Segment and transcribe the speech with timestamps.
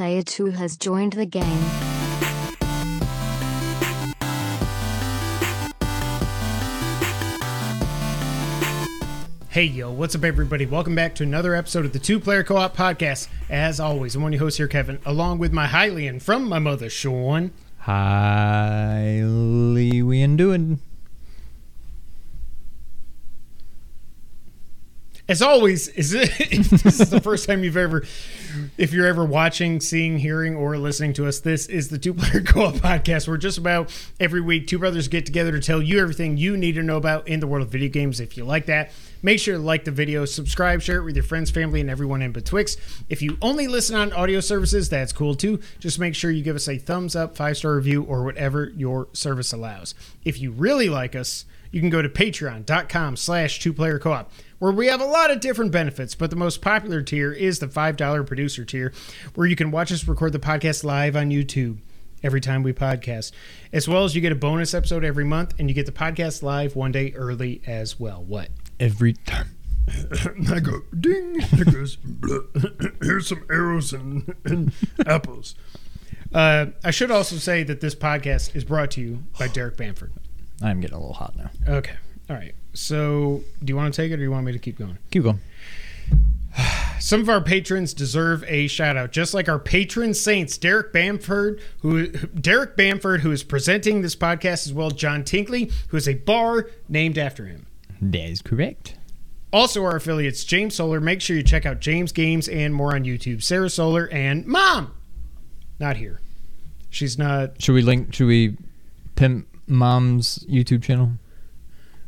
[0.00, 1.44] Player 2 has joined the game.
[9.50, 10.64] Hey yo, what's up everybody?
[10.64, 13.28] Welcome back to another episode of the Two Player Co-op Podcast.
[13.50, 16.58] As always, I'm one of your hosts here, Kevin, along with my Hylian from my
[16.58, 17.50] mother, Sean.
[17.80, 19.22] Highly
[20.02, 20.80] we doing.
[25.30, 28.04] As always, is it, if this is the first time you've ever,
[28.76, 32.42] if you're ever watching, seeing, hearing, or listening to us, this is the Two Player
[32.44, 33.28] Co-op Podcast.
[33.28, 36.74] We're just about every week, two brothers get together to tell you everything you need
[36.74, 38.18] to know about in the world of video games.
[38.18, 38.90] If you like that,
[39.22, 42.22] make sure to like the video, subscribe, share it with your friends, family, and everyone
[42.22, 42.80] in betwixt.
[43.08, 45.60] If you only listen on audio services, that's cool too.
[45.78, 49.06] Just make sure you give us a thumbs up, five star review, or whatever your
[49.12, 49.94] service allows.
[50.24, 54.70] If you really like us, you can go to patreon.com slash two player co-op where
[54.70, 58.26] we have a lot of different benefits but the most popular tier is the $5
[58.26, 58.92] producer tier
[59.34, 61.78] where you can watch us record the podcast live on youtube
[62.22, 63.32] every time we podcast
[63.72, 66.42] as well as you get a bonus episode every month and you get the podcast
[66.42, 68.48] live one day early as well what
[68.80, 69.56] Every time.
[70.50, 71.34] I go ding.
[71.52, 71.98] There goes.
[73.02, 74.72] Here's some arrows and, and
[75.06, 75.54] apples.
[76.32, 80.12] Uh, I should also say that this podcast is brought to you by Derek Bamford.
[80.62, 81.50] I'm getting a little hot now.
[81.68, 81.94] Okay.
[82.30, 82.54] All right.
[82.72, 84.98] So, do you want to take it or do you want me to keep going?
[85.10, 85.40] Keep going.
[87.00, 91.60] Some of our patrons deserve a shout out, just like our patron saints, Derek Bamford,
[91.80, 96.14] who Derek Bamford, who is presenting this podcast as well, John Tinkley, who is a
[96.14, 97.66] bar named after him.
[98.00, 98.96] That is correct.
[99.52, 101.00] Also, our affiliates, James Solar.
[101.00, 103.42] Make sure you check out James Games and more on YouTube.
[103.42, 104.92] Sarah Solar and Mom,
[105.80, 106.20] not here.
[106.88, 107.60] She's not.
[107.60, 108.14] Should we link?
[108.14, 108.56] Should we
[109.16, 111.12] pimp mom's YouTube channel?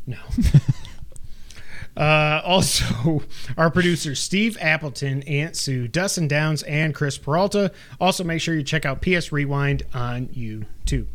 [0.06, 0.18] No.
[1.96, 3.22] uh, also,
[3.56, 7.72] our producers, Steve Appleton, Aunt Sue, Dustin Downs, and Chris Peralta.
[8.00, 11.06] Also, make sure you check out PS Rewind on YouTube.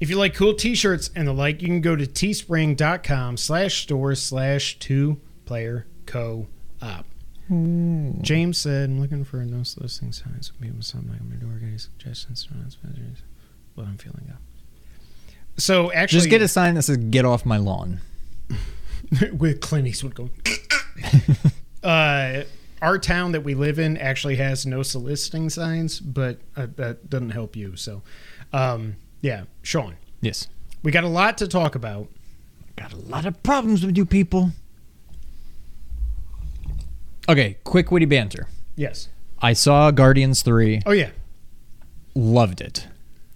[0.00, 4.14] If you like cool t-shirts and the like, you can go to teespring.com slash store
[4.14, 7.06] slash two player co-op.
[8.22, 10.52] James said, I'm looking for a no soliciting signs.
[10.58, 12.48] Maybe something like I'm going to do any suggestions.
[13.74, 14.40] What I'm feeling up.
[15.56, 18.00] So actually, Just get a sign that says "Get off my lawn."
[19.32, 20.30] with Clint Eastwood going.
[21.82, 22.42] uh,
[22.82, 27.30] our town that we live in actually has no soliciting signs, but uh, that doesn't
[27.30, 27.76] help you.
[27.76, 28.02] So,
[28.52, 30.48] um, yeah, Sean, Yes.
[30.82, 32.08] we got a lot to talk about.
[32.76, 34.50] Got a lot of problems with you people.
[37.28, 38.48] Okay, quick witty banter.
[38.76, 39.08] Yes.
[39.40, 41.10] I saw Guardians 3, Oh yeah.
[42.14, 42.86] loved it.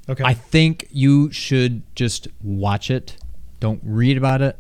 [0.08, 0.24] Okay.
[0.24, 3.16] I think you should just watch it.
[3.60, 4.58] Don't read about it.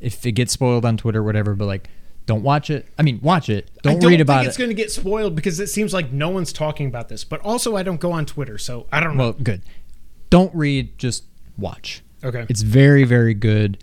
[0.00, 1.88] If it gets spoiled on Twitter, or whatever, but like,
[2.26, 2.88] don't watch it.
[2.98, 3.70] I mean, watch it.
[3.82, 4.58] Don't, don't read think about it's it.
[4.58, 7.22] going to get spoiled because it seems like no one's talking about this.
[7.24, 9.24] But also, I don't go on Twitter, so I don't know.
[9.24, 9.62] Well, good.
[10.30, 11.24] Don't read, just
[11.56, 12.02] watch.
[12.24, 12.46] okay.
[12.48, 13.78] It's very, very good.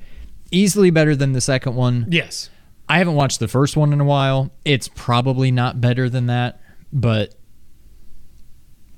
[0.51, 2.07] Easily better than the second one.
[2.09, 2.49] yes.
[2.91, 4.51] I haven't watched the first one in a while.
[4.65, 6.59] It's probably not better than that,
[6.91, 7.35] but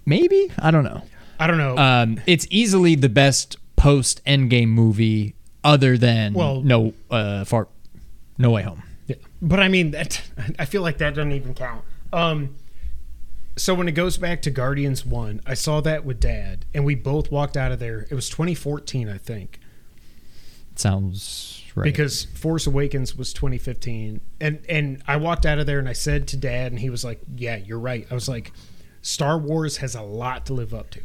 [0.06, 1.04] maybe I don't know.
[1.41, 1.75] I don't know.
[1.78, 7.68] Um, it's easily the best post Endgame movie, other than Well- no uh, far,
[8.38, 8.84] no way home.
[9.07, 9.16] Yeah.
[9.41, 10.22] But I mean that
[10.59, 11.84] I feel like that doesn't even count.
[12.13, 12.56] Um
[13.57, 16.96] so when it goes back to Guardians 1, I saw that with dad and we
[16.96, 18.08] both walked out of there.
[18.09, 19.59] It was 2014, I think,
[20.75, 21.84] Sounds right.
[21.84, 24.22] because Force Awakens was 2015.
[24.40, 27.03] And and I walked out of there and I said to dad and he was
[27.03, 28.52] like, "Yeah, you're right." I was like,
[29.02, 31.02] "Star Wars has a lot to live up to."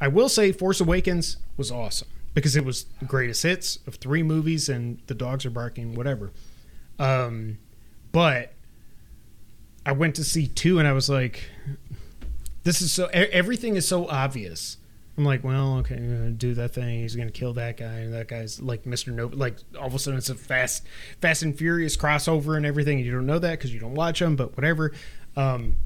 [0.00, 4.22] I will say Force Awakens was awesome because it was the greatest hits of three
[4.22, 6.32] movies and the dogs are barking whatever.
[6.98, 7.58] Um
[8.12, 8.52] but
[9.88, 11.44] I went to see two, and I was like,
[12.62, 13.06] "This is so.
[13.06, 14.76] Everything is so obvious."
[15.16, 17.00] I'm like, "Well, okay, I'm gonna do that thing.
[17.00, 19.14] He's gonna kill that guy, and that guy's like Mr.
[19.14, 19.28] No.
[19.28, 20.84] Like all of a sudden, it's a fast,
[21.22, 22.98] Fast and Furious crossover and everything.
[22.98, 24.92] You don't know that because you don't watch them, but whatever.
[25.36, 25.76] Um,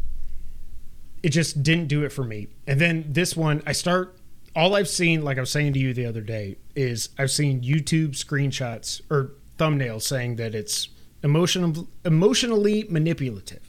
[1.22, 2.48] it just didn't do it for me.
[2.66, 4.16] And then this one, I start.
[4.54, 7.62] All I've seen, like I was saying to you the other day, is I've seen
[7.62, 10.88] YouTube screenshots or thumbnails saying that it's
[11.22, 13.60] emotional, emotionally manipulative.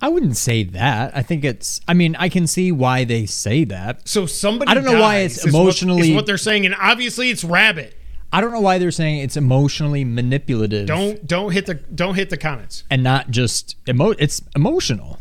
[0.00, 1.16] I wouldn't say that.
[1.16, 1.80] I think it's.
[1.88, 4.06] I mean, I can see why they say that.
[4.08, 6.74] So somebody I don't know why it's is what- emotionally- is what they're saying, and
[6.78, 7.94] obviously it's Rabbit.
[8.30, 10.86] I don't know why they're saying it's emotionally manipulative.
[10.86, 12.84] Don't don't hit the don't hit the comments.
[12.90, 14.10] and not just emo.
[14.10, 15.18] It's emotional.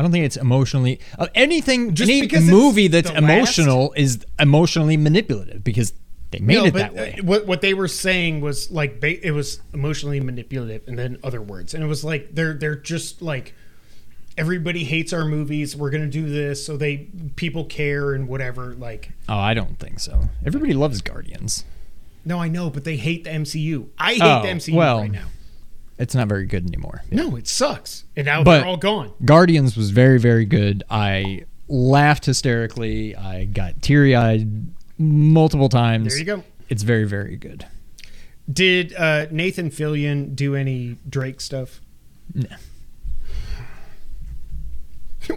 [0.00, 1.94] I don't think it's emotionally uh, anything.
[1.94, 5.92] Just any movie that's the last- emotional is emotionally manipulative because
[6.30, 7.16] they made No, it but, that way.
[7.18, 11.18] uh, What what they were saying was like ba- it was emotionally manipulative, and then
[11.22, 13.52] other words, and it was like they're they're just like
[14.38, 15.76] everybody hates our movies.
[15.76, 18.74] We're gonna do this so they people care and whatever.
[18.74, 20.30] Like, Oh, I don't think so.
[20.46, 21.64] Everybody loves Guardians.
[22.24, 23.88] no, I know, but they hate the MCU.
[23.98, 25.26] I hate Oh, the MCU well, right now.
[26.00, 27.02] It's not very good anymore.
[27.10, 29.12] No, it sucks, and now But- they're all gone.
[29.24, 30.82] Guardians was very, very good.
[30.90, 33.14] I laughed hysterically.
[33.14, 34.66] I got teary eyed
[34.98, 36.08] multiple times.
[36.08, 36.44] There you go.
[36.68, 37.66] It's very, very good.
[38.50, 41.80] Did uh, Nathan Fillion do any Drake stuff?
[42.34, 42.48] No.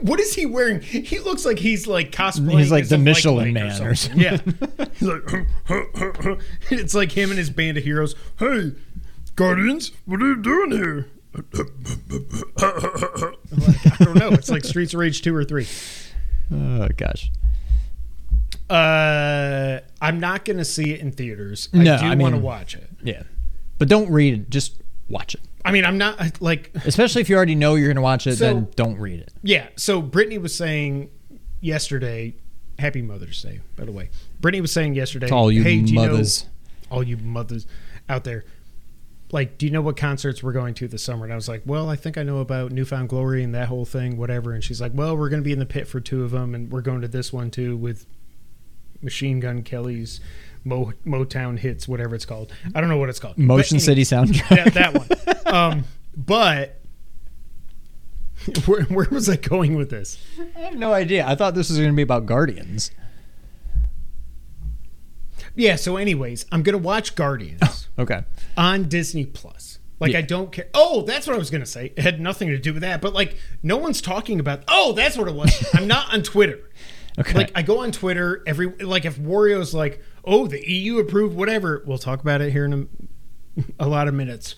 [0.01, 0.81] What is he wearing?
[0.81, 2.57] He looks like he's like cosplaying.
[2.57, 4.21] He's like as the a Michelin Man or something.
[4.21, 4.37] Yeah,
[4.93, 5.21] he's like,
[6.71, 8.15] it's like him and his band of heroes.
[8.39, 8.71] Hey,
[9.35, 11.07] Guardians, what are you doing here?
[11.35, 11.43] I'm
[13.59, 14.29] like, I don't know.
[14.29, 15.67] It's like Streets of Rage two or three.
[16.53, 17.31] Oh, gosh.
[18.69, 21.69] Uh, I'm not going to see it in theaters.
[21.73, 22.87] I No, do I want to watch it.
[23.03, 23.23] Yeah.
[23.79, 24.49] But don't read it.
[24.49, 25.41] Just watch it.
[25.65, 28.35] I mean, I'm not like Especially if you already know you're going to watch it,
[28.37, 29.31] So- then don't read it.
[29.41, 29.67] Yeah.
[29.75, 31.09] So Brittany was saying
[31.61, 32.35] yesterday,
[32.79, 34.09] Happy Mother's Day, by the way.
[34.39, 36.45] Brittany was saying yesterday, To all you hey, do you know- mothers.
[36.91, 37.65] all you mothers
[38.09, 38.43] out there,
[39.33, 41.25] like, do you know what concerts we're going to this summer?
[41.25, 43.67] And I was like, well, I think I know about New Found Glory and that
[43.67, 44.53] whole thing, whatever.
[44.53, 46.53] And she's like, well, we're going to be in the pit for two of them,
[46.53, 48.05] and we're going to this one too with
[49.01, 50.21] Machine Gun Kelly's
[50.63, 52.53] Mo- Motown hits, whatever it's called.
[52.75, 53.37] I don't know what it's called.
[53.37, 54.73] Motion anyway, City soundtrack.
[54.73, 55.53] that, that one.
[55.53, 55.83] Um,
[56.15, 56.79] but
[58.65, 60.23] where, where was I going with this?
[60.55, 61.25] I have no idea.
[61.25, 62.91] I thought this was going to be about Guardians.
[65.55, 65.75] Yeah.
[65.75, 68.23] So, anyways, I'm gonna watch Guardians oh, Okay.
[68.57, 69.79] on Disney Plus.
[69.99, 70.19] Like, Yeah.
[70.19, 70.67] I don't care.
[70.73, 71.93] Oh, that's what I was gonna say.
[71.95, 73.01] It had nothing to do with that.
[73.01, 74.63] But like, no one's talking about.
[74.67, 75.65] Oh, that's what it was.
[75.73, 76.59] I'm not on Twitter.
[77.19, 77.33] Okay.
[77.37, 78.67] Like, I go on Twitter every.
[78.67, 82.89] Like, if Wario's like, oh, the EU approved whatever, we'll talk about it here in
[83.79, 84.55] a, a lot of minutes.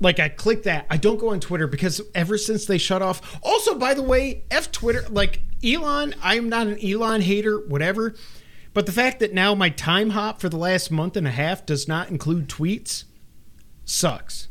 [0.00, 0.86] Like I click that.
[0.90, 3.38] I don't go on Twitter because ever since they shut off.
[3.42, 5.04] Also, by the way, f Twitter.
[5.08, 8.14] Like Elon, I'm not an Elon hater, whatever.
[8.78, 11.66] But the fact that now my time hop for the last month and a half
[11.66, 13.02] does not include tweets
[13.84, 14.46] sucks.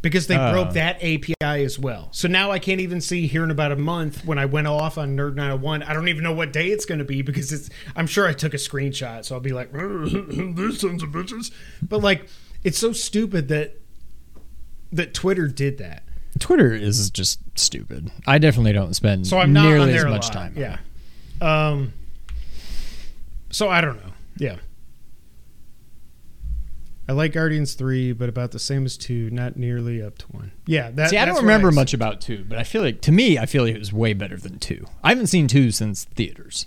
[0.00, 0.50] Because they Uh.
[0.52, 2.08] broke that API as well.
[2.12, 4.96] So now I can't even see here in about a month when I went off
[4.96, 5.82] on Nerd 901.
[5.82, 7.68] I don't even know what day it's going to be because it's.
[7.94, 11.50] I'm sure I took a screenshot, so I'll be like, "These sons of bitches."
[11.82, 12.28] But like,
[12.64, 13.78] it's so stupid that
[14.90, 16.02] that Twitter did that.
[16.38, 18.10] Twitter is just stupid.
[18.26, 20.54] I definitely don't spend So I'm not nearly on there as much time.
[20.56, 20.78] on Yeah.
[21.42, 21.92] Um.
[23.50, 24.12] So I don't know.
[24.36, 24.56] Yeah.
[27.08, 30.52] I like Guardians three, but about the same as two, not nearly up to one.
[30.66, 31.08] Yeah, that.
[31.08, 33.46] See, I don't remember I- much about two, but I feel like to me, I
[33.46, 34.84] feel like it was way better than two.
[35.02, 36.66] I haven't seen two since theaters.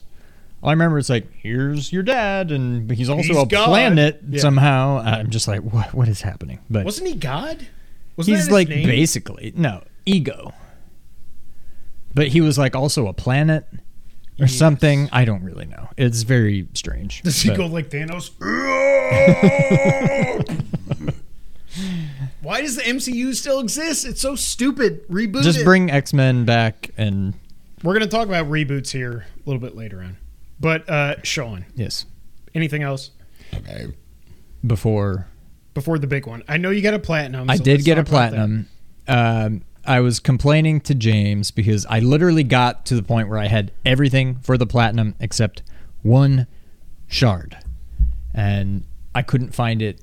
[0.64, 3.68] All I remember is like, here's your dad, and he's also He's a God.
[3.68, 4.40] planet Yeah.
[4.42, 4.98] somehow.
[5.00, 5.94] I'm just like, what?
[5.94, 6.60] What is happening?
[6.70, 7.68] But Wasn't he God?
[8.16, 8.86] Wasn't he's like name?
[8.88, 10.54] basically no ego,
[12.14, 13.66] but he was like also a planet
[14.42, 14.56] or Yes.
[14.56, 15.08] something.
[15.12, 15.90] I don't really know.
[15.98, 17.22] It's very strange.
[17.22, 18.32] Does he but- go like Thanos?
[22.42, 24.06] Why does the MCU still exist?
[24.06, 25.08] It's so stupid.
[25.08, 25.64] Reboot just it.
[25.64, 27.34] bring X Men back and
[27.84, 30.18] We're going to talk about reboots here a little bit later on.
[30.60, 32.06] But uh Sean, yes,
[32.54, 33.12] anything else
[33.54, 33.88] Okay.
[34.66, 35.28] before
[35.74, 36.44] before the big one?
[36.48, 37.50] I know you got a platinum.
[37.50, 38.30] I so did get a talk that.
[38.32, 38.68] platinum.
[39.08, 43.48] Um, I was complaining to James because I literally got to the point where I
[43.48, 45.64] had everything for the platinum except
[46.04, 46.48] one
[47.08, 47.58] shard,
[48.34, 48.84] and
[49.16, 50.02] I couldn't find it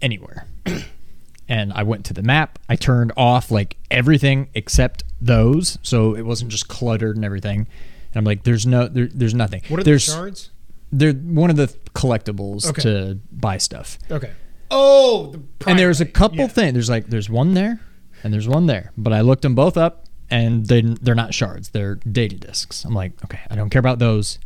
[0.00, 0.46] anywhere.
[1.48, 2.58] and I went to the map.
[2.68, 7.58] I turned off like everything except those, so it wasn't just cluttered and everything.
[7.60, 9.62] And I'm like, "There's no, there, there's nothing.
[9.68, 10.50] What are there's, the shards?
[10.90, 12.82] They're one of the collectibles Okay.
[12.82, 14.32] to buy stuff." Okay.
[14.70, 16.46] Oh, the and there's a couple Yeah.
[16.48, 16.72] things.
[16.74, 17.80] There's like there's one there,
[18.22, 18.92] and there's one there.
[18.96, 21.70] But I looked them both up, and they they're not shards.
[21.70, 22.84] They're data discs.
[22.84, 24.38] I'm like, okay, I don't care about those.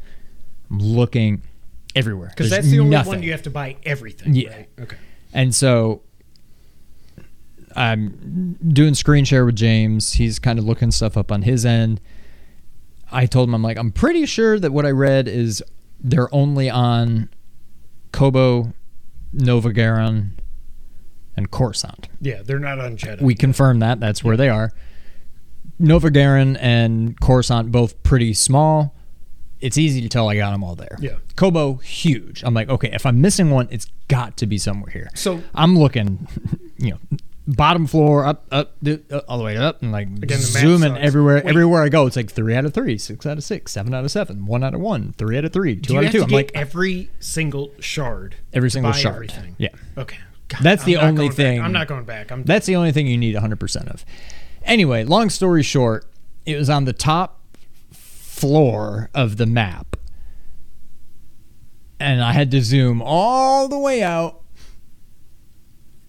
[0.71, 1.43] I'm looking
[1.95, 3.11] everywhere Because that's the only nothing.
[3.13, 4.35] one you have to buy everything.
[4.35, 4.51] Yeah.
[4.57, 4.69] Right?
[4.81, 4.97] Okay.
[5.33, 6.03] And so
[7.75, 10.13] I'm doing screen share with James.
[10.15, 12.01] He's kind of looking stuff up on his end.
[13.13, 15.63] I told him I'm like I'm pretty sure that what I read is
[16.01, 17.29] they're only on
[18.13, 18.73] Koboh,
[19.35, 20.31] Novagaron,
[21.37, 22.09] and Coruscant.
[22.21, 23.21] Yeah, they're not on Jedha.
[23.23, 24.01] We confirm that.
[24.01, 24.73] That's where they are.
[25.79, 28.95] Nova Garon and Coruscant both pretty small.
[29.61, 30.97] It's easy to tell I got them all there.
[31.01, 31.17] Yeah.
[31.35, 32.43] Koboh huge.
[32.45, 35.09] I'm like, okay, if I'm missing one, it's got to be somewhere here.
[35.15, 36.29] So- I'm looking,
[36.79, 36.99] you know,
[37.47, 40.63] bottom floor up, up, th- uh, all the way up, and like Again, the map
[40.63, 41.01] zooming sucks.
[41.05, 41.37] everywhere.
[41.37, 41.47] Wait.
[41.47, 44.05] Everywhere I go, it's like three out of three, six out of six, seven out
[44.05, 46.09] of seven, one out of one, three out of three, two Do you out have
[46.09, 46.19] of two.
[46.19, 48.37] to I'm get like, every single shard?
[48.53, 49.15] every single buy shard.
[49.17, 49.57] everything?
[49.59, 49.69] Yeah.
[49.97, 50.19] Okay.
[50.49, 51.37] God, That's I'm the only going back.
[51.37, 52.31] thing- I'm not going back.
[52.31, 54.05] I'm That's the only thing you need 100% of.
[54.65, 56.07] Anyway, long story short,
[56.45, 57.41] it was on the top
[57.93, 59.97] floor of the map.
[61.99, 64.43] And I had to zoom all the way out.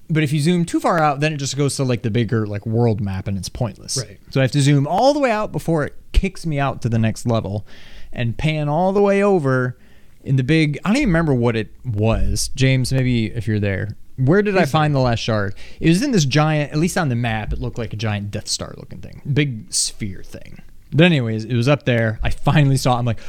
[0.09, 2.45] But if you zoom too far out, then it just goes to like the bigger
[2.47, 3.97] like world map and it's pointless.
[3.97, 4.19] Right.
[4.29, 6.89] So I have to zoom all the way out before it kicks me out to
[6.89, 7.65] the next level
[8.13, 9.77] and pan all the way over
[10.23, 12.49] in the big I don't even remember what it was.
[12.55, 13.97] James, maybe if you're there.
[14.17, 15.55] Where did I find the last shard?
[15.79, 18.31] It was in this giant, at least on the map, it looked like a giant
[18.31, 19.21] Death Star looking thing.
[19.31, 20.59] Big sphere thing.
[20.91, 22.19] But anyways, it was up there.
[22.23, 22.99] I finally saw it.
[22.99, 23.19] I'm like,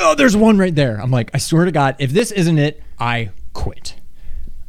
[0.00, 1.00] oh, there's one right there.
[1.00, 3.96] I'm like, I swear to God, if this isn't it, I quit.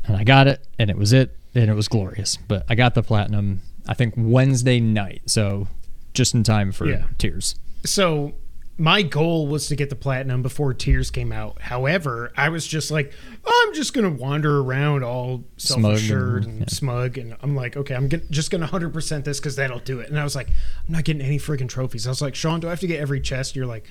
[0.06, 2.38] And I got it, and it was it, and it was glorious.
[2.38, 5.68] But I got the platinum, I think Wednesday night, so
[6.14, 7.04] just in time for Yeah.
[7.20, 7.56] tears.
[7.86, 8.34] So
[8.79, 11.62] my goal was to get the platinum before Tears came out.
[11.62, 13.12] However, I was just like,
[13.45, 16.67] I'm just gonna wander around all self assured and- and, yeah.
[16.69, 20.00] smug, and I'm like, okay, I'm get, just gonna hundred percent this because that'll do
[20.00, 20.09] it.
[20.09, 22.07] And I was like, I'm not getting any friggin' trophies.
[22.07, 23.55] I was like, Sean, do I have to get every chest?
[23.55, 23.86] You're like,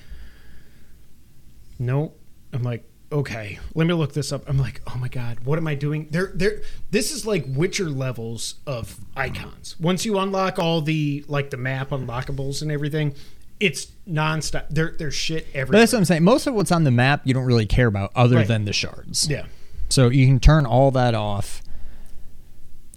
[1.77, 2.13] no.
[2.51, 4.43] I'm like, okay, let me look this up.
[4.49, 6.07] I'm like, oh my god, what am I doing?
[6.09, 6.61] There, there.
[6.89, 9.79] This is like Witcher levels of icons.
[9.79, 13.13] Once you unlock all the like the map unlockables and everything,
[13.59, 14.69] it's nonstop.
[14.69, 15.81] There, there's shit But everywhere.
[15.81, 16.23] that's what I'm saying.
[16.23, 18.47] Most of what's on the map you don't really care about other Right.
[18.47, 19.27] than the shards.
[19.29, 19.45] yeah,
[19.89, 21.61] So you can turn all that off.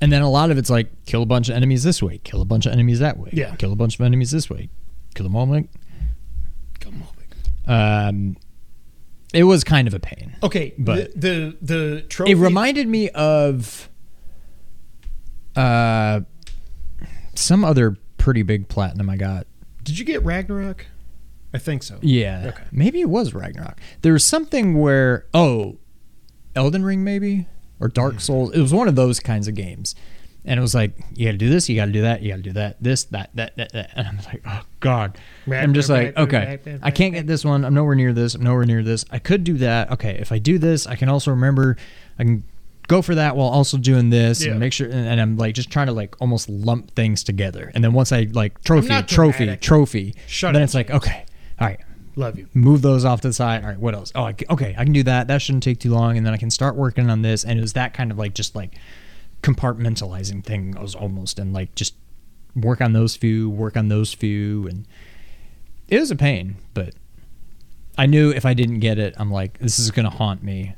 [0.00, 2.40] And then a lot of it's like kill a bunch of enemies this way, kill
[2.42, 3.54] a bunch of enemies that way, Yeah.
[3.56, 4.68] kill a bunch of enemies this way,
[5.14, 5.46] kill them all.
[5.46, 5.68] Like,
[6.80, 7.02] come
[7.68, 8.08] on.
[8.08, 8.36] um,
[9.32, 10.36] it was kind of a pain.
[10.42, 12.32] Okay, But- the the, the trophy.
[12.32, 13.88] It reminded me of
[15.56, 16.20] uh,
[17.34, 19.46] some other pretty big platinum I got.
[19.82, 20.86] Did you get Ragnarok?
[21.54, 21.98] I think so.
[22.00, 22.64] Yeah, Okay.
[22.72, 23.78] maybe it was Ragnarok.
[24.00, 25.76] There was something where oh,
[26.54, 27.46] Elden Ring maybe
[27.78, 28.18] or Dark hmm.
[28.18, 28.52] Souls.
[28.52, 29.94] It was one of those kinds of games,
[30.44, 32.30] and it was like you got to do this, you got to do that, you
[32.30, 35.18] got to do that, this, that, that, that, that, and I'm like, oh god.
[35.50, 37.64] I'm just like, okay, I can't get this one.
[37.64, 38.34] I'm nowhere near this.
[38.34, 39.04] I'm nowhere near this.
[39.10, 39.90] I could do that.
[39.92, 41.76] Okay, if I do this, I can also remember.
[42.18, 42.44] I can
[42.88, 44.50] go for that while also doing this Yeah.
[44.52, 44.86] and make sure.
[44.88, 47.70] And, and I'm like just trying to like almost lump things together.
[47.74, 49.60] And then once I like trophy, not trophy, dramatic.
[49.60, 51.24] trophy, Shut then up, it's like okay,
[51.60, 51.80] all right,
[52.16, 52.46] Love you.
[52.54, 53.62] move those off to the side.
[53.62, 54.12] All right, what else?
[54.14, 55.28] Oh, I, c- okay, I can do that.
[55.28, 57.44] That shouldn't take too long, and then I can start working on this.
[57.44, 58.74] And it was that kind of like just like
[59.42, 60.76] compartmentalizing thing.
[60.76, 61.94] I was almost and like just
[62.54, 64.86] work on those few, work on those few, and
[65.88, 66.56] it was a pain.
[66.74, 66.94] But
[67.96, 70.74] I knew if I didn't get it, I'm like, this is gonna haunt me.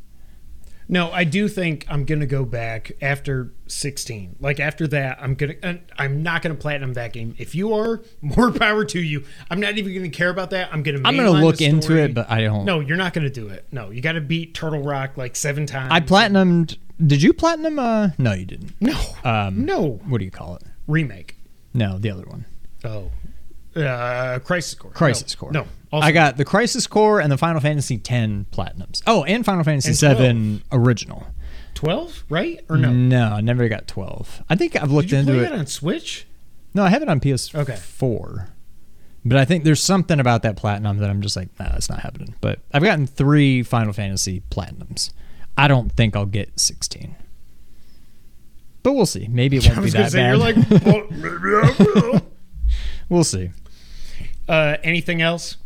[0.88, 4.36] No, I do think I'm gonna go back after 16.
[4.40, 5.80] Like after that, I'm gonna.
[5.98, 7.34] I'm not gonna platinum that game.
[7.38, 9.24] If you are, more power to you.
[9.50, 10.68] I'm not even gonna care about that.
[10.72, 11.00] I'm gonna.
[11.04, 12.64] I'm gonna look into it, but I don't.
[12.64, 13.66] no, you're not gonna do it.
[13.72, 15.90] No, you got to beat Turtle Rock like seven times.
[15.92, 16.76] I platinumed.
[17.04, 17.78] Did you platinum?
[17.78, 18.72] Uh, no, you didn't.
[18.80, 20.62] No, Um, no What do you call it?
[20.86, 21.36] remake.
[21.72, 22.44] No, the other one.
[22.84, 23.10] Oh,
[23.80, 24.92] uh, Crisis Core.
[24.92, 25.52] Crisis No, Core.
[25.52, 28.04] No, also, I got the Crisis Core and the Final Fantasy X
[28.50, 29.02] platinums.
[29.06, 31.26] Oh, and Final Fantasy And Seven original.
[31.74, 32.92] 12, right or no?
[32.92, 34.42] No, I never got 12.
[34.48, 35.52] I think I've looked into it.
[35.52, 36.26] on Switch?
[36.72, 37.54] No, I have it on PS4.
[37.60, 38.44] Okay.
[39.24, 42.00] But I think there's something about that platinum that I'm just like, nah, that's not
[42.00, 42.34] happening.
[42.40, 45.12] But I've gotten three Final Fantasy platinums.
[45.56, 47.14] I don't think I'll get 16.
[48.82, 49.28] But we'll see.
[49.28, 50.28] Maybe it won't be that say bad.
[50.28, 52.20] you're like, well, maybe I will.
[53.08, 53.50] we'll see.
[54.48, 55.56] Uh, anything else?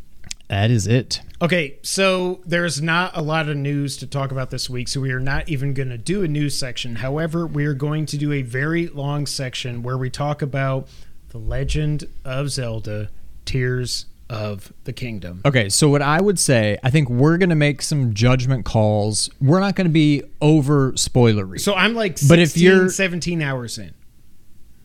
[0.49, 1.21] That is it.
[1.43, 5.13] Okay, so there's not a lot of news to talk about this week, so we
[5.13, 6.97] are not even going to do a news section.
[6.97, 10.89] However, we are going to do a very long section where we talk about
[11.29, 13.11] the Legend of Zelda:
[13.45, 15.43] Tears of the Kingdom.
[15.45, 19.29] Okay, so what I would say, I think we're going to make some judgment calls.
[19.41, 21.61] We're not going to be over spoilery.
[21.61, 23.95] So I'm like 16, But if you're- 17 hours in.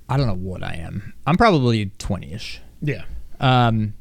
[0.10, 1.14] I don't know what I am.
[1.26, 2.62] I'm probably 20 ish.
[2.82, 3.04] Yeah.
[3.40, 3.94] Um,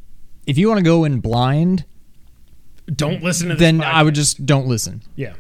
[0.47, 1.85] if you want to go in blind,
[2.95, 3.61] Don't listen to this.
[3.61, 5.03] then I would just don't listen.
[5.17, 5.35] Yeah.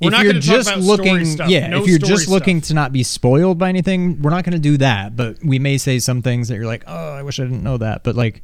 [0.00, 1.50] We're if not you're just looking, stuff.
[1.50, 4.54] yeah, No if you're just looking to not be spoiled by anything, we're not going
[4.54, 5.14] to do that.
[5.14, 7.76] But we may say some things that you're like, oh, I wish I didn't know
[7.76, 8.02] that.
[8.02, 8.42] But like,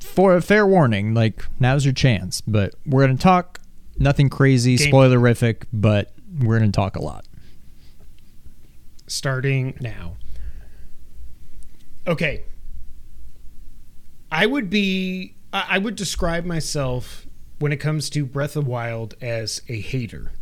[0.00, 2.42] for a fair warning, like now's your chance.
[2.42, 3.60] But we're going to talk
[3.98, 7.24] nothing crazy, Game- spoilerific, but we're going to talk a lot.
[9.06, 10.16] starting now.
[12.06, 12.42] Okay.
[14.30, 17.26] I would be I would describe myself
[17.58, 20.32] when it comes to Breath of Wild as a hater.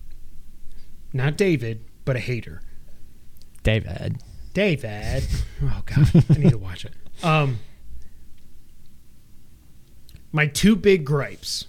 [1.12, 2.60] Not David, but a hater.
[3.62, 4.22] David,
[4.54, 5.26] David.
[5.62, 6.92] Oh god, I need to watch it.
[7.24, 7.58] Um
[10.30, 11.66] my two big gripes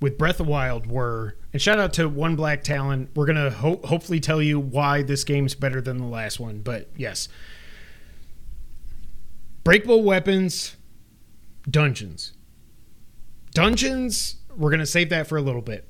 [0.00, 3.08] with Breath of Wild were and shout out to One Black Talon.
[3.14, 6.60] We're going to ho- hopefully tell you why this game's better than the last one,
[6.60, 7.28] but yes.
[9.62, 10.76] Breakable weapons,
[11.70, 12.32] dungeons.
[13.52, 15.88] Dungeons, we're going to save that for a little bit.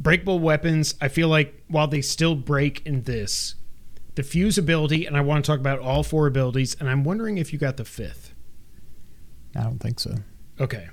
[0.00, 3.54] Breakable weapons, I feel like while they still break in this,
[4.16, 7.38] the fuse ability, and I want to talk about all four abilities, and I'm wondering
[7.38, 8.34] if you got the fifth.
[9.56, 10.16] I don't think so.
[10.60, 10.88] Okay.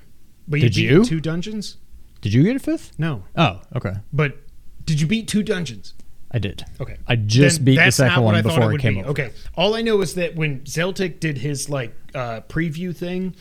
[0.47, 1.03] But Did beat you?
[1.03, 1.77] two dungeons?
[2.21, 2.97] Did you get a fifth?
[2.99, 3.23] No.
[3.35, 3.93] Oh, okay.
[4.13, 4.37] But
[4.85, 5.95] did you beat two dungeons?
[6.31, 6.63] I did.
[6.79, 6.97] Okay.
[7.07, 8.71] I just Then beat the that's not second what one I thought before it it
[8.73, 8.99] would came be.
[9.01, 9.09] over.
[9.09, 9.31] Okay.
[9.55, 13.35] All I know is that when Zeltik did his like uh preview thing,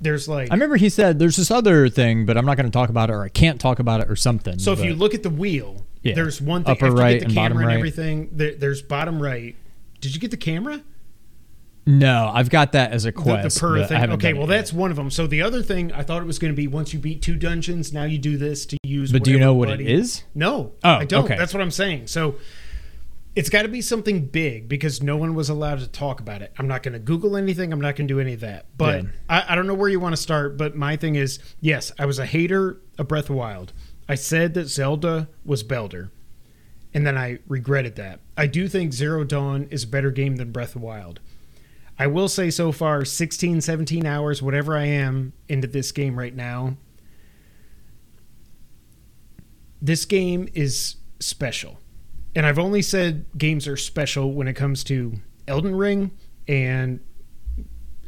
[0.00, 2.72] there's like I remember he said there's this other thing, but I'm not going to
[2.72, 4.58] talk about it, or I can't talk about it, or something.
[4.58, 6.14] So if but- you look at the wheel, Yeah.
[6.14, 7.76] there's one thing Upper after you right get the and camera and right.
[7.76, 8.28] everything.
[8.32, 9.54] There, there's bottom right.
[10.00, 10.82] Did you get the camera?
[11.86, 13.54] no, I've got that as a The, quest.
[13.56, 14.12] the per thing.
[14.12, 15.10] Okay, well that's one of them.
[15.10, 17.34] So the other thing I thought it was going to be once you beat two
[17.36, 19.10] dungeons, now you do this to use.
[19.10, 20.22] But do you know what buddy- it is?
[20.34, 21.24] No, Oh, I don't.
[21.24, 21.36] okay.
[21.36, 22.06] That's what I'm saying.
[22.06, 22.36] So
[23.36, 26.52] it's got to be something big because no one was allowed to talk about it.
[26.58, 27.72] I'm not going to Google anything.
[27.72, 28.66] I'm not going to do any of that.
[28.76, 29.10] But Yeah.
[29.28, 30.56] I, I don't know where you want to start.
[30.56, 33.72] But my thing is, yes, I was a hater of Breath of the Wild.
[34.08, 36.10] I said that Zelda was Belder,
[36.92, 38.18] and then I regretted that.
[38.36, 41.20] I do think Zero Dawn is a better game than Breath of the Wild.
[41.96, 46.34] I will say so far 16, 17 hours, whatever I am into this game right
[46.34, 46.76] now.
[49.80, 51.79] This game is special.
[52.34, 55.14] And I've only said games are special when it comes to
[55.48, 56.12] Elden Ring
[56.46, 57.00] and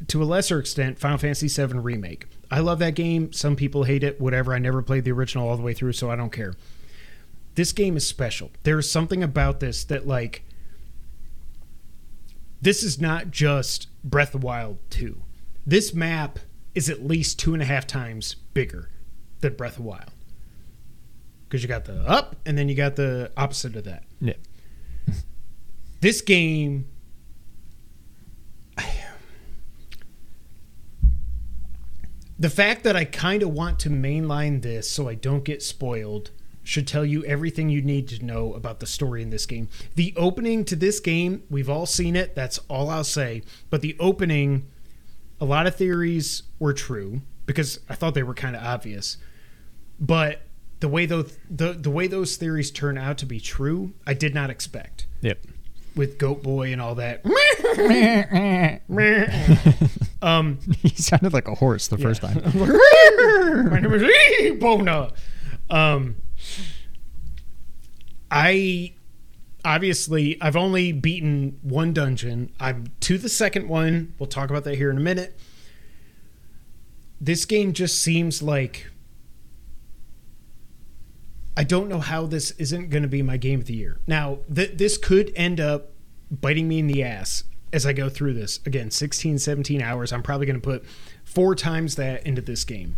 [0.09, 2.27] to a lesser extent Final Fantasy VII Remake.
[2.51, 3.33] I love that game.
[3.33, 4.55] Some people hate it, whatever.
[4.55, 6.55] I never played the original all the way through, so I don't care.
[7.55, 8.51] This game is special.
[8.63, 10.45] There is something about this that, like,
[12.61, 15.21] this is not just Breath of Wild 2.
[15.67, 16.39] This map
[16.75, 18.89] is at least two and a half times bigger
[19.41, 20.11] than Breath of Wild.
[21.45, 24.05] Because you got the up and then you got the opposite of that.
[24.23, 24.35] Yeah.
[26.01, 26.89] This game.
[28.79, 28.85] Um,
[32.39, 36.31] the fact that I kind of want to mainline this so I don't get spoiled
[36.65, 39.69] should tell you everything you need to know about the story in this game.
[39.97, 42.37] The opening to this game, we've all seen it.
[42.37, 43.43] That's all I'll say.
[43.69, 44.69] But the opening,
[45.41, 49.17] a lot of theories were true because I thought they were kind of obvious.
[49.99, 50.43] But
[50.83, 54.35] the way those the, the way those theories turn out to be true, I did
[54.35, 55.07] not expect.
[55.23, 55.47] Yep.
[55.95, 57.25] With Goat Boy and all that.
[60.23, 62.35] um, he sounded like a horse the first time.
[63.71, 65.13] My name is Bona.
[65.71, 66.17] Um,
[68.31, 68.95] I
[69.65, 72.51] obviously I've only beaten one dungeon.
[72.59, 74.15] I'm to the second one.
[74.19, 75.39] We'll talk about that here in a minute.
[77.21, 78.91] This game just seems like
[81.57, 83.99] I don't know how this isn't going to be my game of the year.
[84.07, 85.91] Now, th- this could end up
[86.31, 88.61] biting me in the ass as I go through this.
[88.65, 90.13] Again, 16, 17 hours.
[90.13, 90.85] I'm probably going to put
[91.25, 92.97] four times that into this game.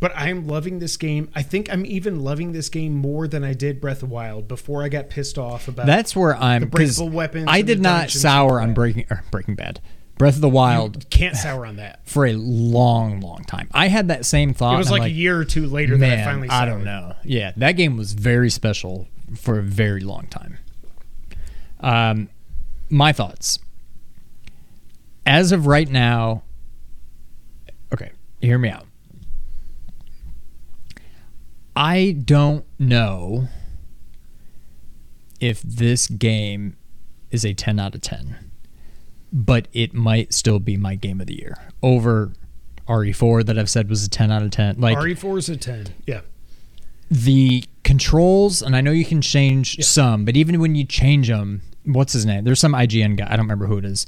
[0.00, 1.28] But I am loving this game.
[1.34, 4.84] I think I'm even loving this game more than I did Breath of Wild before
[4.84, 6.60] I got pissed off about That's where I'm.
[6.60, 9.80] the breakable weapons I did not sour on Breaking or Breaking Bad,
[10.18, 12.00] Breath of the Wild Can't sour on that.
[12.04, 13.68] for a long, long time.
[13.72, 14.74] I had that same thought.
[14.74, 16.84] It was I'm like, a year or two later that I Man, finally I don't
[16.84, 17.14] know.
[17.24, 20.58] Yeah, that game was very special for a very long time.
[21.80, 22.28] Um,
[22.90, 23.60] my thoughts.
[25.24, 26.42] As of right now,
[27.92, 28.86] okay, hear me out.
[31.76, 33.48] I don't know
[35.38, 36.76] if this game
[37.30, 38.47] is a 10 out of 10,
[39.32, 42.32] but it might still be my game of the year over
[42.88, 44.80] RE4 that I've said was a 10 out of 10.
[44.80, 45.86] Like RE4 E is a 10.
[46.06, 46.20] Yeah.
[47.10, 51.62] the controls, and I know you can change some, but even when you change them,
[51.84, 52.44] what's his name?
[52.44, 54.06] There's some IGN guy, I don't remember who it is,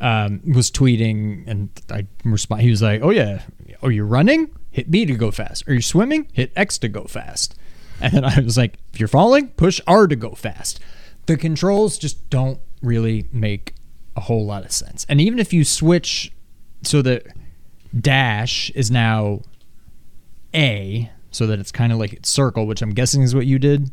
[0.00, 2.60] um, was tweeting, and I respond.
[2.62, 3.42] He was like, "Oh yeah,
[3.82, 4.50] are you running?
[4.70, 5.66] Hit B to go fast.
[5.66, 6.28] Are you swimming?
[6.34, 7.54] Hit X to go fast."
[7.98, 10.78] And then I was like, "If you're falling, push R to go fast."
[11.24, 13.74] The controls just don't really make
[14.16, 15.04] a whole lot of sense.
[15.08, 16.32] And even if you switch
[16.82, 17.26] so that
[17.98, 19.42] dash is now
[20.54, 23.58] A, so that it's kind of like it's circle, which I'm guessing is what you
[23.58, 23.92] did.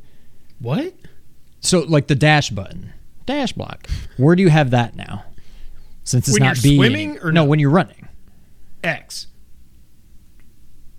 [0.60, 0.94] What?
[1.60, 2.94] So like the dash button,
[3.26, 3.88] dash block.
[4.18, 5.26] Where do you have that now?
[6.06, 6.76] Since it's When not B.
[6.78, 7.46] swimming or no, no?
[7.50, 8.08] when you're running.
[8.84, 9.28] X.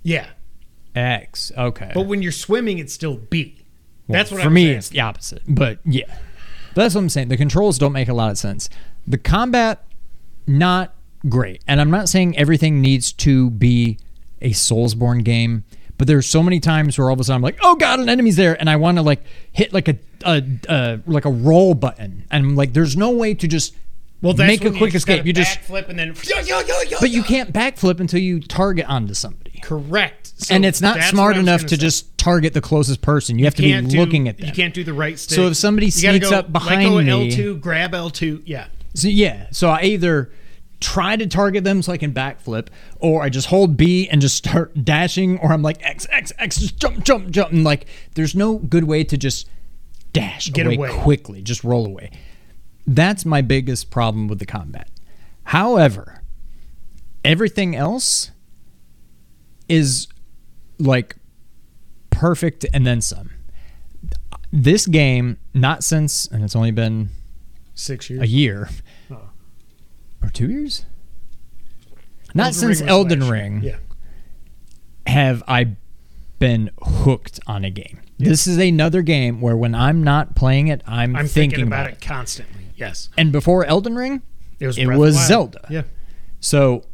[0.02, 0.28] Yeah.
[0.94, 1.50] X.
[1.56, 1.90] Okay.
[1.94, 3.56] But when you're swimming, it's still B.
[4.06, 4.62] Well, That's what for I was me.
[4.66, 4.76] asking.
[4.78, 5.42] It's the opposite.
[5.48, 6.04] But yeah,
[6.74, 7.28] but that's what I'm saying.
[7.28, 8.68] The controls don't make a lot of sense.
[9.06, 9.84] The combat,
[10.46, 10.94] not
[11.28, 11.62] great.
[11.66, 13.98] And I'm not saying everything needs to be
[14.40, 15.64] a Soulsborne game.
[15.96, 18.08] But there's so many times where all of a sudden I'm like, oh god, an
[18.08, 21.74] enemy's there, and I want to like hit like a, a, a like a roll
[21.74, 23.76] button, and I'm like, there's no way to just
[24.20, 25.24] Well, make a quick gotta escape.
[25.24, 26.08] You just flip and then.
[26.24, 29.60] Yo, yo, yo, yo, but you can't backflip until you target onto somebody.
[29.62, 30.32] Correct.
[30.36, 31.76] So and it's not smart what I was enough gonna say.
[31.76, 33.38] just target the closest person.
[33.38, 34.48] You have to be do- looking at them.
[34.48, 35.36] You can't do the right stick.
[35.36, 38.42] So if somebody sneaks go, up let go behind me- L2, grab L2.
[38.46, 38.66] Yeah.
[38.94, 39.48] So, yeah.
[39.50, 40.32] So I either
[40.80, 44.36] try to target them so I can backflip, or I just hold B and just
[44.36, 48.34] start dashing, or I'm like X X X, just jump jump jump, and like there's
[48.34, 49.48] no good way to just
[50.12, 50.88] dash Get away, away.
[51.02, 52.10] quickly, just roll away.
[52.86, 54.88] That's my biggest problem with the combat.
[55.44, 56.22] However,
[57.24, 58.30] everything else
[59.68, 60.06] is
[60.78, 61.16] like
[62.10, 63.30] perfect and then some.
[64.52, 67.08] This game, not since, and it's only been
[67.74, 68.22] Six years.
[68.22, 68.68] a year
[69.10, 69.30] Oh.
[70.22, 70.84] or two years.
[72.34, 73.28] Not Elden since Ring Elden.
[73.28, 73.76] Ring Yeah.
[75.06, 75.76] have I
[76.38, 78.00] been hooked on a game.
[78.18, 81.86] This is another game where when I'm not playing it, I'm, I'm thinking, thinking about,
[81.88, 82.66] about it constantly.
[82.76, 83.08] Yes.
[83.16, 84.22] And before Elden Ring,
[84.60, 85.26] It was, It was.
[85.26, 85.66] Zelda.
[85.70, 85.82] Yeah.
[86.40, 86.84] so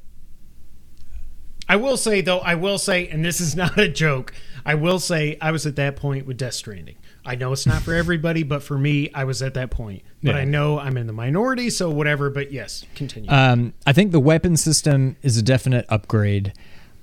[1.69, 4.33] I will say though, I will say, and this is not a joke.
[4.65, 6.97] I will say, I was at that point with Death Stranding.
[7.31, 10.03] I know it's not for everybody, but for me, I was at that point.
[10.21, 10.41] But Yeah.
[10.41, 12.29] I know I'm in the minority, so whatever.
[12.29, 13.31] But yes, continue.
[13.31, 16.53] um, I think the weapon system is a definite upgrade.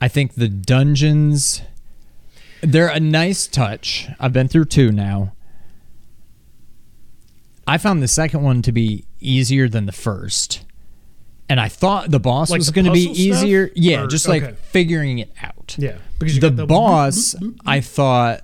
[0.01, 1.61] I think the dungeons
[2.61, 4.07] they're a nice touch.
[4.19, 5.31] I've been through two now.
[7.65, 10.63] I found the second one to be easier than the first.
[11.49, 13.43] And I thought the boss Like was going to be puzzle stuff?
[13.43, 13.71] easier.
[13.75, 14.55] Yeah, Or- just like okay.
[14.71, 15.75] figuring it out.
[15.77, 17.35] yeah, because the, got boss
[17.65, 18.41] I thought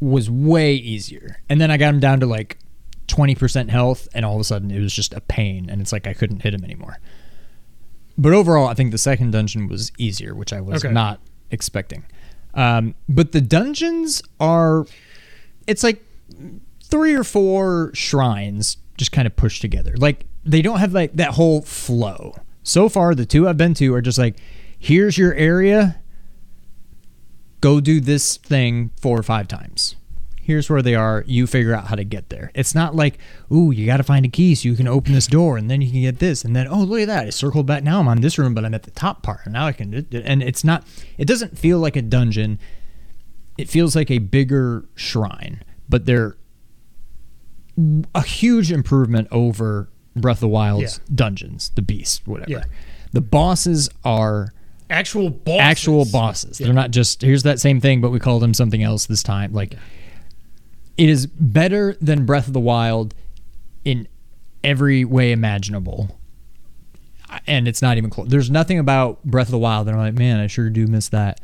[0.00, 2.58] was way easier, and then I got him down to like
[3.06, 5.92] twenty percent health, and all of a sudden it was just a pain, and it's
[5.92, 6.98] like I couldn't hit him anymore.
[8.18, 10.92] But overall, I think the second dungeon was easier, which I was Okay.
[10.92, 12.04] not expecting.
[12.54, 14.86] Um, but the dungeons are,
[15.66, 16.02] it's like
[16.82, 19.94] three or four shrines just kind of pushed together.
[19.98, 22.34] Like they don't have like that whole flow.
[22.62, 24.36] So far, the two I've been to are just like,
[24.78, 26.00] here's your area.
[27.60, 29.96] Go do this thing four or five times.
[30.40, 31.24] Here's where they are.
[31.26, 32.52] You figure out how to get there.
[32.54, 33.18] It's not like,
[33.52, 35.80] ooh, you got to find a key so you can open this door and then
[35.82, 36.44] you can get this.
[36.44, 37.26] And then, oh, look at that.
[37.26, 37.82] I circled back.
[37.82, 39.40] Now I'm on this room, but I'm at the top part.
[39.44, 40.06] And now I can.
[40.12, 40.86] And it's not,
[41.18, 42.60] it doesn't feel like a dungeon.
[43.58, 46.36] It feels like a bigger shrine, but they're
[48.14, 51.14] a huge improvement over Breath of the Wild's Yeah.
[51.14, 52.50] dungeons, the beast, whatever.
[52.50, 52.64] Yeah.
[53.12, 54.52] The bosses are
[54.90, 55.60] actual bosses.
[55.60, 56.60] actual bosses.
[56.60, 56.66] Yeah.
[56.66, 59.52] They're not just here's that same thing, but we call them something else this time.
[59.52, 59.74] Like
[60.96, 63.14] it is better than Breath of the Wild
[63.84, 64.08] in
[64.64, 66.18] every way imaginable.
[67.46, 68.28] And it's not even close.
[68.28, 71.08] There's nothing about Breath of the Wild that I'm like, man, I sure do miss
[71.08, 71.40] that.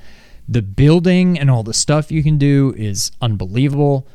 [0.48, 4.06] The building and all the stuff you can do is unbelievable.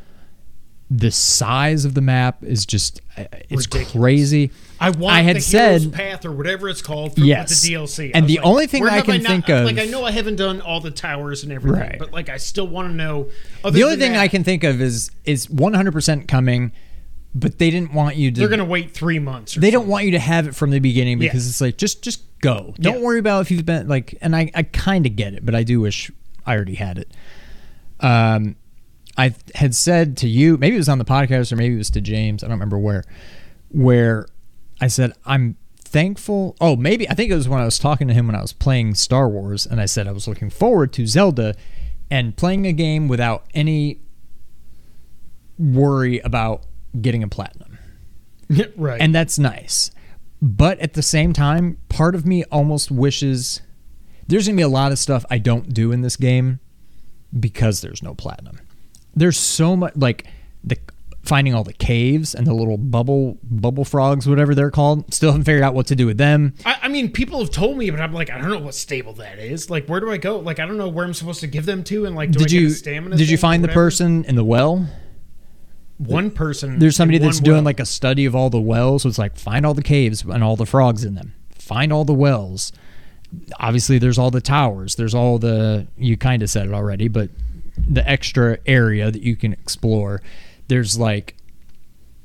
[0.89, 3.91] The size of the map is just uh, it's Ridiculous.
[3.91, 4.51] crazy.
[4.79, 7.61] I want I had said path or whatever it's called for Yes.
[7.61, 8.11] the DLC.
[8.13, 10.11] And I the like, only thing I can not- think of- like I know I
[10.11, 11.99] haven't done all the towers and everything, Right.
[11.99, 13.27] but like I still want to know.
[13.65, 16.71] Other the only thing that, I can think of is is 100% coming,
[17.35, 18.39] but they didn't want you to.
[18.39, 19.57] they're gonna wait three months.
[19.57, 21.27] Or they don't want you to have it from the beginning Yeah.
[21.33, 22.73] because it's like just just go.
[22.79, 23.01] Don't Yeah.
[23.01, 24.17] worry about if you've been like.
[24.21, 26.09] And I I kind of get it, but I do wish
[26.45, 27.11] I already had it.
[27.99, 28.55] Um,
[29.17, 31.89] I had said to you, maybe it was on the podcast or maybe it was
[31.91, 32.43] to James.
[32.43, 33.03] I don't remember where,
[33.69, 34.27] where
[34.79, 36.55] I said I'm thankful.
[36.61, 38.53] Oh, maybe I think it was when I was talking to him when I was
[38.53, 41.55] playing Star Wars, and I said I was looking forward to Zelda
[42.11, 44.01] and playing a game without any
[45.57, 46.63] worry about
[47.01, 47.77] getting a platinum
[48.77, 49.01] right.
[49.01, 49.91] and that's nice.
[50.39, 53.61] But at the same time, part of me almost wishes
[54.27, 56.59] there's gonna be a lot of stuff I don't do in this game
[57.37, 58.59] because there's no platinum.
[59.17, 60.25] There's so much like
[60.63, 60.77] the
[61.23, 65.13] finding all the caves and the little bubble bubble frogs, whatever they're called.
[65.13, 66.53] Still haven't figured out what to do with them.
[66.65, 69.13] I, I mean, people have told me, but I'm like, I don't know what stable
[69.13, 69.69] that is.
[69.69, 70.39] Like, where do I go?
[70.39, 72.47] Like, I don't know where I'm supposed to give them to, and like, do did
[72.47, 73.17] I get you stamina?
[73.17, 74.87] did you find the person in the well?
[75.97, 76.79] One person.
[76.79, 77.63] There's somebody that's doing well.
[77.63, 79.03] like a study of all the wells.
[79.03, 81.33] So it's like find all the caves and all the frogs in them.
[81.49, 82.71] Find all the wells.
[83.59, 84.95] Obviously, there's all the towers.
[84.95, 87.29] There's all the you kind of said it already, but
[87.77, 90.21] the extra area that you can explore.
[90.67, 91.35] There's like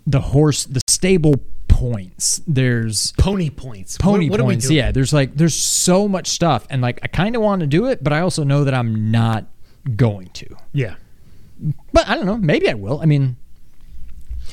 [0.06, 1.34] the horse, the stable
[1.68, 2.40] points.
[2.46, 3.96] There's pony points.
[3.98, 4.70] pony what, what points.
[4.70, 7.86] Yeah, there's like there's so much stuff, and like I kind of want to do
[7.86, 9.46] it, but I also know that I'm not
[9.96, 10.46] going to.
[10.72, 10.94] yeah.
[11.92, 12.36] But I don't know.
[12.36, 13.00] Maybe I will.
[13.00, 13.36] I mean,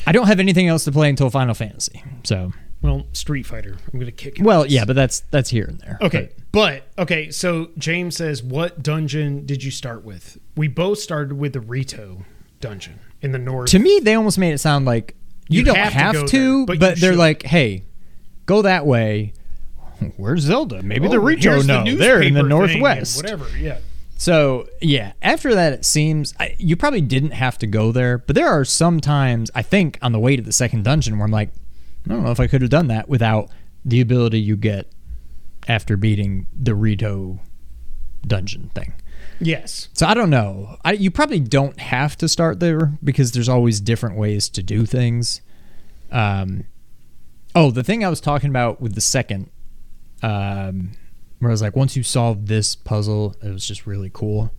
[0.06, 2.04] I don't have anything else to play until Final Fantasy.
[2.24, 3.78] So, Well, Street Fighter.
[3.92, 4.40] I'm gonna kick.
[4.40, 4.46] it.
[4.46, 5.98] well, yeah, but that's that's here and there.
[6.02, 7.32] Okay, but okay.
[7.32, 12.26] So James says, "What dungeon did you start with?" We both started with the Rito
[12.60, 13.72] dungeon in the north.
[13.72, 15.15] To me, they almost made it sound like
[15.48, 17.17] you, You don't have have, to to, there, but, but they're should.
[17.17, 17.86] like, hey,
[18.45, 19.32] go that way.
[20.17, 20.84] Where's Zelda?
[20.84, 21.86] Maybe the Oh, Rito here's know.
[21.86, 23.15] They're in the newspaper thing and northwest.
[23.15, 23.45] Whatever.
[23.58, 23.78] Yeah.
[24.17, 28.36] So yeah, after that, it seems I, you probably didn't have to go there, but
[28.36, 31.32] there are some times I think on the way to the second dungeon where I'm
[31.32, 31.52] like,
[32.06, 33.50] I don't know if I could have done that without
[33.86, 34.91] the ability you get
[35.69, 37.39] after beating the Rito
[38.28, 38.91] dungeon thing.
[39.39, 39.89] Yes.
[39.93, 40.78] So I don't know.
[40.84, 44.86] I, you probably don't have to start there because there's always different ways to do
[44.86, 45.41] things.
[46.12, 46.65] Um,
[47.56, 49.49] oh, the thing I was talking about with the second,
[50.21, 50.91] um,
[51.39, 54.52] where I was like, once you solve this puzzle, it was just really cool.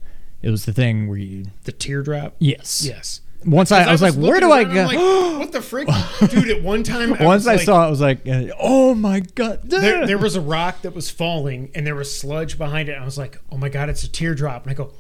[0.43, 2.35] It was the thing where you, The teardrop.
[2.39, 3.21] yes, Yes.
[3.47, 4.85] Once I, I was like, where do I go?
[4.85, 5.89] Like, what the frick,
[6.29, 6.51] dude?
[6.51, 8.21] At one time, I Once I like- saw it, I was like,
[8.61, 9.61] oh my god!
[9.65, 12.93] there, there was a rock that was falling and there was sludge behind it.
[12.93, 14.65] And I was like, oh my God, it's a teardrop.
[14.65, 14.93] And I go,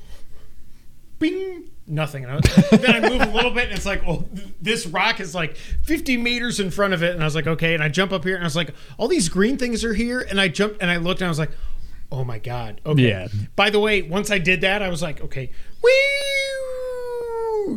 [1.19, 2.25] bing, nothing.
[2.25, 4.29] And I was, then I move a little bit and it's like, oh, well,
[4.61, 7.13] this rock is like 50 meters in front of it.
[7.13, 7.75] And I was like, okay.
[7.75, 10.21] And I jump up here and I was like, all these green things are here.
[10.21, 11.51] And I jumped and I looked and I was like,
[12.11, 12.81] oh my God.
[12.87, 13.09] Okay.
[13.09, 13.29] Yeah.
[13.55, 15.51] By the way, once I did that, I was like, okay,
[15.83, 15.91] wee,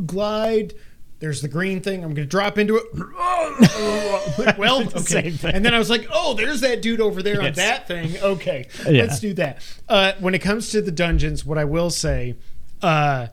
[0.01, 0.73] glide.
[1.19, 2.03] There's the green thing.
[2.03, 4.57] I'm going to drop into it.
[4.57, 4.99] well, okay.
[4.99, 5.55] Same thing.
[5.55, 8.17] And then I was like, oh, there's that dude over there on that thing.
[8.17, 9.03] Okay, Yeah.
[9.03, 9.61] let's do that.
[9.87, 12.35] Uh, when it comes to the dungeons, what I will say,
[12.81, 13.27] uh,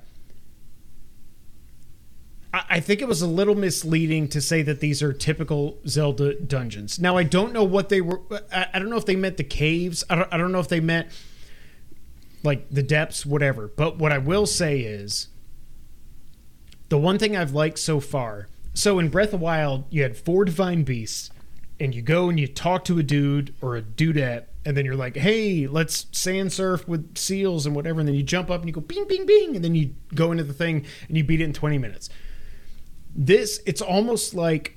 [2.54, 6.34] I, I think it was a little misleading to say that these are typical Zelda
[6.34, 6.98] dungeons.
[7.00, 8.20] Now, I don't know what they were.
[8.52, 10.04] I, I don't know if they meant the caves.
[10.08, 11.08] I don't, I don't know if they meant
[12.44, 13.66] like the depths, whatever.
[13.68, 15.26] But what I will say is
[16.90, 18.48] the one thing I've liked so far.
[18.74, 21.30] So in Breath of Wild, you had four divine beasts,
[21.78, 24.96] and you go and you talk to a dude or a dudette, and then you're
[24.96, 28.68] like, "Hey, let's sand surf with seals and whatever." And then you jump up and
[28.68, 31.40] you go, "Bing, bing, bing," and then you go into the thing and you beat
[31.40, 32.10] it in 20 minutes.
[33.14, 34.76] This, it's almost like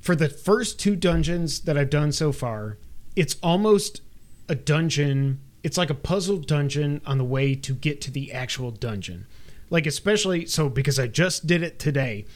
[0.00, 2.76] for the first two dungeons that I've done so far,
[3.14, 4.02] it's almost
[4.48, 5.40] a dungeon.
[5.62, 9.26] It's like a puzzle dungeon on the way to get to the actual dungeon.
[9.72, 12.26] Like especially so because I just did it today.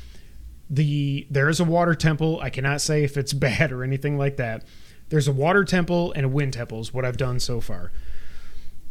[0.71, 2.41] The there is a water temple.
[2.41, 4.65] I cannot say if it's bad or anything like that.
[5.11, 7.93] There's a water temple and a wind temple is what I've done so far.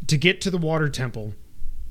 [0.06, 1.34] To get to the water temple,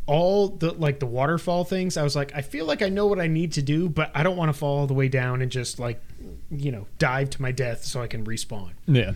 [0.07, 3.19] all the like the waterfall things, I was like, I feel like I know what
[3.19, 5.51] I need to do, but I don't want to fall all the way down and
[5.51, 6.01] just like,
[6.49, 8.71] you know, dive to my death so I can respawn.
[8.87, 9.11] yeah,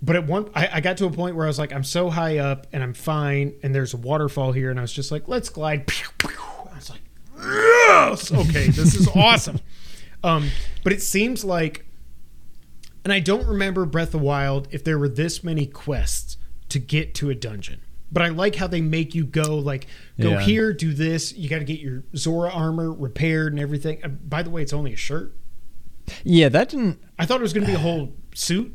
[0.00, 2.08] But at one, I, I got to a point where I was like, I'm so
[2.10, 5.26] high up and I'm fine, and there's a waterfall here, and I was just like,
[5.26, 5.86] let's glide.
[5.88, 6.30] Pew, pew.
[6.70, 7.00] I was like,
[7.36, 9.58] yes, okay, this is awesome.
[10.22, 10.50] Um,
[10.84, 11.84] but it seems like,
[13.04, 16.36] and I don't remember Breath of Wild if there were this many quests
[16.68, 17.80] to get to a dungeon.
[18.10, 19.86] But I like how they make you go like
[20.20, 20.40] go Yeah.
[20.40, 21.32] here, do this.
[21.34, 24.00] You got to get your Zora armor repaired and everything.
[24.02, 25.34] Uh, by the way, it's only a shirt.
[26.24, 26.48] yeah.
[26.48, 27.00] That didn't.
[27.18, 28.74] I thought it was going to be a whole suit,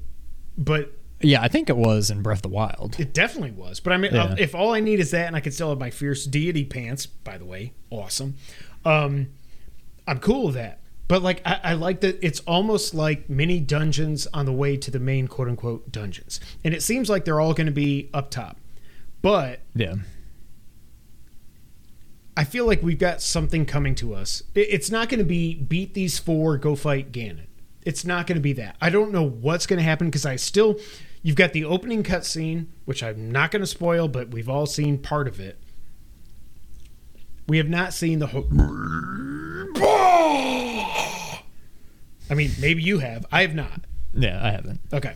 [0.57, 2.99] but Yeah, I think it was in Breath of the Wild.
[2.99, 3.79] It definitely was.
[3.79, 4.23] But I mean, Yeah.
[4.25, 6.65] uh, if all I need is that, and I can still have my fierce deity
[6.65, 8.35] pants, by the way, awesome.
[8.85, 9.29] Um,
[10.07, 10.79] I'm cool with that.
[11.07, 14.89] But like, I, I like that it's almost like mini dungeons on the way to
[14.91, 18.29] the main quote unquote dungeons, and it seems like they're all going to be up
[18.31, 18.57] top.
[19.21, 19.95] But Yeah,
[22.35, 24.43] I feel like we've got something coming to us.
[24.55, 27.45] It's not going to be beat these four, go fight Ganon.
[27.83, 28.75] It's not going to be that.
[28.81, 30.79] I don't know what's going to happen because I still,
[31.23, 34.99] you've got the opening cutscene, which I'm not going to spoil, but we've all seen
[34.99, 35.57] part of it.
[37.47, 38.47] We have not seen the whole.
[42.29, 43.25] I mean, maybe you have.
[43.31, 43.81] I have not.
[44.13, 44.39] yeah.
[44.41, 44.79] I haven't.
[44.93, 45.13] Okay.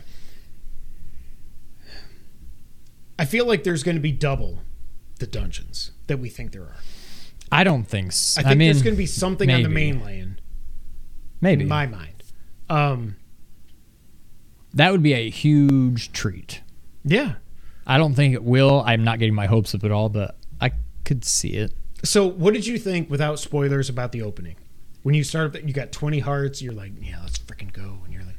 [3.18, 4.60] I feel like there's going to be double
[5.18, 6.76] the dungeons that we think there are.
[7.50, 8.12] I don't think.
[8.12, 8.40] So.
[8.40, 10.40] I think mean, there's going to be something on the mainland.
[11.40, 12.22] maybe In my mind.
[12.68, 13.16] Um,
[14.74, 16.62] that would be a huge treat.
[17.04, 17.34] yeah.
[17.90, 18.82] I don't think it will.
[18.84, 20.72] I'm not getting my hopes up at all, but I
[21.06, 21.72] could see it.
[22.04, 24.56] So, what did you think, without spoilers, about the opening?
[25.04, 26.60] When you started, you got 20 hearts.
[26.60, 28.00] You're like, yeah, let's freaking go.
[28.04, 28.36] And you're like,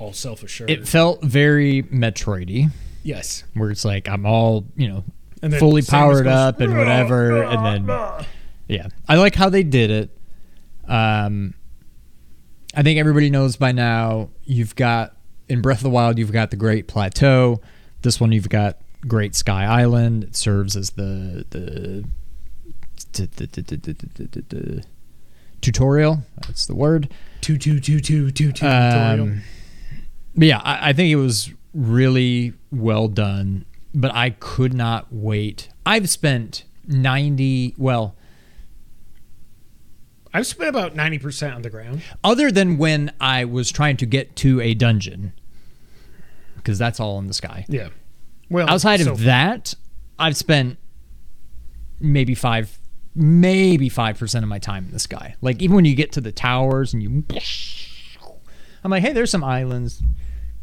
[0.00, 0.70] all self assured.
[0.70, 2.70] It felt very Metroidy,
[3.04, 3.44] yes.
[3.54, 5.04] where it's like I'm all you know
[5.40, 8.26] And fully powered goes, up and whatever, and then
[8.66, 10.18] yeah, I like how they did it.
[10.88, 11.54] Um,
[12.74, 14.30] I think everybody knows by now.
[14.44, 15.14] You've got
[15.50, 17.60] in Breath of the Wild, you've got the Great Plateau.
[18.02, 20.24] This one, you've got Great Sky Island.
[20.24, 22.04] It serves as the the,
[23.12, 24.84] the
[25.60, 26.22] tutorial.
[26.46, 27.12] That's the word.
[27.40, 28.52] Two, two, two, two, two, two.
[28.52, 29.22] tutorial.
[29.26, 29.42] Um,
[30.36, 33.64] but yeah, I, I think it was really well done.
[33.92, 35.68] But I could not wait.
[35.84, 37.74] I've spent ninety.
[37.76, 38.14] Well,
[40.32, 42.02] I've spent about ninety percent on the ground.
[42.22, 45.32] Other than when I was trying to get to a dungeon,
[46.62, 47.64] because that's all in the sky.
[47.68, 47.88] Yeah.
[48.48, 49.74] Well, Outside so- of that,
[50.18, 50.78] I've spent
[52.00, 52.78] maybe five,
[53.14, 55.36] maybe five percent of my time in the sky.
[55.40, 57.24] Like even when you get to the towers and you,
[58.84, 60.02] I'm like, hey, there's some islands.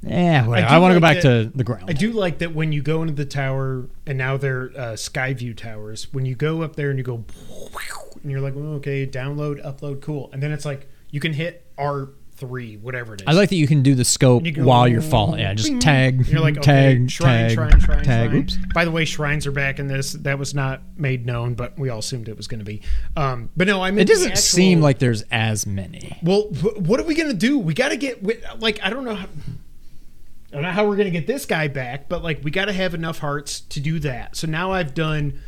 [0.04, 1.86] Yeah, do I, want to go back that- to the ground.
[1.88, 5.58] I do like that when you go into the tower, and now they're uh, Skyview
[5.58, 6.14] towers.
[6.14, 7.16] When you go up there and you go,
[8.22, 11.66] and you're like, oh, okay, download, upload, cool, and then it's like you can hit
[11.80, 13.28] R three, whatever it is.
[13.28, 15.40] I like that you can do the scope You go, while you're falling.
[15.42, 16.64] Yeah, just tag, You're like, okay,
[16.98, 18.30] tag, shrine, tag, shrine, shrine, tag.
[18.30, 18.42] shrine.
[18.44, 18.58] Oops.
[18.74, 20.14] By the way, shrines are back in this.
[20.14, 22.82] That was not made known, but we all assumed it was going to be.
[23.16, 26.18] Um, but no, I mean, It doesn't actual- seem like there's as many.
[26.24, 26.44] Well,
[26.78, 27.58] what are we gonna do?
[27.60, 28.24] We got to get
[28.60, 29.16] like I don't know.
[29.16, 32.66] How, I don't know how we're gonna get this guy back, but like we got
[32.66, 34.36] to have enough hearts to do that.
[34.38, 35.40] So now I've done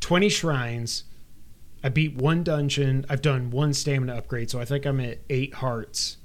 [0.00, 1.04] twenty shrines.
[1.84, 3.06] I beat one dungeon.
[3.08, 6.16] I've done one stamina upgrade, so I think I'm at eight hearts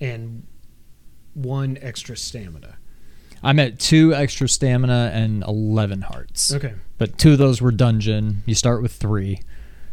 [0.00, 0.46] and
[1.34, 2.76] one extra stamina.
[3.42, 6.52] I'm at two extra stamina and 11 hearts.
[6.52, 6.74] Okay.
[6.98, 8.42] But two of those were dungeon.
[8.46, 9.40] You start with three.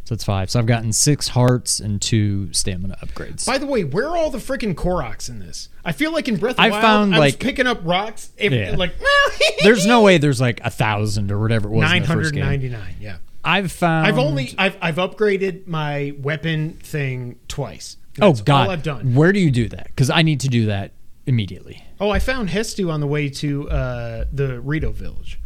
[0.03, 0.49] So it's five.
[0.49, 3.45] So I've gotten six hearts and two stamina upgrades.
[3.45, 5.67] By the way, where are all the freaking Koroks in this?
[5.83, 7.81] I feel like in Breath of the I Wild, found, I was like- picking up
[7.83, 8.31] rocks.
[8.37, 8.75] If, Yeah.
[8.77, 8.93] Like
[9.63, 11.91] there's no way there's like a thousand or whatever it was.
[11.91, 12.43] in the first game.
[12.43, 12.95] ninety nine.
[13.01, 13.17] Yeah.
[13.43, 14.07] I've found.
[14.07, 17.95] I've only I've I've upgraded my weapon thing twice.
[18.21, 18.65] Oh God!
[18.67, 19.13] all I've done.
[19.15, 19.87] Where do you do that?
[19.87, 20.91] Because I need to do that
[21.25, 21.83] immediately.
[21.99, 25.39] Oh, I found Hestu on the way to uh, the Rito village.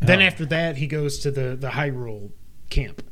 [0.00, 0.24] Then Oh.
[0.24, 2.30] after that, he goes to the the Hyrule
[2.70, 3.02] camp.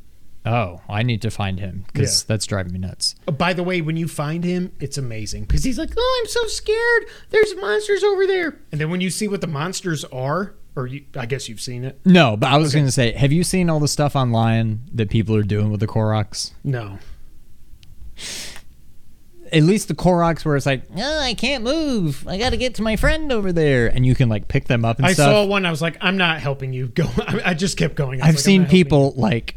[0.44, 2.24] Oh, I need to find him because Yeah.
[2.28, 3.14] that's driving me nuts.
[3.28, 6.28] Oh, by the way, when you find him, it's amazing because he's like, "Oh, I'm
[6.28, 7.04] so scared.
[7.30, 11.04] There's monsters over there." And then when you see what the monsters are, or you,
[11.16, 12.00] I guess you've seen it.
[12.04, 12.78] No, but I was Okay.
[12.80, 15.80] going to say, have you seen all the stuff online that people are doing with
[15.80, 16.52] the Koroks?
[16.64, 16.98] No.
[19.52, 22.26] At least the Koroks where it's like, oh, I can't move.
[22.26, 24.84] I got to get to my friend over there, and you can like pick them
[24.84, 25.26] up and I stuff.
[25.26, 25.66] saw one.
[25.66, 27.04] I was like, "I'm not helping you." Go.
[27.18, 28.22] I, I just kept going.
[28.22, 29.56] I I've like, seen people like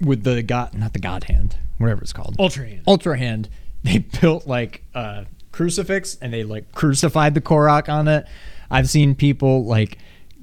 [0.00, 2.82] with the god, not the God hand, whatever it's called, Ultra hand.
[2.86, 3.48] Ultra hand.
[3.82, 8.26] They built like a crucifix and they like crucified the Korok on it.
[8.70, 9.98] I've seen people like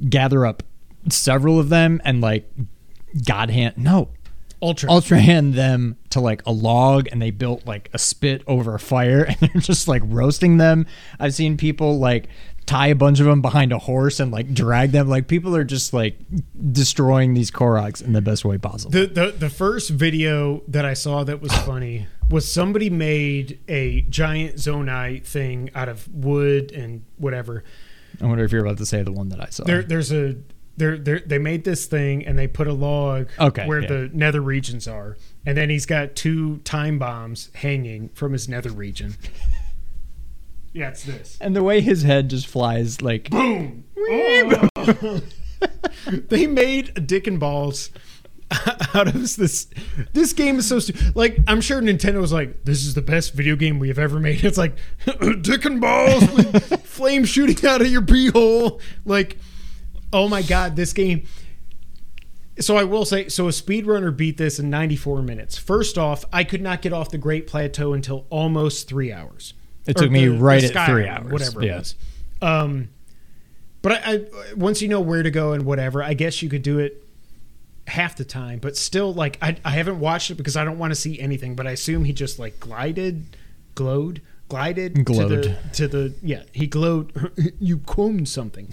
[0.10, 0.62] gather up
[1.10, 2.50] several of them and like
[3.26, 3.78] God hand.
[3.78, 4.10] No,
[4.62, 4.92] Ultra.
[4.92, 8.80] ultra hand them to like a log and they built like a spit over a
[8.80, 10.86] fire and they're just like roasting them.
[11.20, 12.28] I've seen people like
[12.66, 15.10] tie a bunch of them behind a horse and like drag them.
[15.10, 16.18] Like people are just like
[16.72, 18.92] destroying these Koroks in the best way possible.
[18.92, 24.02] The, the the first video that I saw that was funny was somebody made a
[24.02, 27.64] giant zonai thing out of wood and whatever.
[28.22, 29.64] I wonder if you're about to say the one that I saw.
[29.64, 30.36] There there's a
[30.80, 33.88] there there they made this thing and they put a log Okay, where yeah.
[33.88, 35.18] the nether regions are.
[35.46, 39.16] And then he's got two time bombs hanging from his nether region.
[40.74, 41.38] yeah, it's this.
[41.42, 43.84] and the way his head just flies like Boom.
[43.98, 45.22] Oh.
[46.12, 47.90] they made a dick and balls
[48.96, 49.68] out of this.
[50.14, 51.16] This game is so stupid.
[51.16, 54.20] Like I'm sure Nintendo was like, "This is the best video game we have ever
[54.20, 54.76] made." It's like
[55.42, 58.82] dick and balls, with flame shooting out of your pee hole.
[59.06, 59.38] Like,
[60.14, 61.26] oh my god, this game.
[62.60, 65.58] So I will say, so a speedrunner beat this in 94 minutes.
[65.58, 69.54] First off, I could not get off the Great Plateau until almost three hours.
[69.86, 71.32] It Or took me right at three Island, hours.
[71.32, 71.76] whatever Yeah.
[71.76, 71.96] it was.
[72.42, 72.90] Um,
[73.82, 74.26] but I, I
[74.58, 77.02] once you know where to go and whatever, I guess you could do it
[77.88, 78.60] half the time.
[78.60, 81.56] But still, like I, I haven't watched it because I don't want to see anything.
[81.56, 83.38] But I assume he just like glided,
[83.76, 85.30] glowed, glided Glowed.
[85.44, 87.32] to the to the yeah he glowed.
[87.60, 88.68] you combed something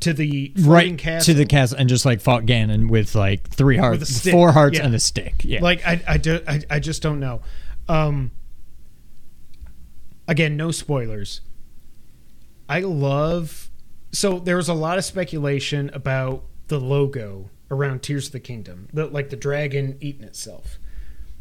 [0.00, 1.32] to the right castle.
[1.32, 4.86] to the castle and just like fought Ganon with like three hearts, four hearts, yeah.
[4.86, 5.44] and a stick.
[5.44, 7.42] Yeah, Like I, I, do, I, I just don't know.
[7.88, 8.30] Um,
[10.26, 11.40] again, no spoilers.
[12.68, 13.70] I love.
[14.12, 18.88] So there was a lot of speculation about the logo around Tears of the Kingdom,
[18.92, 20.78] the, like the dragon eating itself,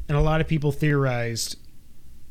[0.07, 1.55] and a lot of people theorized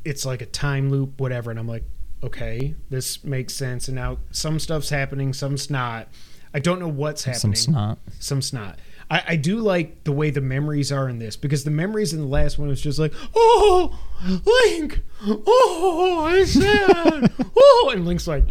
[0.05, 1.51] it's like a time loop, whatever.
[1.51, 1.83] And I'm like,
[2.23, 3.87] okay, this makes sense.
[3.87, 6.07] And now some stuff's happening, some's not.
[6.53, 7.97] I don't know what's happening some snot.
[8.19, 8.79] some snot.
[9.11, 12.19] I, I do like the way the memories are in this because the memories in
[12.21, 18.43] the last one was just like, oh, Link, oh, I'm sad, oh, and Link's like.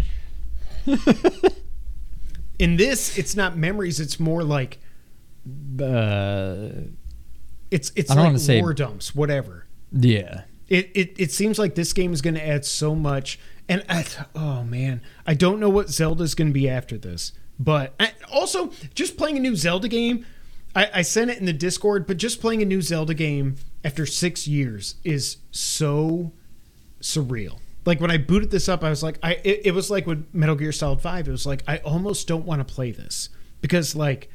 [2.59, 4.79] in this, it's not memories; it's more like
[5.81, 6.69] Uh,
[7.71, 9.67] it's it's like wanna say- dumps, whatever.
[9.93, 10.43] yeah.
[10.69, 13.39] It, it it seems like this game is going to add so much,
[13.71, 17.33] and I, oh man, I don't know what Zelda's going to be after this.
[17.59, 18.01] But
[18.31, 20.25] also, just playing a new Zelda game,
[20.75, 22.07] I, I sent it in the Discord.
[22.07, 26.33] But just playing a new Zelda game after six years is so
[27.01, 27.59] surreal.
[27.85, 30.27] Like when I booted this up, I was like, I it, it was like with
[30.33, 31.27] Metal Gear Solid Five.
[31.27, 33.31] It was like I almost don't want to play this
[33.61, 34.31] because like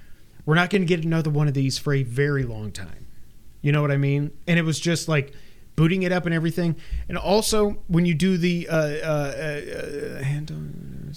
[0.46, 3.08] we're not going to get another one of these for a very long time.
[3.62, 4.32] You know what I mean?
[4.48, 5.34] And it was just like
[5.76, 6.76] booting it up and everything.
[7.08, 11.14] And also when you do the uh, uh, uh, uh, hand on.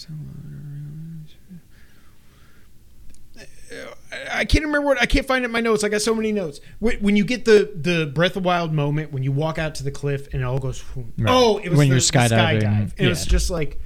[4.32, 5.82] I can't remember what I can't find it in my notes.
[5.82, 6.60] I got so many notes.
[6.78, 9.84] When when you get the the Breath of Wild moment, when you walk out to
[9.84, 11.06] the cliff and it all goes, Right.
[11.28, 12.94] oh, it was When the, you're skydiving, dive.
[12.98, 13.80] And it was just like,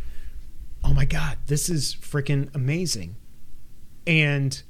[0.84, 3.16] oh my god, this is freaking amazing.
[4.06, 4.62] And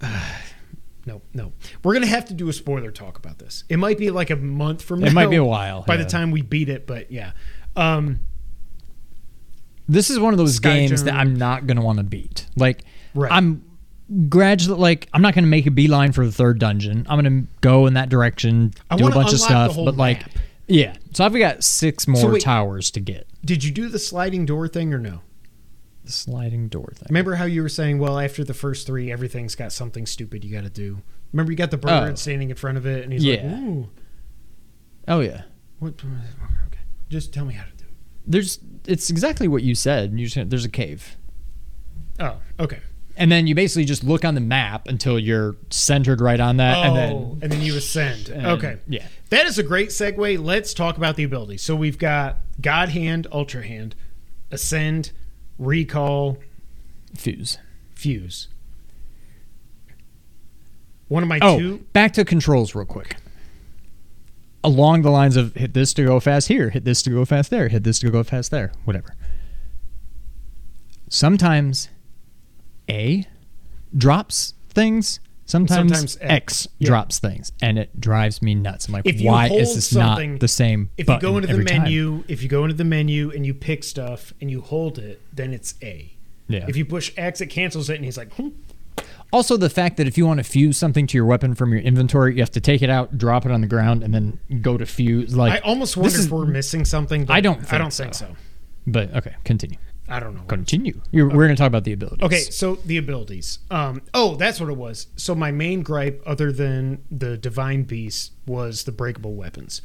[1.06, 1.52] no, no,
[1.82, 3.64] we're gonna have to do a spoiler talk about this.
[3.68, 5.06] It might be like a month from now.
[5.08, 6.86] It might be a while, by the time we beat it.
[6.86, 7.32] But yeah,
[7.76, 8.20] um,
[9.88, 12.46] This is one of those Sky games that I'm not gonna want to beat.
[12.56, 12.84] Like
[13.14, 13.30] Right.
[13.32, 13.62] I'm
[14.28, 17.06] gradually like I'm not gonna make a beeline for the third dungeon.
[17.08, 20.30] I'm gonna go in that direction, I do a bunch of stuff, but like map.
[20.66, 20.96] yeah.
[21.12, 22.42] So I've got six more wait.
[22.42, 23.26] towers to get.
[23.44, 25.20] did you do the sliding door thing or no?
[26.04, 27.06] The sliding door thing.
[27.10, 30.52] Remember how you were saying, well, after the first three, everything's got something stupid you
[30.54, 31.02] got to do.
[31.32, 32.14] Remember you got the bird Oh.
[32.14, 33.58] standing in front of it, and he's like, Yeah.
[33.60, 33.88] "Ooh,
[35.08, 35.42] Oh yeah.
[35.80, 35.94] what?
[35.94, 36.78] Okay,
[37.08, 37.75] just tell me how to do it."
[38.26, 40.18] There's it's exactly what you said.
[40.18, 41.16] You just, there's a cave.
[42.20, 42.78] Oh, okay.
[43.18, 46.76] And then you basically just look on the map until you're centered right on that,
[46.86, 48.28] oh, and then you ascend.
[48.28, 49.06] and- okay, yeah.
[49.30, 50.42] that is a great segue.
[50.44, 51.62] Let's talk about the abilities.
[51.62, 53.94] So we've got God Hand, Ultra Hand,
[54.50, 55.12] Ascend,
[55.58, 56.36] Recall,
[57.16, 57.56] fuse.
[57.94, 58.48] Fuse.
[61.08, 61.76] One of my Oh, two.
[61.94, 63.16] back to controls real quick.
[64.64, 67.50] Along the lines of hit this to go fast here, hit this to go fast
[67.50, 69.14] there, hit this to go fast there, whatever.
[71.08, 71.88] Sometimes
[72.90, 73.26] A
[73.96, 76.68] drops things, sometimes, Sometimes X, X.
[76.78, 76.88] Yeah.
[76.88, 78.88] drops things, and it drives me nuts.
[78.88, 80.90] I'm like, why is this not the same?
[80.96, 81.82] If you go into the every time?
[81.82, 85.22] menu, if you go into the menu and you pick stuff and you hold it,
[85.32, 86.12] then it's A.
[86.48, 86.64] Yeah.
[86.68, 88.48] If you push X, it cancels it, and he's like, hmm.
[89.32, 91.80] Also, the fact that if you want to fuse something to your weapon from your
[91.82, 94.76] inventory, you have to take it out, drop it on the ground, and then go
[94.76, 95.36] to fuse.
[95.36, 97.24] Like I almost this wonder is- if we're missing something.
[97.24, 98.02] But I don't I think don't so.
[98.04, 98.36] think so.
[98.86, 99.78] But okay, continue.
[100.08, 100.42] I don't know.
[100.42, 101.00] Continue.
[101.10, 102.22] You're, We're going to talk about the abilities.
[102.22, 103.58] Okay, so the abilities.
[103.72, 105.08] Um, oh, that's what it was.
[105.16, 109.82] So my main gripe, other than the divine beast, was the breakable weapons.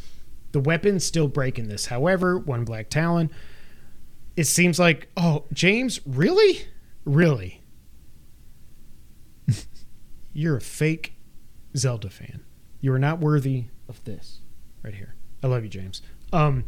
[0.52, 1.88] The weapons still break in this.
[1.88, 3.32] However, one black talon.
[4.38, 6.66] It seems like, oh, James, really,
[7.04, 7.61] really,
[10.34, 11.14] you're a fake
[11.76, 12.42] Zelda fan.
[12.80, 14.40] You are not worthy of this
[14.84, 15.16] right here.
[15.44, 16.02] I love you, James.
[16.34, 16.66] Um,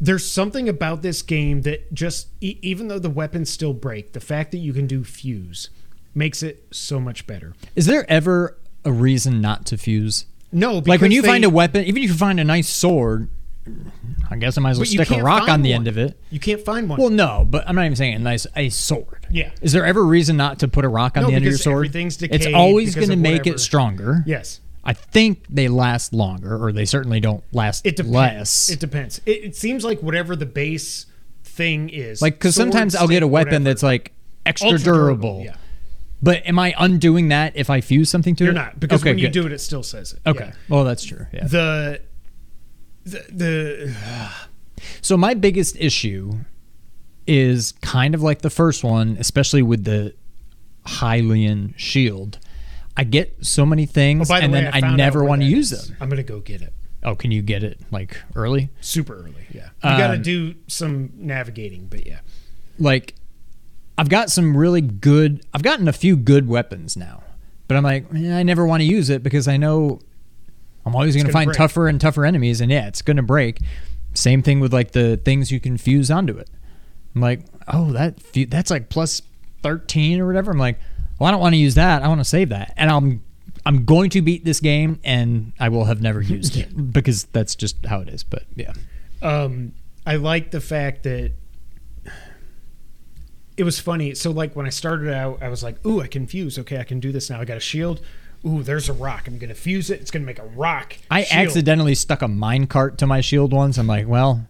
[0.00, 4.20] there's something about this game that just e- even though the weapons still break the
[4.20, 5.70] fact that you can do fuse
[6.14, 10.26] makes it so much better Is there ever a reason not to fuse?
[10.52, 13.28] no Like when you they- find a weapon, even if you find a nice sword,
[14.30, 15.76] I guess I might as well but you stick a can't rock on the one.
[15.80, 16.18] end of it.
[16.30, 19.26] you can't find one Well, no, but I'm not even saying a nice a sword.
[19.30, 19.50] Yeah.
[19.62, 21.44] Is there ever a reason not to put a rock on No, the end of
[21.44, 21.76] your because sword?
[21.86, 23.54] everything's it's decayed always because going to of make whatever.
[23.56, 24.22] it stronger.
[24.26, 28.70] yes I think they last longer, or they certainly don't last it depends less.
[28.70, 31.06] it depends it, it seems like whatever the base
[31.44, 34.12] thing is like because sword, sometimes I'll get a stick, weapon whatever, that's like
[34.46, 35.42] extra ultra durable.
[35.44, 35.56] yeah
[36.22, 38.46] But am I undoing that if I fuse something to it?
[38.46, 38.56] you're it?
[38.56, 40.46] not because when you do it it still says it Okay.
[40.46, 40.52] Yeah.
[40.68, 41.26] Well, that's true.
[41.32, 41.46] Yeah.
[41.48, 42.00] the
[43.10, 43.96] the, the
[45.02, 46.34] So my biggest issue
[47.26, 50.14] is kind of like the first one, especially with the
[50.86, 52.38] Hylian shield.
[52.96, 55.42] I get so many oh, things, by the and way, then I, I, never want
[55.42, 55.88] to use is.
[55.88, 55.96] them.
[56.00, 56.72] i'm gonna go get it
[57.04, 58.70] Oh, can you get it like early?
[58.80, 62.20] super early yeah you gotta Um, do some navigating but yeah
[62.78, 63.14] Like,
[63.96, 65.44] I've got some really good.
[65.52, 67.22] I've gotten a few good weapons now,
[67.66, 69.98] but I'm like, eh, I never want to use it because I know
[70.86, 71.56] I'm always going to find break.
[71.56, 73.60] tougher and tougher enemies, and yeah, it's going to break.
[74.14, 76.48] Same thing with like the things you can fuse onto it.
[77.14, 78.18] I'm like, oh, that
[78.48, 79.22] that's like plus
[79.62, 80.50] thirteen or whatever.
[80.50, 80.78] I'm like,
[81.18, 82.02] well, I don't want to use that.
[82.02, 83.22] I want to save that, and I'm
[83.66, 87.54] I'm going to beat this game, and I will have never used it because that's
[87.54, 88.22] just how it is.
[88.22, 88.72] But yeah,
[89.22, 89.72] um,
[90.06, 91.32] I like the fact that
[93.56, 94.14] it was funny.
[94.14, 96.58] So, like when I started out, I was like, "Ooh, I can fuse.
[96.58, 97.40] Okay, I can do this now.
[97.40, 98.00] I got a shield.
[98.46, 99.26] Ooh, there's a rock.
[99.26, 100.00] I'm gonna fuse it.
[100.00, 103.52] It's gonna make a rock." I shield." accidentally stuck a mine cart to my shield
[103.52, 103.78] once.
[103.78, 104.46] I'm like, well,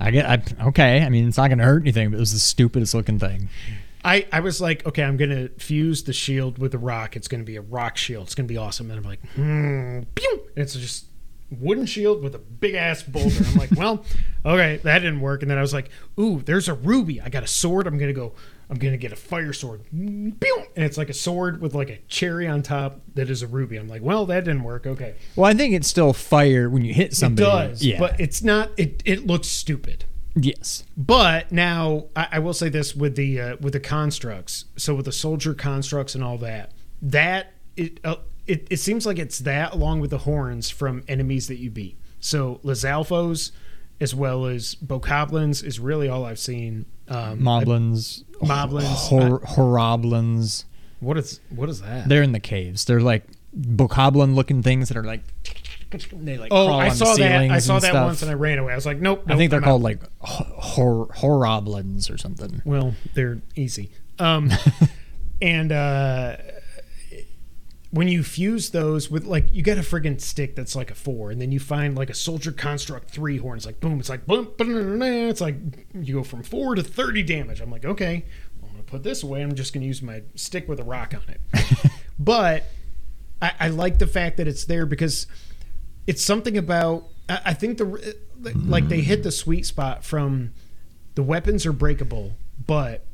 [0.00, 1.02] I get, I, okay.
[1.02, 3.50] I mean, it's not going to hurt anything, but it was the stupidest looking thing.
[4.02, 7.16] I, I was like, okay, I'm gonna fuse the shield with the rock.
[7.16, 8.24] It's gonna be a rock shield.
[8.24, 8.90] It's gonna be awesome.
[8.90, 10.40] And I'm like, hmm, pew!
[10.56, 11.04] And it's just
[11.50, 13.44] wooden shield with a big ass boulder.
[13.44, 14.06] I'm like, well,
[14.46, 15.42] okay, that didn't work.
[15.42, 17.20] And then I was like, ooh, there's a ruby.
[17.20, 17.86] I got a sword.
[17.86, 18.32] I'm gonna go
[18.70, 20.36] I'm gonna get a fire sword, and
[20.76, 23.76] it's like a sword with like a cherry on top that is a ruby.
[23.76, 24.86] I'm like, well, that didn't work.
[24.86, 27.42] Okay, Well, I think it's still fire when you hit somebody.
[27.48, 27.98] it does, Yeah.
[27.98, 28.70] but it's not.
[28.76, 30.04] It it looks stupid.
[30.36, 30.84] yes.
[30.96, 34.66] But now I, I will say this with the uh, with the constructs.
[34.76, 36.70] So with the soldier constructs and all that,
[37.02, 38.16] that it, uh,
[38.46, 41.98] it it seems like it's that along with the horns from enemies that you beat.
[42.20, 43.50] So Lizalfos
[44.00, 46.86] as well as Bokoblins is really all I've seen.
[47.08, 48.24] Um, Moblins.
[48.42, 48.84] Moblins.
[48.84, 50.64] Hor- Horoblins.
[51.00, 52.08] what is what is that?
[52.08, 52.84] They're in the caves.
[52.84, 53.24] They're like
[53.58, 55.22] bokoblin looking things that are like
[56.12, 57.50] they like oh, I saw that.
[57.50, 58.06] I saw that stuff.
[58.06, 58.72] once and I ran away.
[58.72, 59.24] I was like, nope.
[59.26, 59.84] I think they're I'm called out.
[59.84, 62.62] like hor- horoblins or something.
[62.64, 63.90] Well, they're easy.
[64.18, 64.50] Um,
[65.42, 66.36] and uh,
[67.90, 71.30] when you fuse those with like you got a friggin' stick that's like a four,
[71.30, 73.56] and then you find like a soldier construct three horn.
[73.56, 73.98] It's like boom.
[73.98, 75.02] It's like boom.
[75.02, 75.56] It's like
[75.94, 77.60] you go from four to thirty damage.
[77.60, 78.24] I'm like, okay,
[78.62, 79.42] I'm gonna put this away.
[79.42, 81.90] I'm just gonna use my stick with a rock on it.
[82.18, 82.64] but
[83.42, 85.26] I, I like the fact that it's there because
[86.06, 87.08] it's something about.
[87.28, 88.16] I, I think the
[88.54, 90.52] like they hit the sweet spot from
[91.16, 92.34] the weapons are breakable,
[92.64, 93.04] but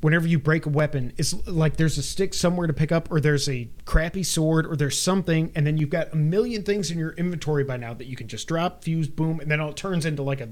[0.00, 3.20] whenever you break a weapon, it's like there's a stick somewhere to pick up, or
[3.20, 6.98] there's a crappy sword, or there's something, and then you've got a million things in
[6.98, 10.06] your inventory by now that you can just drop, fuse, boom, and then it turns
[10.06, 10.48] into like a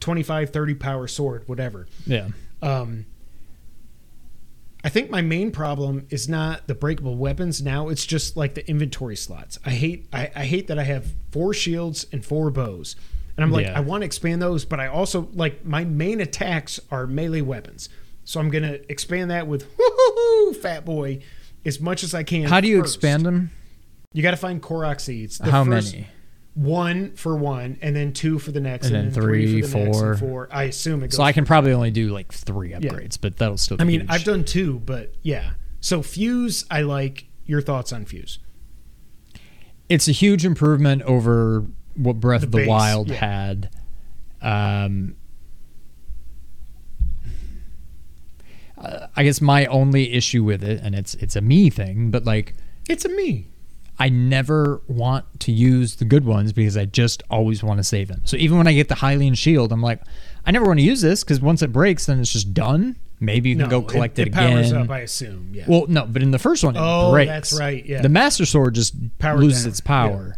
[0.00, 1.86] 25, 30 power sword, whatever.
[2.06, 2.28] Yeah.
[2.60, 3.06] Um,
[4.82, 7.88] I think my main problem is not the breakable weapons now.
[7.88, 9.58] It's just like the inventory slots.
[9.64, 12.96] I hate I, I hate that I have four shields and four bows.
[13.36, 13.78] And I'm like, Yeah.
[13.78, 17.88] I want to expand those, but I also like my main attacks are melee weapons.
[18.24, 21.20] So I'm gonna expand that with whoo fat boy
[21.64, 22.44] as much as I can.
[22.44, 22.96] How do you first.
[22.96, 23.50] expand them?
[24.12, 25.38] You got to find Korok seeds.
[25.38, 26.06] The How first- many?
[26.54, 29.66] One for one, and then two for the next, And and, then then three, for
[29.66, 30.28] the three, next, and four.
[30.28, 30.48] four.
[30.52, 31.16] I assume it goes.
[31.16, 33.76] So I can probably only do like three upgrades, but that'll still.
[33.76, 34.10] Be I mean, huge.
[34.10, 35.54] I've done two, but yeah.
[35.80, 37.26] So Fuse, I like.
[37.44, 38.38] Your thoughts on Fuse?
[39.88, 43.16] it's a huge improvement over what Breath The of the base, Wild yeah.
[43.16, 43.70] had.
[44.40, 45.16] Um,
[48.84, 52.24] uh, I guess my only issue with it, and it's it's a me thing, but
[52.24, 52.54] like
[52.88, 53.48] It's a me.
[53.98, 58.08] I never want to use the good ones because I just always want to save
[58.08, 58.22] them.
[58.24, 60.00] So even when I get the Hylian shield, I'm like,
[60.44, 62.96] I never want to use this because once it breaks, then it's just done.
[63.20, 64.82] Maybe you can go collect it, it, powers again.
[64.82, 64.90] up.
[64.90, 65.52] I assume.
[65.54, 65.66] Yeah.
[65.68, 67.28] Well, no, but in the first one, it Oh, breaks.
[67.28, 68.02] that's right, yeah.
[68.02, 70.36] The Master Sword just Powered loses down, its power.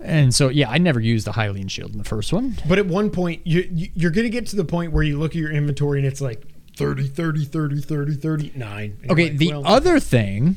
[0.00, 2.54] And so, yeah, I never used the Hylian shield in the first one.
[2.68, 5.32] but at one point, you, you you're gonna get to the point where you look
[5.32, 6.42] at your inventory and it's like
[6.78, 8.98] 30, 30, 30, 30, 30, nine.
[9.02, 10.56] And Okay, like, the well, other thing,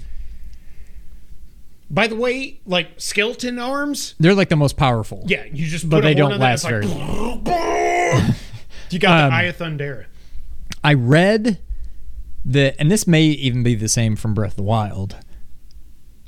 [1.89, 4.15] By the way, like skeleton arms.
[4.19, 5.23] they're like the most powerful.
[5.25, 5.89] Yeah, you just.
[5.89, 8.35] But put they don't that, last it's like,
[8.91, 10.05] You got Um, the Eye of Thundera.
[10.83, 11.59] I read
[12.45, 15.17] that, and this may even be the same from Breath of the Wild.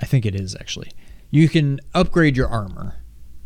[0.01, 0.91] I think it is actually.
[1.31, 2.95] You can upgrade your armor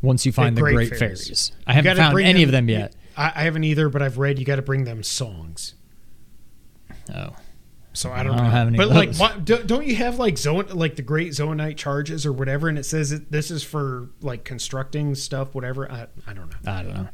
[0.01, 1.23] once you find the Great Great, Fairies.
[1.25, 1.51] Fairies.
[1.65, 2.93] I haven't found any of them yet.
[3.15, 5.73] I, I haven't either, but I've read you got to bring them songs.
[7.13, 7.35] Oh,
[7.93, 8.51] So I don't, I don't know.
[8.51, 12.25] have any but like, do, don't you have like zone like the great zoonite charges
[12.25, 12.67] or whatever?
[12.69, 15.91] And it says it, this is for like constructing stuff, whatever.
[15.91, 16.71] I, I don't know.
[16.71, 17.09] I don't know.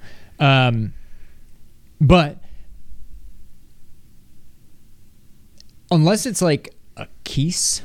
[0.46, 0.94] Um,
[2.02, 2.40] but
[5.92, 7.82] unless it's like a keys,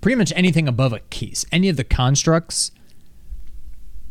[0.00, 2.70] pretty much anything above a keys, any of the constructs,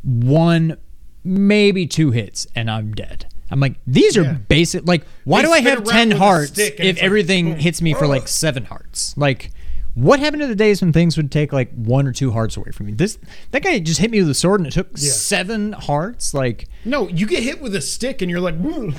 [0.04, 0.78] one,
[1.24, 3.28] maybe two hits, and I'm dead.
[3.52, 4.34] I'm like, these are Yeah.
[4.48, 4.88] basic.
[4.88, 8.08] Like, why They do I have 10 hearts if it's like, everything hits me for
[8.08, 9.14] like seven hearts?
[9.18, 9.52] Like,
[9.94, 12.72] what happened to the days when things would take like one or two hearts away
[12.72, 12.94] from me?
[12.94, 13.18] This
[13.52, 15.12] that guy just hit me with a sword and it took Yeah.
[15.12, 16.34] seven hearts.
[16.34, 18.56] Like, No, you get hit with a stick and you're like.
[18.60, 18.94] "Woo."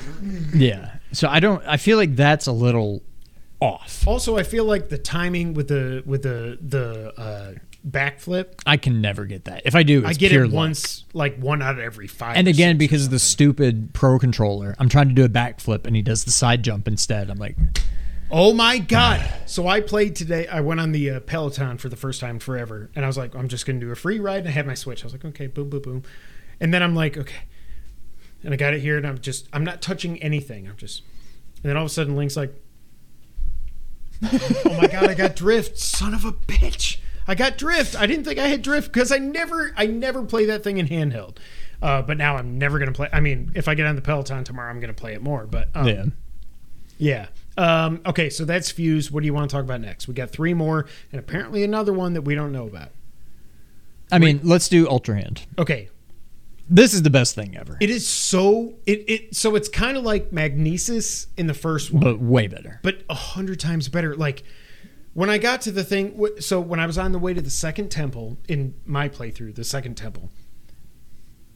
[0.55, 0.95] yeah.
[1.11, 1.61] So I don't.
[1.67, 3.03] I feel like that's a little
[3.59, 4.07] off.
[4.07, 7.51] Also, I feel like the timing with the with the the uh,
[7.85, 8.53] backflip.
[8.65, 9.63] I can never get that.
[9.65, 10.53] If I do, it's I get it luck.
[10.53, 12.37] once, like one out of every five.
[12.37, 15.95] And again, because of the stupid pro controller, I'm trying to do a backflip and
[15.95, 17.29] he does the side jump instead.
[17.29, 17.55] I'm like,
[18.29, 19.25] Oh my god!
[19.45, 20.47] So I played today.
[20.47, 23.35] I went on the uh, Peloton for the first time forever, and I was like,
[23.35, 24.39] I'm just gonna do a free ride.
[24.39, 25.03] And I had my Switch.
[25.03, 26.03] I was like, okay, boom, boom, boom.
[26.59, 27.43] And then I'm like, okay,
[28.43, 30.67] and I got it here, and I'm just, I'm not touching anything.
[30.67, 31.03] I'm just,
[31.63, 32.53] and then all of a sudden, Link's like,
[34.23, 36.99] oh my god, I got drift, son of a bitch!
[37.27, 37.95] I got drift.
[37.99, 40.87] I didn't think I had drift because I never, I never play that thing in
[40.87, 41.37] handheld.
[41.81, 43.09] Uh, but now I'm never gonna play.
[43.13, 45.45] I mean, if I get on the Peloton tomorrow, I'm gonna play it more.
[45.45, 46.05] But um, yeah.
[46.97, 47.27] yeah.
[47.57, 49.11] Um, okay, so that's Fuse.
[49.11, 50.07] What do you want to talk about next?
[50.07, 52.89] We got three more, and apparently another one that we don't know about.
[54.11, 55.45] I mean, let's do Ultra Hand.
[55.59, 55.89] Okay.
[56.69, 60.03] This is the best thing ever, It is so it it so it's kind of
[60.03, 62.81] like Magnesis in the first one, but way better.
[62.83, 64.15] but a hundred times better.
[64.15, 64.43] Like
[65.17, 67.49] when I got to the thing, so when I was on the way to the
[67.49, 70.29] second temple in my playthrough, the second temple,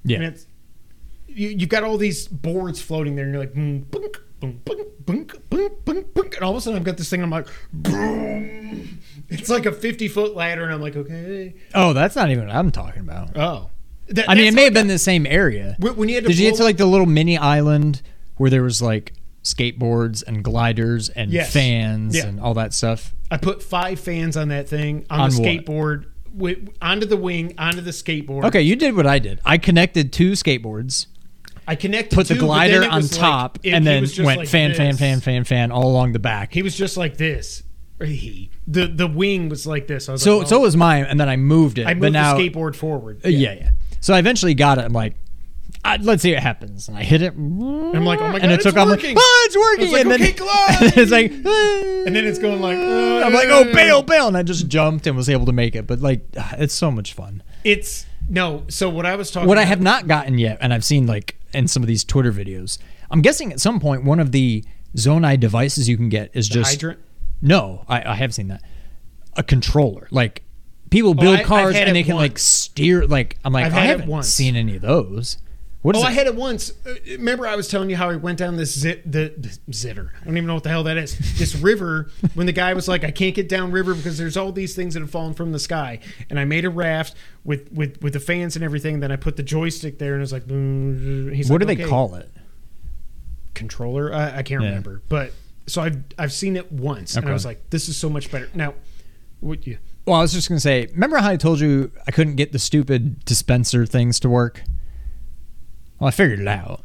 [0.02, 0.48] and Yeah, it's
[1.28, 4.02] you you got all these boards floating there, and you're like, boom, boom,
[4.42, 4.58] bunk,
[5.06, 7.30] bunk, bunk, bunk, bunk, and all of a sudden I've got this thing, and I'm
[7.40, 8.98] like, boom.
[9.30, 12.56] It's like a 50 foot ladder, and I'm like, okay, Oh, that's not even what
[12.56, 13.38] I'm talking about.
[13.38, 13.70] oh.
[14.08, 15.76] That- I mean, it may have been the same area.
[15.80, 18.02] When- when you had to Did you get to like the little mini island
[18.38, 21.54] where there was like skateboards and gliders and Yes.
[21.54, 22.26] fans Yeah.
[22.26, 23.14] and all that stuff?
[23.32, 25.48] I put five fans on that thing on, On the what?
[25.48, 28.46] skateboard, with, onto the wing, onto the skateboard.
[28.46, 29.40] Okay, you did what I did.
[29.46, 31.08] I connected two skateboards,
[31.68, 33.90] I connected put the two, but glider it on was like- top, it- and he
[33.92, 35.00] then was just went like fan, fan, this.
[35.00, 36.54] fan, fan, fan all along the back.
[36.54, 37.64] He was just like this.
[38.00, 38.50] Or he.
[38.68, 40.10] The the wing was like this.
[40.10, 40.62] I was So like, so oh.
[40.62, 41.86] was mine, and then I moved it.
[41.88, 43.22] I but moved now, the skateboard forward.
[43.24, 43.54] Uh, yeah.
[43.54, 43.70] yeah,
[44.02, 44.86] So I eventually got it.
[44.86, 45.16] I'm like,
[45.84, 46.88] uh, let's see what happens.
[46.88, 47.34] And I hit it.
[47.34, 48.78] I'm like, oh my god, and it it's took.
[48.78, 49.16] I'm like, working.
[49.20, 49.80] oh, it's working.
[49.80, 52.78] I was like, and then okay, and it's like, "Ah." and then it's going like,
[53.26, 55.88] I'm like, oh, bail, bail, and I just jumped and was able to make it.
[55.88, 57.42] But like, it's so much fun.
[57.64, 58.64] It's no.
[58.70, 59.48] So what I was talking.
[59.48, 62.32] What I have not gotten yet, and I've seen like in some of these Twitter
[62.32, 62.78] videos,
[63.10, 64.64] I'm guessing at some point one of the
[64.96, 67.00] Zonai devices you can get is just hydrant.
[67.42, 67.86] no.
[67.88, 68.62] I, I have seen that
[69.36, 70.08] a controller.
[70.12, 70.44] Like
[70.90, 73.08] people build I- I've cars and they can like steer.
[73.08, 74.28] Like I'm like I've I have not once.
[74.30, 75.38] seen any of those.
[75.82, 76.10] What is Oh, it?
[76.10, 76.72] I had it once.
[76.86, 80.10] Uh, Remember, I was telling you how I went down this zit, the, the zitter.
[80.22, 81.18] I don't even know what the hell that is.
[81.40, 82.12] This river.
[82.36, 84.94] When the guy was like, "I can't get down river because there's all these things
[84.94, 88.20] that have fallen from the sky," and I made a raft with with with the
[88.20, 89.00] fans and everything.
[89.00, 91.76] Then I put the joystick there, and it was like, "Boom." He's what like, do
[91.76, 92.30] they "Okay." call it?
[93.54, 94.14] controller.
[94.14, 94.70] I, I can't Yeah.
[94.70, 95.34] remember, but
[95.68, 98.50] so I've I've seen it once, and I was like, "This is so much better."
[98.54, 98.74] Now,
[99.40, 99.78] what you?
[100.06, 100.88] Well, I was just gonna say.
[100.94, 104.64] Remember how I told you I couldn't get the stupid dispenser things to work?
[106.02, 106.82] Well, I figured it out.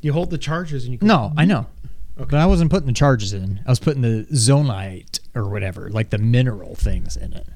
[0.00, 0.98] You hold the charges and you.
[1.00, 1.48] No, I hmm?
[1.48, 1.66] know.
[2.18, 2.28] Okay.
[2.32, 3.62] But I wasn't putting the charges in.
[3.64, 7.46] I was putting the Zonaite or whatever, like the mineral things in it.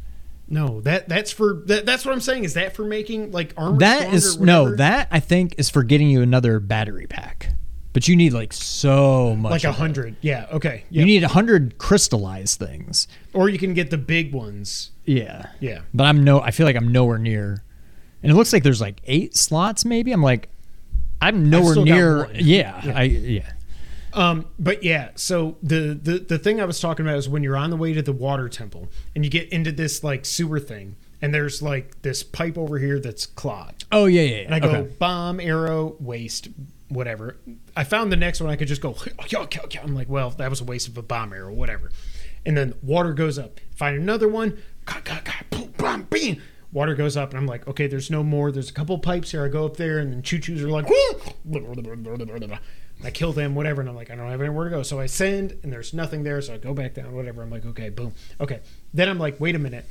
[0.48, 2.44] No, that that's for that, that's what I'm saying.
[2.44, 3.78] Is that for making like armor?
[3.78, 7.52] That is no, that I think is for getting you another battery pack.
[7.92, 9.50] But you need like so much.
[9.50, 10.14] like a hundred.
[10.20, 10.46] Yeah.
[10.52, 10.84] Okay.
[10.88, 13.08] You need a hundred crystallized things.
[13.34, 14.92] or you can get the big ones.
[15.04, 15.46] Yeah.
[15.58, 15.80] Yeah.
[15.92, 17.64] But I'm no I feel like I'm nowhere near
[18.22, 20.12] and it looks like there's like eight slots maybe.
[20.12, 20.48] I'm like
[21.20, 22.92] I'm nowhere near yeah, Yeah.
[22.98, 23.52] I yeah.
[24.12, 27.56] Um, but yeah, so the, the the thing I was talking about is when you're
[27.56, 30.96] on the way to the water temple and you get into this like sewer thing,
[31.20, 33.84] and there's like this pipe over here that's clogged.
[33.92, 34.36] Oh yeah, yeah.
[34.36, 34.42] yeah.
[34.44, 34.94] And I go Okay.
[34.98, 36.48] bomb, arrow, waste,
[36.88, 37.36] whatever.
[37.76, 38.96] I found the next one I could just go.
[39.82, 41.90] I'm like, well, that was a waste of a bomb arrow, whatever.
[42.46, 43.60] And then water goes up.
[43.74, 44.56] Find another one.
[45.50, 46.40] boom, bam, bing.
[46.76, 48.52] Water goes up, and I'm like, okay, there's no more.
[48.52, 49.42] There's a couple pipes here.
[49.42, 50.86] I go up there, and then Chuchus are like,
[53.02, 53.80] I kill them, whatever.
[53.80, 54.82] And I'm like, I don't have anywhere to go.
[54.82, 56.38] So I send, and there's nothing there.
[56.42, 57.42] So I go back down, whatever.
[57.42, 58.12] I'm like, okay, boom.
[58.42, 58.60] Okay.
[58.92, 59.86] Then I'm like, wait a minute.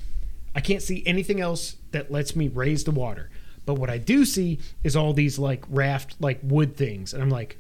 [0.54, 3.32] I can't see anything else that lets me raise the water.
[3.66, 7.16] But what I do see is all these like raft, like wood things.
[7.16, 7.58] And I'm like,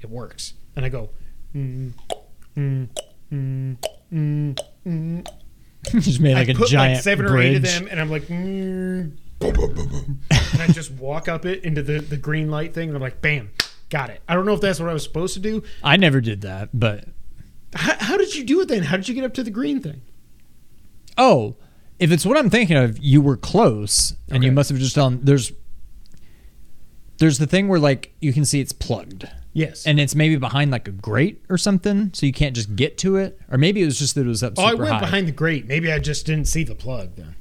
[0.00, 0.54] it works.
[0.76, 1.10] And I go,
[1.54, 1.92] mm,
[2.56, 2.88] mm,
[3.30, 3.76] mm,
[4.10, 5.28] mm, mm.
[5.86, 8.10] just made like I a put giant like seven or eight of them, and I'm
[8.10, 10.20] like, mm, boom, boom, boom, boom.
[10.30, 13.20] and I just walk up it into the, the green light thing, and I'm like,
[13.22, 13.50] bam,
[13.88, 14.20] got it.
[14.28, 15.62] I don't know if that's what I was supposed to do.
[15.82, 17.04] I never did that, but
[17.74, 18.82] How, how did you do it then?
[18.84, 20.02] How did you get up to the green thing?
[21.16, 21.56] Oh,
[21.98, 25.20] if it's what I'm thinking of, you were close, and you must have just done.
[25.22, 25.52] There's,
[27.18, 29.86] there's the thing where like you can see it's plugged, Yes.
[29.86, 33.16] and it's maybe behind like a grate or something, so you can't just get to
[33.16, 33.38] it.
[33.50, 35.00] Or maybe it was just that it was up oh, I went high.
[35.00, 35.66] behind the grate.
[35.66, 37.34] Maybe I just didn't see the plug then.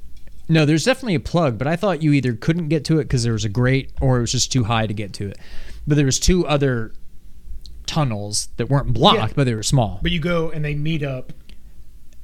[0.50, 3.24] No, there's definitely a plug, but I thought you either couldn't get to it because
[3.24, 5.38] there was a grate, or it was just too high to get to it.
[5.86, 6.94] But there was two other
[7.86, 9.28] tunnels that weren't blocked, Yeah.
[9.36, 10.00] but they were small.
[10.02, 11.34] But you go and they meet up.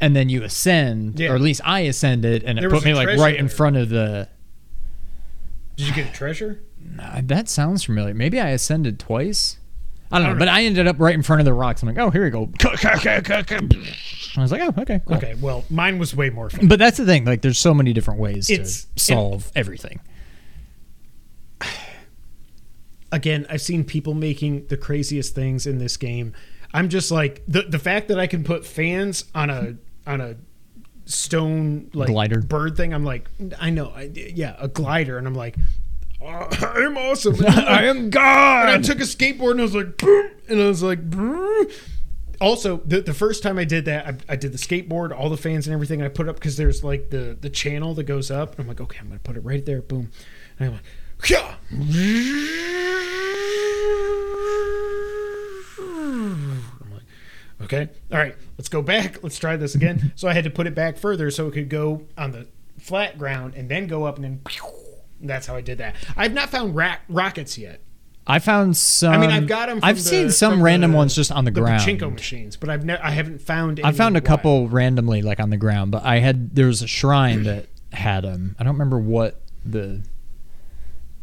[0.02, 1.32] and then you ascend, Yeah.
[1.32, 4.28] or at least I ascended, and it put me like right in front of the.
[5.78, 6.62] Did you get a treasure?
[7.22, 8.14] That sounds familiar.
[8.14, 9.58] Maybe I ascended twice.
[10.14, 10.48] I don't know, but.
[10.48, 11.82] I ended up right in front of the rocks.
[11.82, 12.50] I'm like, oh, here we go.
[12.64, 15.18] I was like, oh, okay, cool.
[15.18, 16.68] Okay, well, mine was way more fun.
[16.68, 17.26] But that's the thing.
[17.26, 20.00] Like, there's so many different ways It's- to solve everything.
[23.12, 26.34] Again, I've seen people making the craziest things in this game.
[26.74, 29.76] I'm just like the the fact that I can put fans on a
[30.08, 30.36] on a
[31.06, 32.42] stone like Glider.
[32.42, 32.92] bird thing.
[32.94, 35.62] I'm like, I know, I, yeah, a glider, and I'm like, "Oh,
[36.62, 37.36] I'm awesome.
[37.46, 38.70] I am God.
[38.74, 41.68] And I took a skateboard and I was like, boom, and I was like, boom.
[42.42, 45.38] Also, the, the first time I did that, I, I did the skateboard, all the
[45.38, 46.02] fans and everything.
[46.02, 48.52] I put up because there's like the the channel that goes up.
[48.52, 49.82] And I'm like, okay, I'm gonna put it right there.
[49.82, 50.12] Boom.
[50.60, 51.56] And I'm like, Yeah.
[55.80, 57.04] I'm like,
[57.62, 59.24] okay, all right, let's go back.
[59.24, 60.12] Let's try this again.
[60.16, 62.48] So I had to put it back further so it could go on the
[62.80, 64.42] flat ground and then go up and then.
[65.24, 65.96] That's how I did that.
[66.16, 67.82] I've not found ra- rockets yet.
[68.26, 69.14] I found some.
[69.14, 69.80] I mean, I've got them.
[69.84, 71.82] I've seen some random ones just on the, ground.
[71.82, 73.82] pachinko machines, but I've ne- I haven't found.
[73.84, 74.26] I found a wild.
[74.26, 78.24] couple randomly, like on the ground, but I had there was a shrine that had
[78.24, 78.56] them.
[78.60, 80.04] I don't remember what the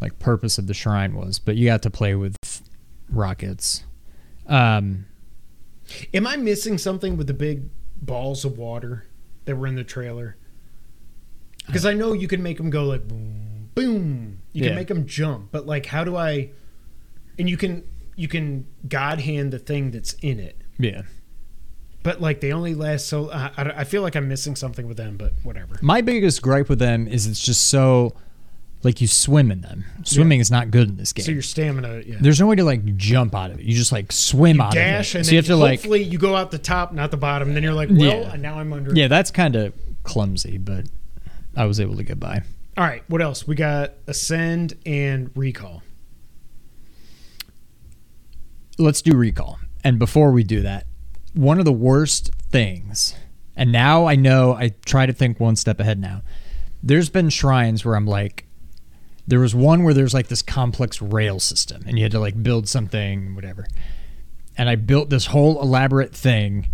[0.01, 2.37] like purpose of the shrine was, but you got to play with
[3.11, 3.85] rockets.
[4.47, 5.07] Um,
[6.15, 7.69] Am I missing something with the big
[8.01, 9.07] balls of water
[9.45, 10.37] that were in the trailer?
[11.67, 14.39] Because I know you can make them go like boom, boom.
[14.53, 14.69] You Yeah.
[14.69, 16.51] can make them jump, but like, how do I?
[17.39, 17.85] And you can
[18.17, 21.03] you can God hand the thing that's in it, yeah.
[22.03, 23.31] but like they only last so.
[23.31, 25.77] I, I, I feel like I'm missing something with them, but whatever.
[25.81, 28.15] My biggest gripe with them is it's just so
[28.83, 29.85] like you swim in them.
[30.05, 31.25] Swimming is not good in this game.
[31.25, 32.17] So your stamina, yeah.
[32.21, 33.65] There's no way to like jump out of it.
[33.65, 35.19] You just like swim out dash of it.
[35.21, 37.17] and so then you have to like hopefully you go out the top, not the
[37.19, 37.49] bottom.
[37.49, 38.33] And then you're like, well, Yeah.
[38.33, 38.95] and now I'm under.
[38.95, 40.87] yeah, that's kind of clumsy, but
[41.57, 42.43] I was able to get by.
[42.81, 43.47] All right, what else?
[43.47, 45.83] We got ascend and recall.
[48.79, 49.59] let's do recall.
[49.85, 50.87] And before we do that,
[51.35, 53.15] one of the worst things,
[53.55, 56.23] and now I know I try to think one step ahead now.
[56.83, 58.47] There's been shrines where I'm like,
[59.27, 62.43] there was one where there's like this complex rail system and you had to like
[62.43, 63.67] build something, whatever.
[64.57, 66.71] And I built this whole elaborate thing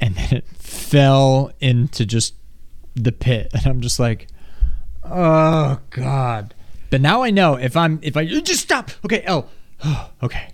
[0.00, 2.34] and then it fell into just
[2.96, 3.50] the pit.
[3.54, 4.26] And I'm just like,
[5.04, 6.54] oh God.
[6.90, 8.90] But now I know if I'm, if I just stop.
[9.04, 9.48] Okay, L.
[10.22, 10.48] okay.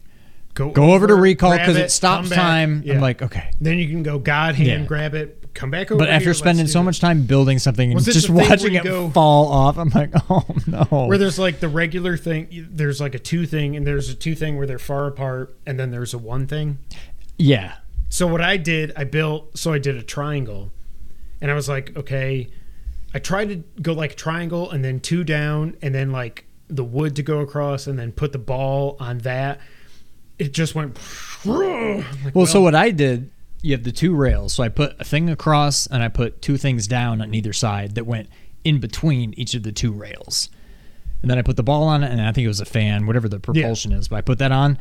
[0.55, 2.83] Go go over to recall because it, it stops time.
[2.85, 2.95] Yeah.
[2.95, 3.53] I'm like, okay.
[3.61, 4.87] then you can go God hand, Yeah.
[4.87, 5.99] grab it, come back over.
[6.01, 8.75] But after here, spending so much time building something and just the thing where watching
[8.75, 11.07] it go- fall off, I'm like, oh no.
[11.07, 14.35] where there's like the regular thing, there's like a two thing, and there's a two
[14.35, 16.79] thing where they're far apart, and then there's a one thing.
[17.37, 17.77] yeah.
[18.11, 19.59] So what I did, I built.
[19.59, 20.73] So I did a triangle,
[21.41, 22.49] and I was like, okay.
[23.19, 26.85] I tried to go like a triangle, and then two down, and then like the
[26.85, 29.59] wood to go across, and then put the ball on that.
[30.39, 30.97] It just went.
[31.45, 34.53] like, Well, so what I did, you have the two rails.
[34.53, 37.97] So I put a thing across and I put two things down on either side
[37.97, 38.29] that went
[38.63, 40.49] in between each of the two rails.
[41.21, 43.09] And then I put the ball on it, and I think it was a fan,
[43.09, 44.07] whatever the propulsion is.
[44.07, 44.79] But I put that on,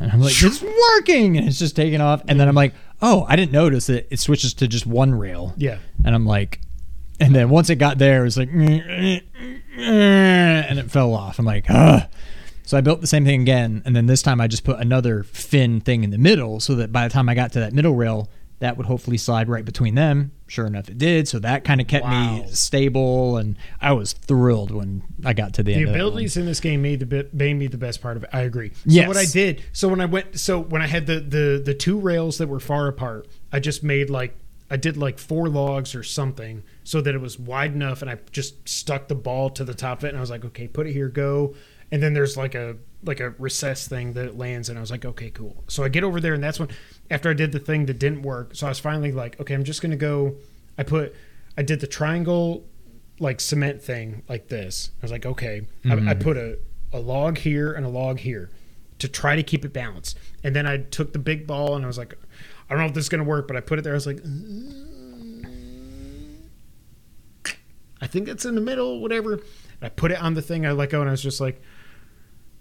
[0.00, 0.60] and I'm like, it's
[0.96, 2.22] working, and it's just taking off.
[2.26, 4.08] And then I'm like, oh, I didn't notice it.
[4.10, 5.54] It switches to just one rail.
[5.56, 5.78] Yeah.
[6.04, 6.60] And I'm like,
[7.20, 9.22] and then once it got there, it was like, and
[10.78, 11.38] it fell off.
[11.38, 12.08] I'm like, ah.
[12.64, 15.22] So I built the same thing again, and then this time I just put another
[15.22, 17.94] fin thing in the middle, so that by the time I got to that middle
[17.94, 20.32] rail, that would hopefully slide right between them.
[20.48, 21.28] Sure enough, it did.
[21.28, 22.38] So that kind of kept Wow.
[22.38, 25.88] me stable, and I was thrilled when I got to the, the end.
[25.88, 28.30] The abilities in this game made the bit made me the best part of it.
[28.32, 28.70] I agree.
[28.70, 29.06] So Yes.
[29.06, 32.00] what I did, so when I went, so when I had the the the two
[32.00, 34.34] rails that were far apart, I just made like
[34.70, 38.16] I did like four logs or something so that it was wide enough, and I
[38.30, 40.86] just stuck the ball to the top of it, and I was like, okay, put
[40.86, 41.56] it here, go,
[41.90, 44.92] and then there's like a like a recess thing that it lands, and I was
[44.92, 45.64] like, okay, cool.
[45.66, 46.68] So I get over there, and that's when
[47.10, 49.64] after I did the thing that didn't work, so I was finally like, okay, I'm
[49.64, 50.36] just gonna go.
[50.78, 51.12] I put
[51.58, 52.64] I did the triangle
[53.18, 54.92] like cement thing like this.
[55.00, 56.22] I was like, okay, I, I mm-hmm.
[56.22, 56.58] put a,
[56.92, 58.50] a log here and a log here
[59.00, 60.16] to try to keep it balanced.
[60.44, 62.14] And then I took the big ball and I was like,
[62.68, 63.92] I don't know if this is going to work, but I put it there.
[63.92, 64.20] I was like,
[68.00, 69.34] I think it's in the middle, whatever.
[69.34, 69.42] And
[69.82, 70.66] I put it on the thing.
[70.66, 71.60] I let go and I was just like,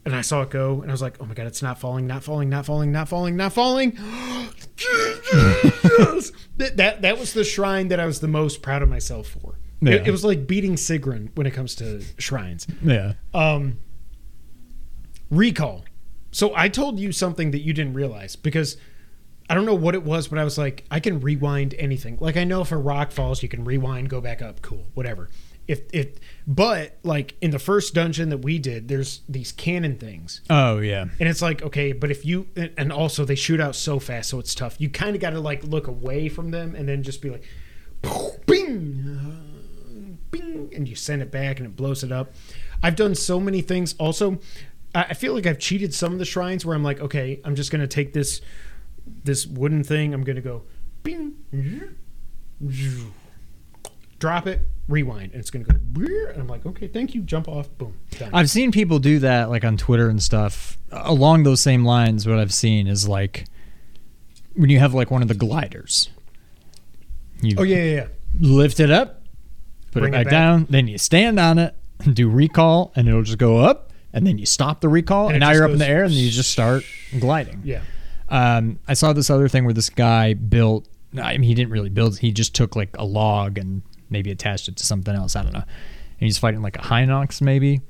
[0.06, 2.08] and I saw it go and I was like, oh my God, it's not falling,
[2.08, 3.92] not falling, not falling, not falling, not falling.
[6.58, 9.58] that, that, that was the shrine that I was the most proud of myself for.
[9.82, 12.66] It, it was like beating Sigrun when it comes to shrines.
[12.84, 13.14] Yeah.
[13.34, 13.80] Um,
[15.30, 15.86] recall.
[16.32, 18.78] So I told you something that you didn't realize because
[19.50, 22.18] I don't know what it was, but I was like, I can rewind anything.
[22.20, 25.30] Like I know if a rock falls, you can rewind, go back up, cool, whatever.
[25.68, 30.41] If if but like in the first dungeon that we did, there's these cannon things.
[30.50, 31.06] Oh yeah.
[31.20, 34.39] And it's like, okay, but if you and also they shoot out so fast, so
[34.39, 34.80] it's tough.
[34.80, 37.43] You kind of got to like look away from them and then just be like,
[38.48, 42.34] bing, bing, and you send it back and it blows it up.
[42.82, 43.96] I've done so many things.
[44.00, 44.39] Also,
[44.93, 47.56] I I feel like I've cheated some of the shrines where I'm like, okay, I'm
[47.56, 48.41] just gonna take this
[49.24, 50.14] this wooden thing.
[50.14, 50.64] I'm gonna go,
[51.03, 51.36] bing,
[54.20, 55.76] drop it, rewind, and it's gonna go.
[55.76, 57.22] And I'm like, okay, thank you.
[57.22, 58.32] Jump off, boom, done.
[58.34, 60.78] I've seen people do that like on Twitter and stuff.
[60.91, 63.45] Along those same lines, what I've seen is like
[64.56, 66.10] when you have like one of the gliders.
[67.41, 68.08] You oh yeah, yeah, yeah.
[68.39, 69.22] lift it up,
[69.91, 70.32] put Bring it it back, back.
[70.32, 71.76] down, then you stand on it,
[72.14, 75.41] do recall, and it'll just go up, and then you stop the recall, And and,
[75.41, 76.84] now you're up in the air, and you just start
[77.20, 77.62] gliding.
[77.66, 77.82] Yeah.
[78.30, 80.88] Um, I saw this other thing where this guy built.
[81.21, 82.17] I mean, he didn't really build.
[82.19, 85.36] He just took like a log and maybe attached it to something else.
[85.36, 85.59] I don't know.
[85.59, 87.82] And he's fighting like a Hinox maybe,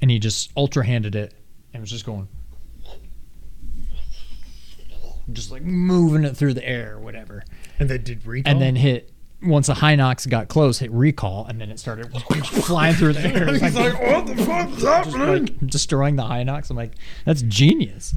[0.00, 1.34] and he just ultra handed it
[1.72, 2.28] and was just going,
[5.32, 7.44] just like moving it through the air or whatever.
[7.78, 8.50] And then did recall.
[8.50, 9.12] And then hit
[9.42, 12.10] once a Hinox got close, hit recall, and then it started
[12.46, 13.46] flying through the air.
[13.52, 15.46] He's like, what the fuck's happening?
[15.46, 16.70] like destroying the Hinox.
[16.70, 18.14] I'm like, that's genius.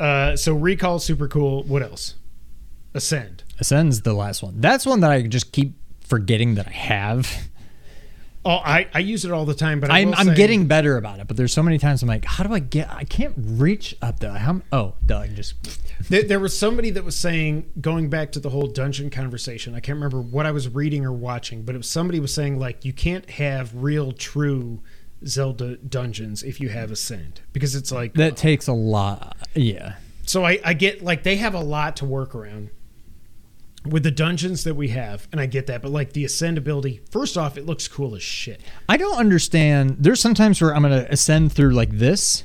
[0.00, 1.62] Uh, so recall super cool.
[1.64, 2.14] What else?
[2.94, 3.44] Ascend.
[3.60, 4.60] Ascend's the last one.
[4.60, 7.30] That's one that I just keep forgetting that I have.
[8.42, 10.96] Oh, I, I use it all the time, but I I'm, I'm say- getting better
[10.96, 12.90] about it, but there's so many times I'm like, how do I get?
[12.90, 14.32] I can't reach up there.
[14.32, 14.62] How?
[14.72, 15.54] Oh, Doug, just
[16.08, 19.74] There, there was somebody that was saying, going back to the whole dungeon conversation.
[19.74, 22.58] I can't remember what I was reading or watching, but it was somebody was saying
[22.58, 24.80] like you can't have real true
[25.26, 29.36] Zelda dungeons if you have Ascend because it's like that takes a lot.
[29.54, 29.94] Yeah,
[30.26, 32.70] So I, I get like they have a lot to work around
[33.84, 35.80] with the dungeons that we have, and I get that.
[35.82, 38.60] But like the ascend ability, first off, it looks cool as shit.
[38.88, 39.96] I don't understand.
[39.98, 42.44] There's sometimes where I'm gonna ascend through like this,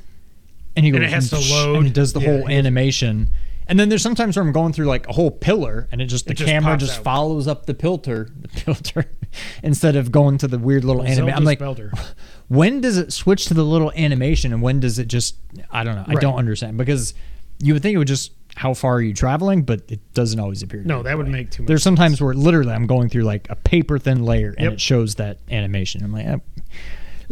[0.76, 1.78] and he goes And it has to load.
[1.78, 3.30] and it does the Yeah, whole animation.
[3.68, 6.26] And then there's sometimes where I'm going through like a whole pillar, and it just
[6.26, 7.04] the It just camera just out.
[7.04, 9.06] follows up the pillar, the pillar,
[9.64, 11.30] instead of going to the weird little anime.
[11.30, 11.92] I'm like, Belder.
[12.48, 15.36] when does it switch to the little animation, and when does it just?
[15.72, 16.06] I don't know.
[16.08, 16.22] I Right.
[16.22, 17.14] don't understand because
[17.60, 20.62] you would think it would just how far are you traveling, but it doesn't always
[20.64, 20.82] appear.
[20.86, 21.32] No, that would way.
[21.32, 24.50] make too much There's sometimes where literally I'm going through like a paper thin layer,
[24.58, 24.74] and Yep.
[24.74, 26.04] it shows that animation.
[26.04, 26.38] I'm like, eh,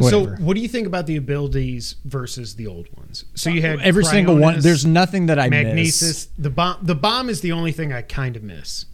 [0.00, 3.24] So, what do you think about the abilities versus the old ones?
[3.34, 4.60] So you had every single one.
[4.60, 6.28] There's nothing that I miss.
[6.38, 6.78] The bomb.
[6.82, 8.86] The bomb is the only thing I kind of miss.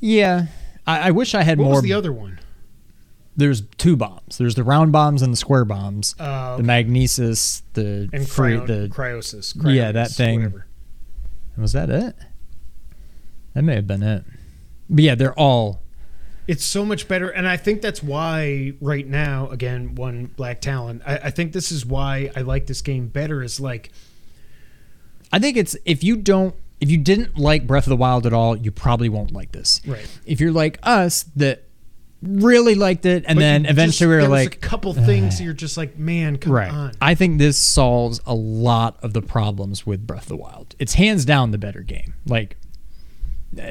[0.00, 0.46] Yeah,
[0.86, 1.74] I, I wish I had What more.
[1.74, 2.40] was the other one?
[3.36, 4.38] There's two bombs.
[4.38, 6.14] There's the round bombs and the square bombs.
[6.20, 9.54] Uh, The magnesis, the and free, cryo, the Cryonis.
[9.74, 10.40] Yeah, that thing.
[10.40, 10.66] whatever.
[11.56, 12.14] was that it?
[13.54, 14.24] That may have been it.
[14.90, 15.80] But yeah, they're all
[16.46, 21.02] It's so much better, and I think that's why right now, again, one Black Talon.
[21.06, 23.42] I, I think this is why I like this game better.
[23.42, 23.90] Is like
[25.32, 28.32] I think it's if you don't if you didn't like Breath of the Wild at
[28.34, 29.80] all, you probably won't like this.
[29.86, 30.06] Right.
[30.26, 31.62] If you're like us that
[32.22, 35.52] really liked it and but then eventually just- we were like a couple things you're
[35.54, 36.70] just like, man, come Right.
[36.70, 36.92] on.
[37.00, 40.74] I think this solves a lot of the problems with Breath of the Wild.
[40.78, 42.14] It's hands down the better game.
[42.26, 42.56] Like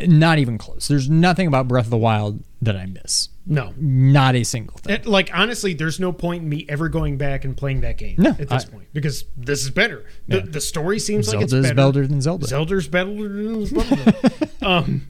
[0.07, 0.88] not even close.
[0.88, 3.30] There's nothing about Breath of the Wild that I miss.
[3.45, 4.95] No, Not a single thing.
[4.95, 8.16] It- like honestly, there's no point in me ever going back and playing that game
[8.18, 10.05] No, at this I- point because this is better.
[10.28, 10.45] The, Yeah.
[10.47, 11.74] the story seems like it's better.
[11.76, 12.47] better than Zelda.
[12.47, 14.49] Zelda's better than Zelda.
[14.61, 15.07] um,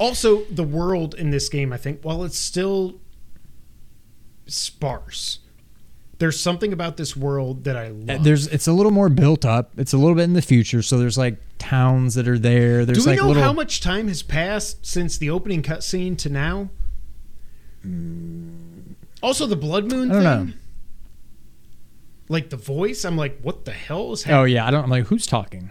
[0.00, 3.00] also, the world in this game, I think, while it's still
[4.46, 5.40] sparse,
[6.18, 8.24] there's something about this world that I Uh, love.
[8.24, 9.72] There's it's a little more built up.
[9.76, 12.84] It's a little bit in the future, so there's like towns that are there.
[12.84, 16.16] There's Do we like know little how much time has passed since the opening cutscene
[16.18, 16.70] to now?
[19.22, 20.46] Also, the Blood Moon I don't thing.
[20.46, 20.52] know.
[22.30, 24.40] Like the voice, I'm like, what the hell is happening?
[24.40, 25.70] Oh yeah, I don't I'm like who's talking.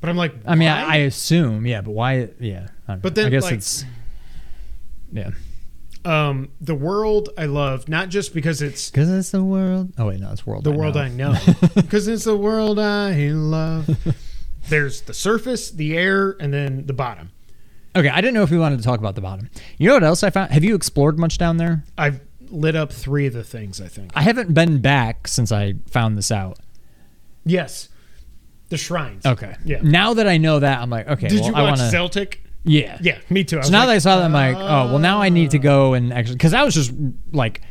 [0.00, 0.82] But I'm like, I mean, why?
[0.82, 2.28] I, I assume, yeah, but why?
[2.38, 3.84] Yeah, But then, I guess like- it's
[5.12, 5.30] yeah,
[6.04, 9.92] um, the world I love, not just because it's because it's the world.
[9.98, 10.64] Oh wait, no, it's world.
[10.64, 11.02] the I world know.
[11.02, 11.32] I know,
[11.74, 13.88] because it's the world I love.
[14.68, 17.30] There's the surface, the air, and then the bottom.
[17.96, 19.48] Okay, I didn't know if we wanted to talk about the bottom.
[19.78, 20.52] You know what else I found?
[20.52, 21.82] Have you explored much down there?
[21.96, 22.20] I've
[22.50, 23.80] lit up three of the things.
[23.80, 24.12] I think.
[24.14, 26.58] I haven't been back since I found this out.
[27.44, 27.88] yes,
[28.68, 29.24] the shrines.
[29.24, 29.54] Okay.
[29.64, 29.80] Yeah.
[29.82, 31.28] Now that I know that, I'm like, okay.
[31.28, 31.96] Did well, you I watch want to.
[31.96, 32.38] Zeltik?
[32.64, 32.98] Yeah.
[33.00, 33.60] Yeah, me too.
[33.60, 35.52] I So now like, that I saw that, I'm like, oh, well, now I need
[35.52, 35.94] to go ah.
[35.94, 36.92] and actually, because I was just
[37.32, 37.62] like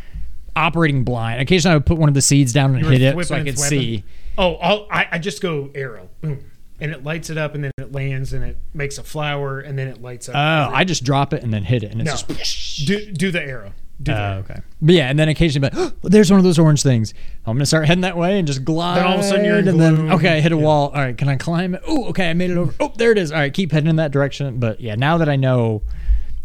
[0.56, 1.42] operating blind.
[1.42, 3.44] Occasionally, I would put one of the seeds down and You hit it so I
[3.44, 4.04] could see.
[4.38, 6.50] Oh, I'll, I I just go arrow, boom,
[6.80, 9.78] and it lights it up, and then it lands, and it makes a flower, and
[9.80, 10.36] then it lights up.
[10.36, 12.86] Oh, I just drop it and then hit it, and it's no, just.
[12.88, 13.74] do do the arrow.
[14.04, 14.40] Do the Oh, arrow.
[14.40, 14.60] okay.
[14.82, 17.14] But yeah, and then occasionally, but oh, there's one of those orange things.
[17.46, 18.98] I'm gonna start heading that way and just glide.
[18.98, 20.62] Then all of a sudden you're in and then okay, I hit a Yeah.
[20.64, 20.88] wall.
[20.90, 21.82] All right, can I climb it?
[21.88, 22.74] Oh, okay, I made it over.
[22.82, 23.32] Oh, there it is.
[23.32, 24.58] All right, keep heading in that direction.
[24.60, 25.82] But yeah, now that I know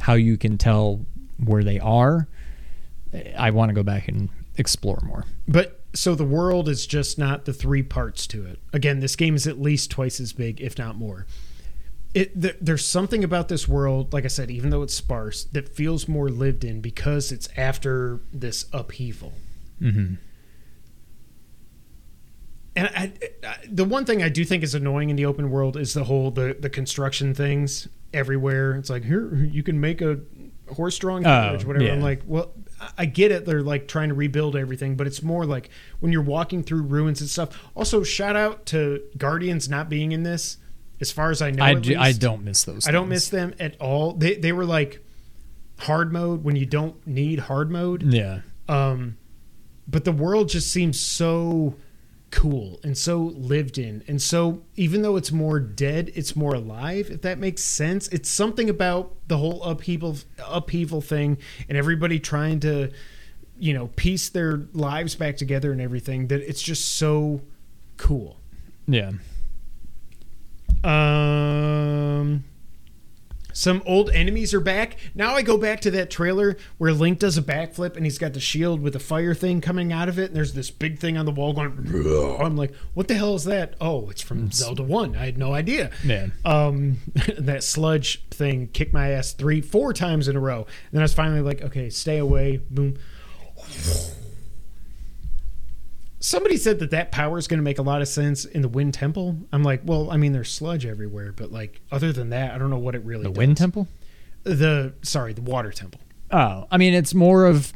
[0.01, 1.05] how you can tell
[1.45, 2.29] where they are,
[3.37, 5.25] I want to go back and explore more.
[5.49, 8.61] But so the world is just not the three parts to it.
[8.73, 11.27] Again, this game is at least twice as big, if not more.
[12.13, 15.69] It th- there's something about this world, like I said, even though it's sparse, that
[15.69, 19.33] feels more lived in because it's after this upheaval.
[19.81, 20.15] Mm-hmm.
[22.77, 23.13] And I,
[23.45, 26.05] I, the one thing I do think is annoying in the open world is the
[26.05, 28.75] whole the the construction things everywhere.
[28.77, 30.21] It's like here you can make a
[30.73, 31.91] horse-drawn Oh, carriage, whatever.
[31.91, 32.53] I'm like, well,
[32.97, 33.45] I- get it.
[33.45, 35.71] They're like trying to rebuild everything, but it's more like
[36.01, 37.59] when you're walking through ruins and stuff.
[37.75, 40.57] Also, shout out to Guardians not being in this.
[41.01, 41.99] As far as I know, I, do.
[41.99, 42.87] I don't miss those.
[42.87, 44.13] I don't miss them at all.
[44.13, 45.03] They they were like
[45.79, 48.03] hard mode when you don't need hard mode.
[48.03, 48.41] Yeah.
[48.69, 49.17] Um,
[49.89, 51.75] but the world just seems so
[52.31, 57.11] cool and so lived in, and so even though it's more dead, it's more alive.
[57.11, 60.17] If that makes sense, it's something about the whole upheaval
[60.47, 62.91] upheaval thing, and everybody trying to,
[63.59, 66.29] you know, piece their lives back together and everything.
[66.29, 67.41] That it's just so
[67.97, 68.39] cool.
[68.87, 69.13] Yeah.
[70.83, 72.45] Um,
[73.61, 74.97] some old enemies are back.
[75.15, 78.33] Now I go back to that trailer where Link does a backflip and he's got
[78.33, 81.19] the shield with the fire thing coming out of it, and there's this big thing
[81.19, 81.73] on the wall going.
[82.41, 83.75] I'm like, what the hell is that?
[83.79, 85.15] Oh, it's from Zelda One.
[85.15, 85.91] I had no idea.
[86.03, 87.01] Man, Um,
[87.39, 90.61] that sludge thing kicked my ass three, four times in a row.
[90.61, 92.63] And then I was finally like, okay, stay away.
[92.71, 92.97] Boom.
[96.23, 98.69] Somebody said that that power is going to make a lot of sense in the
[98.69, 99.39] Wind Temple.
[99.53, 102.69] I'm like, well, I mean, there's sludge everywhere, but like, other than that, I don't
[102.71, 103.23] know what it really.
[103.25, 103.39] The does.
[103.39, 103.89] Wind Temple?
[104.45, 106.01] The sorry, the Water Temple.
[106.31, 107.73] Oh, I mean, it's more of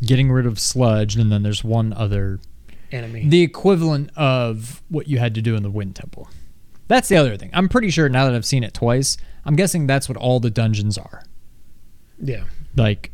[0.00, 2.40] getting rid of sludge, and then there's one other,
[2.90, 3.28] Enemy.
[3.28, 6.28] the equivalent of what you had to do in the Wind Temple.
[6.88, 7.50] That's the other thing.
[7.52, 10.50] I'm pretty sure now that I've seen it twice, I'm guessing that's what all the
[10.50, 11.22] dungeons are.
[12.20, 12.44] yeah,
[12.76, 13.11] Like,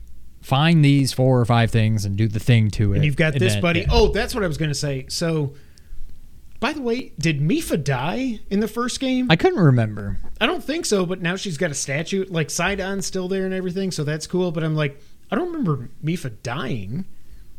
[0.49, 2.97] find these four or five things and do the thing to it.
[2.97, 3.81] and you've got this then- buddy.
[3.81, 3.87] yeah.
[3.91, 5.05] Oh, that's what I was going to say.
[5.09, 5.53] So,
[6.61, 9.31] by the way, did Mipha die in the first game?
[9.31, 10.19] I couldn't remember.
[10.41, 12.25] I don't think so, but now she's got a statue.
[12.29, 14.51] Like Sidon's still there and everything, so that's cool.
[14.51, 17.05] But I'm like, I don't remember Mipha dying.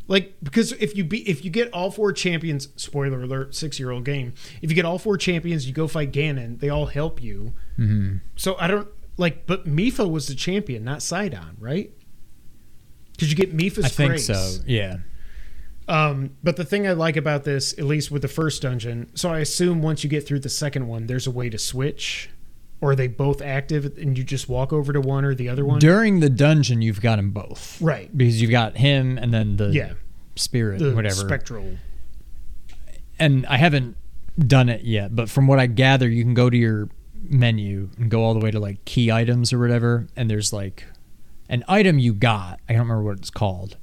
[0.08, 3.92] Like because if you be if you get all four champions, spoiler alert, six year
[3.92, 4.34] old game.
[4.60, 6.58] If you get all four champions, you go fight Ganon.
[6.58, 7.54] They all help you.
[7.76, 11.92] hmm So I don't like, but Mipha was the champion, not Sidon, right?
[13.20, 14.62] Because you get Mipha's I think so.
[14.66, 14.98] Yeah.
[15.88, 19.28] Um, but the thing I like about this, at least with the first dungeon, so
[19.30, 22.30] I assume once you get through the second one, there's a way to switch,
[22.80, 25.64] or are they both active and you just walk over to one or the other
[25.66, 25.80] one?
[25.80, 27.78] During the dungeon, you've got them both.
[27.82, 28.16] Right.
[28.16, 29.92] Because you've got him and then the Yeah,
[30.36, 31.14] spirit, the whatever.
[31.16, 31.76] spectral.
[33.18, 33.96] and I haven't
[34.38, 36.88] done it yet, but from what I gather, you can go to your
[37.22, 40.84] menu and go all the way to like key items or whatever, and there's like
[41.50, 42.60] an item you got.
[42.68, 43.76] I don't remember what it's called.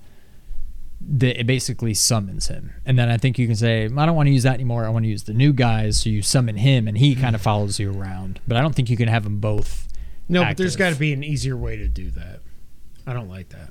[0.99, 4.25] That it basically summons him, and then I think you can say, "I don't want
[4.27, 4.83] to use that anymore.
[4.83, 7.41] I want to use the new guys." So you summon him, and he kind of
[7.41, 8.39] follows you around.
[8.47, 9.87] But I don't think you can have them both.
[10.27, 12.39] No, but there's got to be an easier way to do that.
[13.05, 13.69] I don't like that.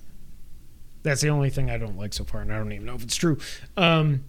[1.03, 3.03] That's the only thing I don't like so far, and I don't even know if
[3.03, 3.39] it's true.
[3.77, 4.25] Um,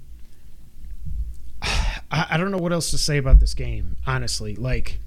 [1.61, 4.55] I, I don't know what else to say about this game, honestly.
[4.55, 4.99] Like,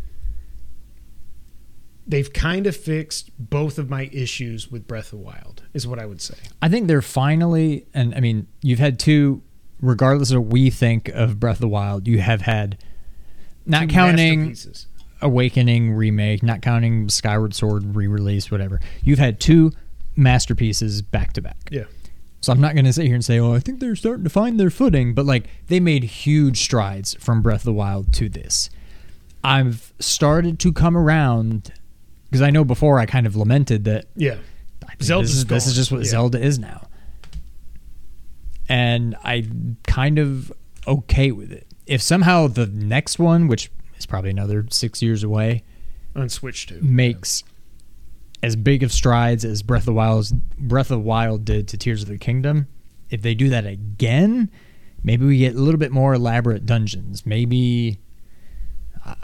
[2.06, 5.98] they've kind of fixed both of my issues with Breath of the Wild, is what
[5.98, 6.34] I would say.
[6.60, 9.42] I think they're finally, and I mean, you've had two,
[9.80, 12.78] regardless of what we think of Breath of the Wild, you have had,
[13.66, 14.56] not Two counting.
[15.22, 18.80] Awakening remake, not counting Skyward Sword re-release, whatever.
[19.02, 19.70] You've had two
[20.16, 21.58] masterpieces back to back.
[21.70, 21.84] Yeah.
[22.40, 24.30] So I'm not going to sit here and say, "Oh, I think they're starting to
[24.30, 28.30] find their footing," but like they made huge strides from Breath of the Wild to
[28.30, 28.70] this.
[29.44, 31.70] I've started to come around
[32.30, 34.36] because I know before I kind of lamented that Yeah.
[34.88, 36.10] I Zelda's this is, this is just what Yeah.
[36.10, 36.86] Zelda is now.
[38.68, 40.52] And I'm kind of
[40.86, 41.66] okay with it.
[41.86, 45.64] If somehow the next one, which is probably another six years away,
[46.14, 46.78] On Switch too.
[46.80, 47.42] makes
[48.42, 52.02] as big of strides as Breath of the Wild Breath of Wild did to Tears
[52.02, 52.68] of the Kingdom,
[53.10, 54.50] if they do that again,
[55.02, 57.26] maybe we get a little bit more elaborate dungeons.
[57.26, 57.98] Maybe
[59.04, 59.14] I,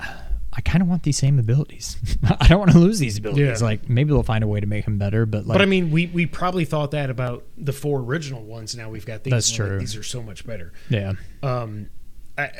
[0.56, 1.98] I kind of want these same abilities.
[2.40, 3.60] I don't want to lose these abilities.
[3.60, 3.66] Yeah.
[3.66, 5.90] Like maybe they'll find a way to make them better, but like but I mean,
[5.90, 8.74] we, we probably thought that about the four original ones.
[8.74, 9.32] Now we've got these.
[9.32, 9.80] That's we're like, true.
[9.80, 10.72] these are so much better.
[10.88, 11.12] yeah.
[11.42, 11.90] Um,
[12.38, 12.50] I,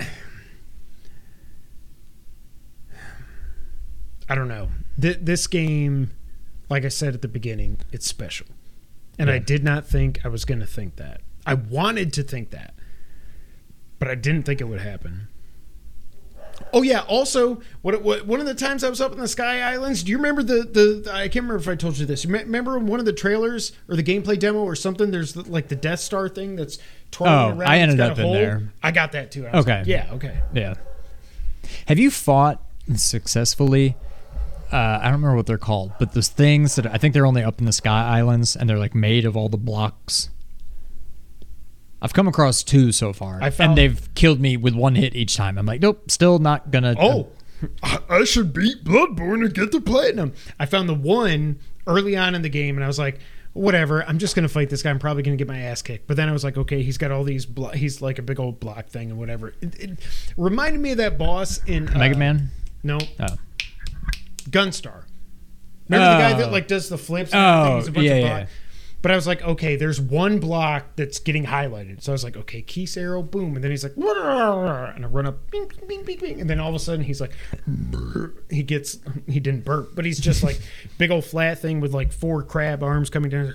[4.28, 4.68] I don't know.
[5.00, 6.10] Th- this game,
[6.68, 8.46] like I said at the beginning, it's special,
[9.18, 11.22] and I did not think I was going to think that.
[11.46, 12.74] I wanted to think that,
[13.98, 15.28] but I didn't think it would happen.
[16.72, 17.00] Oh yeah.
[17.02, 20.10] Also, what, what one of the times I was up in the Sky Islands, do
[20.10, 20.62] you remember the
[21.04, 21.10] the?
[21.12, 22.24] I can't remember if I told you this.
[22.24, 25.10] You remember one of the trailers or the gameplay demo or something?
[25.10, 26.78] There's the, like the Death Star thing that's
[27.10, 27.70] twirling Oh, around.
[27.70, 28.32] I ended up in hole.
[28.34, 28.72] there.
[28.82, 29.46] I got that too.
[29.46, 29.78] Okay.
[29.78, 30.10] like, yeah.
[30.14, 30.38] Okay.
[30.54, 30.74] Yeah.
[31.86, 32.62] Have you fought
[32.94, 33.96] successfully?
[34.72, 37.42] Uh, I don't remember what they're called, but those things that I think they're only
[37.42, 40.28] up in the Sky Islands and they're like made of all the blocks.
[42.06, 45.14] I've come across two so far, I found- and they've killed me with one hit
[45.16, 45.58] each time.
[45.58, 46.94] I'm like, nope, still not gonna.
[46.98, 47.28] Oh,
[47.82, 50.32] I I should beat Bloodborne and get the platinum.
[50.60, 53.18] I found the one early on in the game, and I was like,
[53.54, 54.04] whatever.
[54.04, 54.90] I'm just gonna fight this guy.
[54.90, 56.06] I'm probably gonna get my ass kicked.
[56.06, 57.44] But then I was like, okay, he's got all these.
[57.46, 59.54] Blo- he's like a big old block thing and whatever.
[59.60, 59.98] It, it
[60.36, 62.50] reminded me of that boss in uh, Mega Man.
[62.84, 63.26] No, Oh.
[64.50, 65.04] Gunstar.
[65.88, 66.38] Remember the guy Oh.
[66.38, 67.32] that like does the flips?
[67.32, 67.76] And Oh, everything?
[67.78, 68.38] He's a bunch yeah, yeah.
[68.40, 68.48] block-
[69.06, 72.02] But I was like, okay, there's one block that's getting highlighted.
[72.02, 75.26] So I was like, okay, Keys arrow, boom, and then he's like, and I run
[75.26, 77.30] up, bing, bing, bing, bing, and then all of a sudden he's like,
[78.50, 78.98] he gets,
[79.28, 80.60] he didn't burp, but he's just like
[80.98, 83.54] big old flat thing with like four crab arms coming down,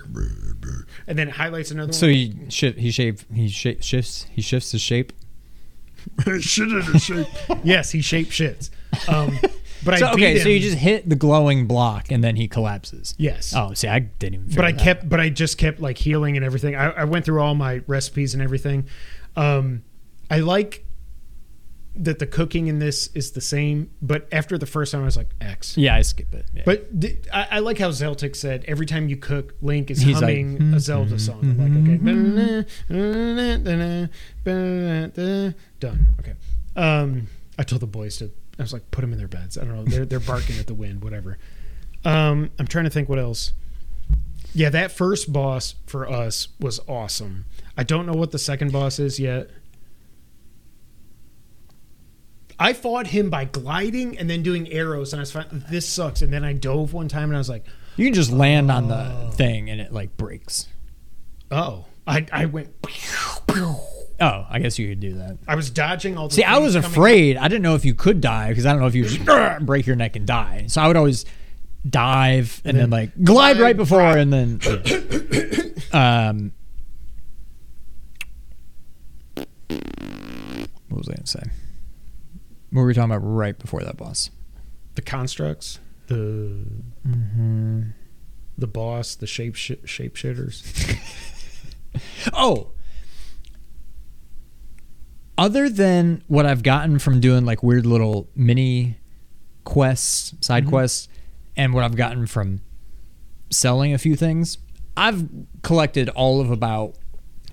[1.06, 2.14] and then it highlights another So one.
[2.14, 5.12] he shi he shape he shifts he shifts his shape.
[6.40, 7.26] shit in his shape.
[7.62, 8.70] yes, he shape shits.
[9.06, 9.38] Um,
[9.84, 13.14] but So I okay, so you just hit the glowing block and then he collapses.
[13.18, 13.52] yes.
[13.56, 14.54] Oh, see, I didn't even.
[14.56, 16.74] but I kept, but I just kept like healing and everything.
[16.76, 18.86] I, I went through all my recipes and everything.
[19.36, 19.82] Um,
[20.30, 20.84] I like
[21.94, 25.16] that the cooking in this is the same, but after the first time, I was
[25.18, 25.76] like X.
[25.76, 26.46] Yeah, I skip it.
[26.54, 26.62] Yeah.
[26.64, 30.14] But th- I, I like how Zeltik said every time you cook, Link is He's
[30.22, 31.40] like, humming a Zelda song.
[31.42, 31.98] I'm like, okay,
[35.80, 36.06] done.
[36.20, 36.34] Okay.
[36.76, 37.26] Um,
[37.58, 38.30] I told the boys to.
[38.58, 39.56] I was like, put them in their beds.
[39.56, 39.84] I don't know.
[39.84, 41.02] They're they're barking at the wind.
[41.02, 41.38] Whatever.
[42.04, 43.52] Um, I'm trying to think what else.
[44.54, 47.46] Yeah, that first boss for us was awesome.
[47.76, 49.50] I don't know what the second boss is yet.
[52.58, 55.64] I fought him by gliding and then doing arrows, and I was fine.
[55.70, 56.22] This sucks.
[56.22, 57.64] And then I dove one time, and I was like,
[57.96, 60.68] you can just land on the thing and it like breaks.
[61.50, 62.70] "Oh!" I I went.
[64.24, 65.38] Oh, I guess you could do that.
[65.48, 66.34] I was dodging all the.
[66.36, 67.36] See, I things was coming- afraid.
[67.38, 69.24] I didn't know if you could die because I don't know if you just
[69.66, 70.66] break your neck and die.
[70.68, 71.24] So I would always
[71.88, 74.60] dive and then like glide right before and then.
[74.62, 75.58] yeah.
[76.28, 76.52] Um.
[80.88, 81.42] What was I gonna say?
[82.70, 84.30] What were we talking about right before that boss?
[84.94, 86.64] the constructs, the
[87.08, 87.82] Mm-hmm.
[88.58, 90.98] the boss, the shape sh- shapeshifters.
[92.32, 92.68] Oh.
[95.38, 98.96] Other than what I've gotten from doing like weird little mini
[99.64, 101.08] quests, side quests,
[101.56, 102.60] and what I've gotten from
[103.50, 104.58] selling a few things,
[104.96, 105.28] I've
[105.62, 106.96] collected all of about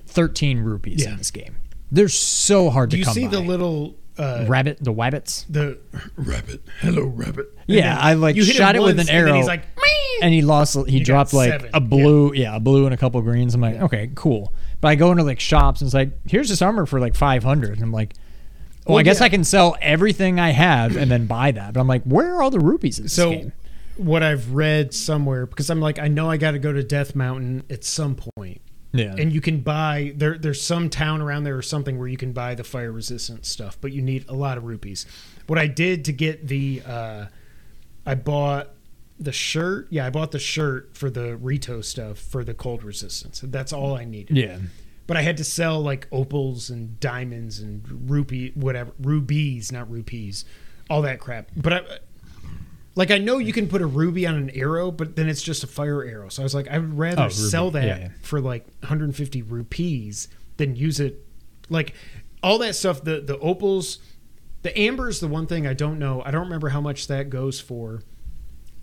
[0.08, 1.12] 13 rupees Yeah.
[1.12, 1.56] in this game.
[1.92, 3.32] They're so hard Do to you see by.
[3.32, 5.46] the little uh, rabbit, the wabbits?
[5.50, 5.78] the
[6.18, 6.62] rabbit?
[6.82, 7.48] Hello, rabbit.
[7.68, 9.38] And Yeah, I, like, shot it with once, an and then arrow.
[9.38, 9.84] he's like, "Meow."
[10.22, 11.70] and he lost he You dropped like seven.
[11.74, 12.58] a blue yeah.
[12.58, 14.52] a blue and a couple greens i'm like okay cool
[14.82, 17.74] but i go into like shops and it's like here's this armor for like 500
[17.74, 18.14] and i'm like
[18.86, 19.26] well, Well, i guess yeah.
[19.26, 22.42] i can sell everything i have and then buy that but i'm like where are
[22.42, 23.54] all the rupees in this so game
[23.98, 27.16] what I've read somewhere because I'm like I know I got to go to Death
[27.16, 28.62] Mountain at some point,
[28.94, 30.38] yeah and you can buy there.
[30.38, 33.78] There's some town around there or something where you can buy the fire resistant stuff,
[33.82, 35.06] but you need a lot of rupees.
[35.48, 37.26] What I did to get the, uh,
[38.06, 38.70] I bought
[39.20, 39.88] the shirt.
[39.90, 43.42] Yeah, I bought the shirt for the Rito stuff for the cold resistance.
[43.44, 44.38] That's all I needed.
[44.38, 44.60] yeah
[45.08, 50.46] But I had to sell like opals and diamonds and rupee, whatever, rubies, not rupees,
[50.90, 51.50] all that crap.
[51.56, 51.82] But I,
[52.96, 55.64] like, I know you can put a ruby on an arrow, but then it's just
[55.64, 56.30] a fire arrow.
[56.30, 58.10] So I was like, I would rather Oh, sell that Yeah, yeah.
[58.22, 61.26] for like 150 rupees than use it.
[61.70, 61.94] Like
[62.42, 64.00] all that stuff, the the opals,
[64.64, 66.22] the amber is the one thing I don't know.
[66.26, 68.02] I don't remember how much that goes for.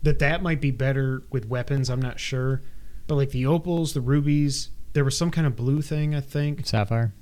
[0.03, 1.91] That that might be better with weapons.
[1.91, 2.63] I'm not sure,
[3.07, 6.15] but like the opals, the rubies, there was some kind of blue thing.
[6.15, 7.13] I think sapphire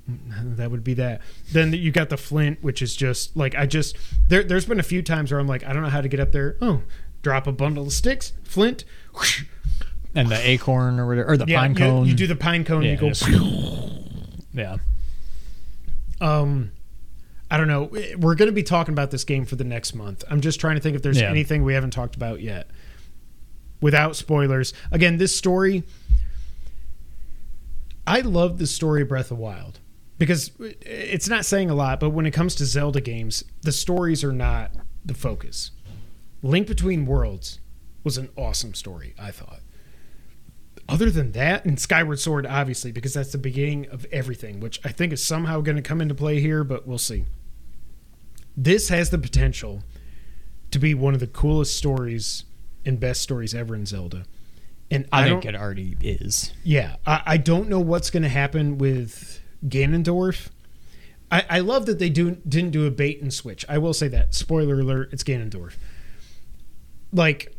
[0.08, 1.20] that would be that.
[1.52, 3.96] Then you got the flint, which is just like I just
[4.28, 4.42] there.
[4.42, 6.32] There's been a few times where I'm like, I don't know how to get up
[6.32, 6.56] there.
[6.60, 6.82] Oh,
[7.22, 8.84] drop a bundle of sticks, flint.
[9.14, 9.44] whoosh.
[10.14, 12.82] and the acorn or whatever or the Yeah, pine cone you do the pine cone.
[12.82, 13.90] Yeah, you go.
[14.52, 14.76] yeah
[16.20, 16.72] Um,
[17.50, 17.84] I don't know.
[18.18, 20.24] We're going to be talking about this game for the next month.
[20.30, 21.30] I'm just trying to think if there's Yeah.
[21.30, 22.68] anything we haven't talked about yet.
[23.80, 24.72] Without spoilers.
[24.90, 25.84] Again, this story.
[28.06, 29.80] I love the story of Breath of Wild
[30.18, 34.24] because it's not saying a lot, but when it comes to Zelda games, the stories
[34.24, 34.72] are not
[35.04, 35.72] the focus.
[36.42, 37.60] Link Between Worlds
[38.04, 39.60] was an awesome story, I thought.
[40.88, 44.90] Other than that, and Skyward Sword, obviously, because that's the beginning of everything, which I
[44.90, 47.24] think is somehow going to come into play here, but we'll see.
[48.56, 49.82] This has the potential
[50.70, 52.44] to be one of the coolest stories
[52.84, 54.24] and best stories ever in Zelda.
[54.90, 58.28] And i, I, think it already is yeah, I, I don't know what's going to
[58.28, 60.48] happen with Ganondorf.
[61.30, 63.64] I, I love that they do didn't do a bait and switch.
[63.68, 64.32] I will say that.
[64.34, 65.74] Spoiler alert: it's Ganondorf.
[67.12, 67.55] Like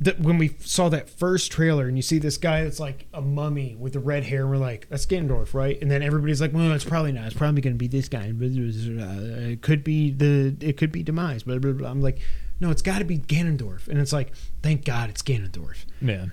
[0.00, 3.20] that when we saw that first trailer and you see this guy that's like a
[3.20, 6.52] mummy with the red hair, and we're like, "That's Ganondorf, right?" And then everybody's like,
[6.52, 7.26] "Well, it's probably not.
[7.26, 8.32] It's probably going to be this guy.
[8.40, 11.90] It could be the it could be Demise." Blah, blah, blah.
[11.90, 12.18] I'm like,
[12.60, 14.32] no, it's got to be Ganondorf, and it's like,
[14.62, 15.86] thank God it's Ganondorf.
[16.02, 16.26] Yeah.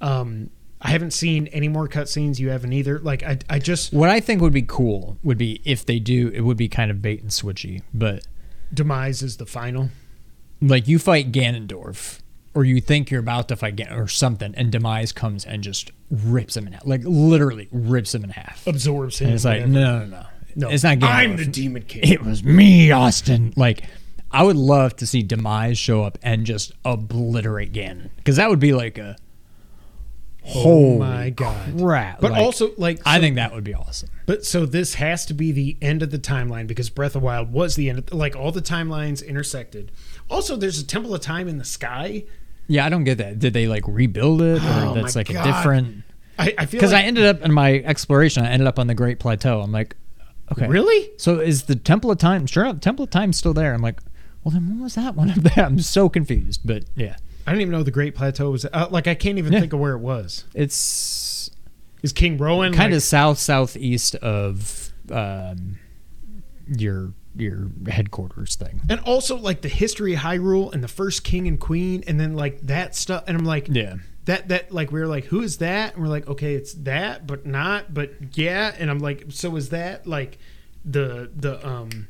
[0.00, 0.50] Um,
[0.80, 2.38] I haven't seen any more cutscenes.
[2.38, 2.98] You haven't either.
[2.98, 6.28] Like, I, I just What I think would be cool would be if they do,
[6.28, 8.26] it would be kind of bait and switchy, but
[8.72, 9.90] demise is the final.
[10.60, 12.20] like you fight Ganondorf,
[12.58, 15.92] or you think you're about to fight Gan- or something, and Demise comes and just
[16.10, 18.66] rips him in half, like literally rips him in half.
[18.66, 19.28] Absorbs him.
[19.28, 20.26] And it's like, no, no, no,
[20.56, 21.08] no, it's not Ganondorf.
[21.08, 22.02] I'm the Demon King.
[22.02, 23.52] It was me, Austin.
[23.54, 23.84] Like,
[24.32, 28.58] I would love to see Demise show up and just obliterate Ganon, because that would
[28.58, 29.16] be like a
[30.44, 31.78] oh holy my god!
[31.78, 32.20] crap.
[32.20, 34.08] But Like, also, like, I think that would be awesome.
[34.26, 37.52] But so this has to be the end of the timeline because Breath of Wild
[37.52, 37.98] was the end.
[38.00, 39.92] Of, like all the timelines intersected.
[40.28, 42.24] Also, there's a Temple of Time in the sky.
[42.68, 43.38] Yeah, I don't get that.
[43.38, 45.46] Did they like rebuild it, or Oh that's like God.
[45.46, 46.04] a different?
[46.38, 48.86] I, I feel Because like, I ended up in my exploration, I ended up on
[48.86, 49.60] the Great Plateau.
[49.60, 49.96] I'm like,
[50.52, 51.10] okay, really.
[51.16, 52.46] So is the Temple of Time?
[52.46, 53.74] Sure, enough, Temple of Time's still there.
[53.74, 54.00] I'm like,
[54.44, 55.64] well, then what was that one up there?
[55.66, 56.60] I'm so confused.
[56.64, 57.16] But yeah,
[57.46, 59.60] I didn't even know the Great Plateau was uh, like I can't even Yeah.
[59.60, 60.44] think of where it was.
[60.54, 61.50] it's
[62.02, 65.78] Is King Rowan kind of like, south southeast of um,
[66.68, 68.80] your your headquarters thing.
[68.88, 72.34] and also like the history of Hyrule and the first king and queen, and then
[72.34, 73.24] like that stuff.
[73.26, 73.96] And I'm like, Yeah,
[74.26, 75.94] that that like we were like, who is that?
[75.94, 78.74] And we're like, okay, it's that, but not, but yeah.
[78.78, 80.38] And I'm like, so is that like
[80.84, 82.08] the the um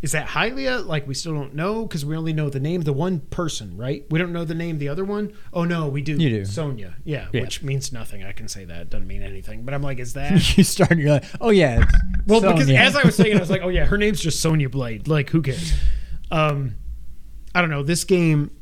[0.00, 0.86] is that Hylia?
[0.86, 3.76] Like we still don't know because we only know the name of the one person,
[3.76, 4.04] right?
[4.10, 5.32] We don't know the name of the other one.
[5.52, 6.12] Oh no, we do.
[6.12, 6.44] You do.
[6.44, 7.40] Sonia, yeah, Yeah.
[7.42, 8.22] which means nothing.
[8.22, 9.64] I can say that it doesn't mean anything.
[9.64, 10.32] But I'm like, is that?
[10.56, 10.96] you start.
[10.98, 11.84] You're like, oh yeah.
[12.26, 14.68] well, because as I was saying, I was like, oh yeah, her name's just Sonya
[14.68, 15.08] Blade.
[15.08, 15.72] Like who cares?
[16.30, 16.76] Um,
[17.54, 17.82] I don't know.
[17.82, 18.52] This game,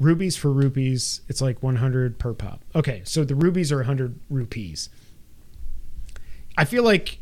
[0.00, 2.64] rubies for rupees, it's like 100 per pop.
[2.74, 4.88] Okay, so the rubies are 100 rupees.
[6.56, 7.18] I feel like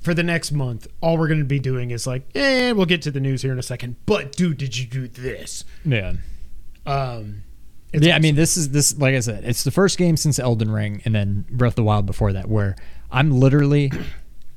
[0.00, 3.02] for the next month, all we're going to be doing is like, eh, we'll get
[3.02, 3.96] to the news here in a second.
[4.06, 5.64] But dude, did you do this?
[5.84, 6.14] yeah.
[6.86, 7.42] Um,
[7.92, 8.96] yeah, I mean, this is this.
[8.98, 11.82] Like I said, it's the first game since Elden Ring, and then Breath of the
[11.84, 12.76] Wild before that, where
[13.10, 13.90] I'm literally.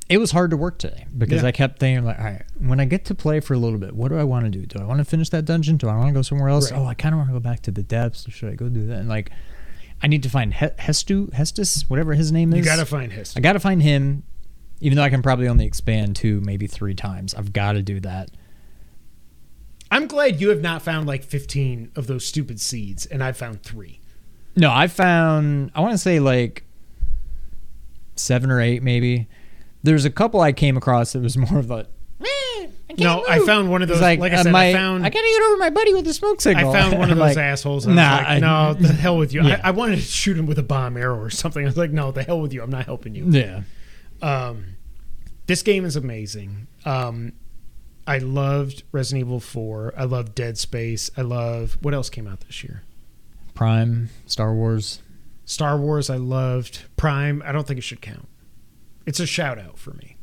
[0.10, 1.48] It was hard to work today because Yeah.
[1.48, 3.96] I kept thinking like, all right, when I get to play for a little bit,
[3.96, 4.66] what do I want to do?
[4.66, 5.78] Do I want to finish that dungeon?
[5.78, 6.70] Do I want to go somewhere else?
[6.70, 6.78] Right.
[6.82, 8.28] Oh, I kind of want to go back to the depths.
[8.28, 8.98] Or should I go do that?
[9.00, 9.32] And like,
[10.04, 12.60] I need to find he- Hestu, Hestus, whatever his name is.
[12.60, 13.38] you got to find his.
[13.38, 14.24] I got to find him,
[14.82, 17.34] even though I can probably only expand two, maybe three times.
[17.34, 18.32] I've got to do that.
[19.90, 23.62] I'm glad you have not found like 15 of those stupid seeds, and I found
[23.64, 24.00] three.
[24.56, 26.64] No, I found I want to say like
[28.16, 29.28] seven or eight maybe.
[29.84, 31.88] There's a couple I came across that was more of a.
[32.98, 34.20] No, I found one of It's those.
[34.20, 35.06] Like, I uh, said, my, I found.
[35.06, 36.72] I gotta get over my buddy with the smoke signal.
[36.72, 37.88] I found one of those like, assholes.
[37.88, 39.42] Nah, I was like, no, the hell with you.
[39.48, 39.62] Yeah.
[39.64, 41.64] I, I wanted to shoot him with a bomb arrow or something.
[41.64, 42.62] I was like, no, the hell with you.
[42.62, 43.26] I'm not helping you.
[43.30, 43.64] Yeah,
[44.22, 44.76] Um,
[45.48, 46.68] this game is amazing.
[46.86, 47.34] Um,
[48.08, 49.94] I loved Resident Evil 4.
[49.98, 51.12] I love Dead Space.
[51.16, 52.84] I love what else came out this year?
[53.54, 55.02] Prime, Star Wars.
[55.46, 56.10] Star Wars.
[56.10, 57.44] I loved Prime.
[57.46, 58.28] I don't think it should count.
[59.06, 60.18] It's a shout out for me.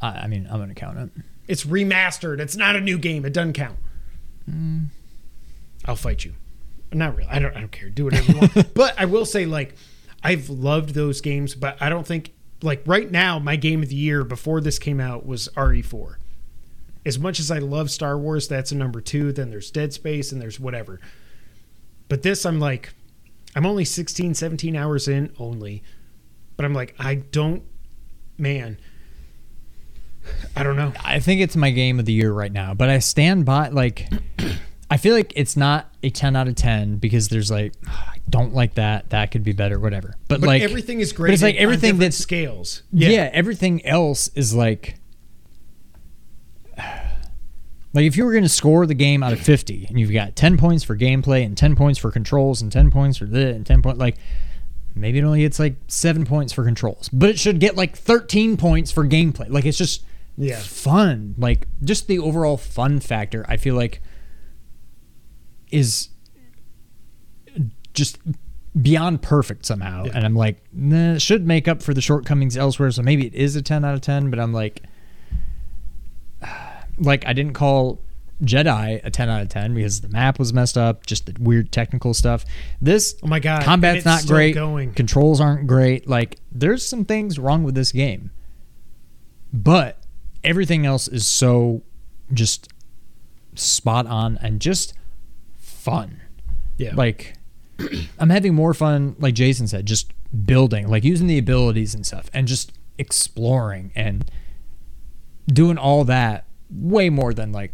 [0.00, 1.10] I, I mean, I'm gonna count it.
[1.48, 2.38] It's remastered.
[2.38, 3.24] It's not a new game.
[3.24, 3.78] It doesn't count.
[5.84, 6.34] I'll fight you.
[6.92, 7.28] Not really.
[7.30, 7.56] I don't.
[7.56, 7.88] I don't care.
[7.88, 8.74] Do whatever you want.
[8.74, 9.74] but I will say, like,
[10.22, 13.96] I've loved those games, but I don't think like right now my game of the
[13.96, 16.16] year before this came out was RE4.
[17.06, 19.32] As much as I love Star Wars, that's a number two.
[19.32, 21.00] Then there's Dead Space and there's whatever.
[22.08, 22.92] But this, I'm like,
[23.54, 25.82] I'm only 16, 17 hours in only.
[26.56, 27.62] But I'm like, I don't,
[28.36, 28.78] man.
[30.56, 30.92] I don't know.
[31.02, 34.08] I think it's my game of the year right now, but I stand by like
[34.92, 38.18] I feel like it's not a 10 out of 10 because there's like ah, I
[38.28, 40.16] don't like that, that could be better, whatever.
[40.28, 41.28] But, But like everything is great.
[41.28, 42.82] but it's like everything that scales.
[42.92, 43.30] yeah.
[43.32, 44.96] everything else is like
[47.92, 50.36] like if you were going to score the game out of 50 and you've got
[50.36, 53.66] 10 points for gameplay and 10 points for controls and 10 points for this and
[53.66, 54.16] 10 point like
[54.94, 58.56] maybe it only gets like 7 points for controls but it should get like 13
[58.56, 60.04] points for gameplay like it's just
[60.36, 60.58] Yeah.
[60.58, 64.00] fun like just the overall fun factor i feel like
[65.72, 66.08] is
[67.94, 68.18] just
[68.80, 70.12] beyond perfect somehow Yeah.
[70.14, 73.34] and i'm like nah, it should make up for the shortcomings elsewhere so maybe it
[73.34, 74.82] is a 10 out of 10 but i'm like
[76.98, 78.00] like i didn't call
[78.42, 81.70] jedi a 10 out of 10 because the map was messed up just the weird
[81.72, 82.44] technical stuff
[82.80, 83.64] this Oh my god.
[83.64, 84.92] combat's not great Going.
[84.94, 88.30] controls aren't great like there's some things wrong with this game
[89.52, 89.98] but
[90.44, 91.82] everything else is so
[92.32, 92.68] just
[93.56, 94.94] spot on and just
[95.80, 96.20] fun
[96.76, 96.94] Yeah.
[96.94, 97.34] like
[98.18, 100.12] i'm having more fun like jason said just
[100.44, 104.30] building like using the abilities and stuff and just exploring and
[105.48, 107.72] doing all that way more than like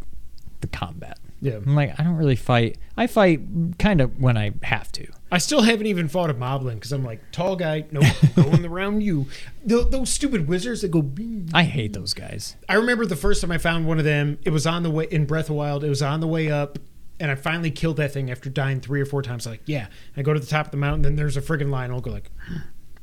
[0.61, 1.57] the combat Yeah.
[1.57, 2.79] I'm like, I don't really fight.
[2.97, 3.41] I fight
[3.79, 5.07] kind of when I have to.
[5.31, 7.85] I still haven't even fought a moblin because I'm like tall guy.
[7.91, 8.05] Nope,
[8.35, 9.27] going around you.
[9.65, 11.03] Tho- those stupid wizards that go.
[11.03, 11.51] Bing.
[11.53, 12.57] I hate those guys.
[12.71, 14.39] I remember the first time I found one of them.
[14.45, 15.85] It was on the way in Breath of Wild.
[15.85, 16.79] It was on the way up,
[17.21, 19.47] and I finally killed that thing after dying three or four times.
[19.47, 19.87] Like, yeah.
[20.17, 21.91] I go to the top of the mountain, then there's a friggin' lion.
[21.91, 22.31] I'll go like,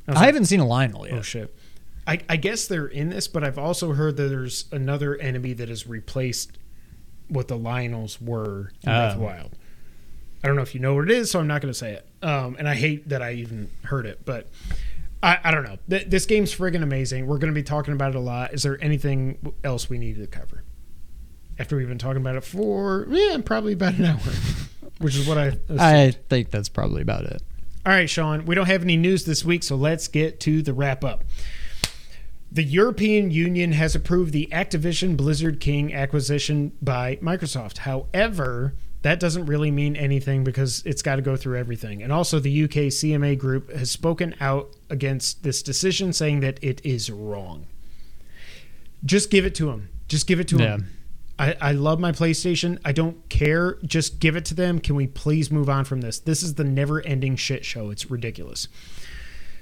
[0.08, 1.14] I I like, haven't seen a Lynel yet.
[1.18, 1.54] oh shit.
[2.06, 5.70] I, I guess they're in this, but I've also heard that there's another enemy that
[5.70, 6.58] has replaced
[7.28, 9.20] what the Lynels were in Breath Oh.
[9.20, 9.52] Wild.
[10.42, 11.94] I don't know if you know what it is, so I'm not going to say
[11.94, 12.06] it.
[12.22, 14.50] Um, and I hate that I even heard it, but
[15.22, 15.78] I, I don't know.
[15.88, 17.26] Th- this game's friggin' amazing.
[17.26, 18.52] We're going to be talking about it a lot.
[18.52, 20.63] Is there anything else we need to cover?
[21.58, 24.18] After we've been talking about it for, yeah, probably about an hour,
[24.98, 25.58] which is what I.
[25.78, 27.42] I think that's probably about it.
[27.86, 30.72] All right, Sean, we don't have any news this week, so let's get to the
[30.72, 31.22] wrap up.
[32.50, 37.78] The European Union has approved the Activision Blizzard King acquisition by Microsoft.
[37.78, 42.02] However, that doesn't really mean anything because it's got to go through everything.
[42.02, 46.80] And also, the UK CMA group has spoken out against this decision, saying that it
[46.86, 47.66] is wrong.
[49.04, 49.88] Just give it to them.
[50.08, 50.64] Just give it to Yeah.
[50.76, 50.88] them.
[51.38, 52.78] I, I love my PlayStation.
[52.84, 53.78] I don't care.
[53.84, 54.78] Just give it to them.
[54.78, 56.18] Can we please move on from this?
[56.18, 57.90] This is the never ending shit show.
[57.90, 58.68] It's ridiculous.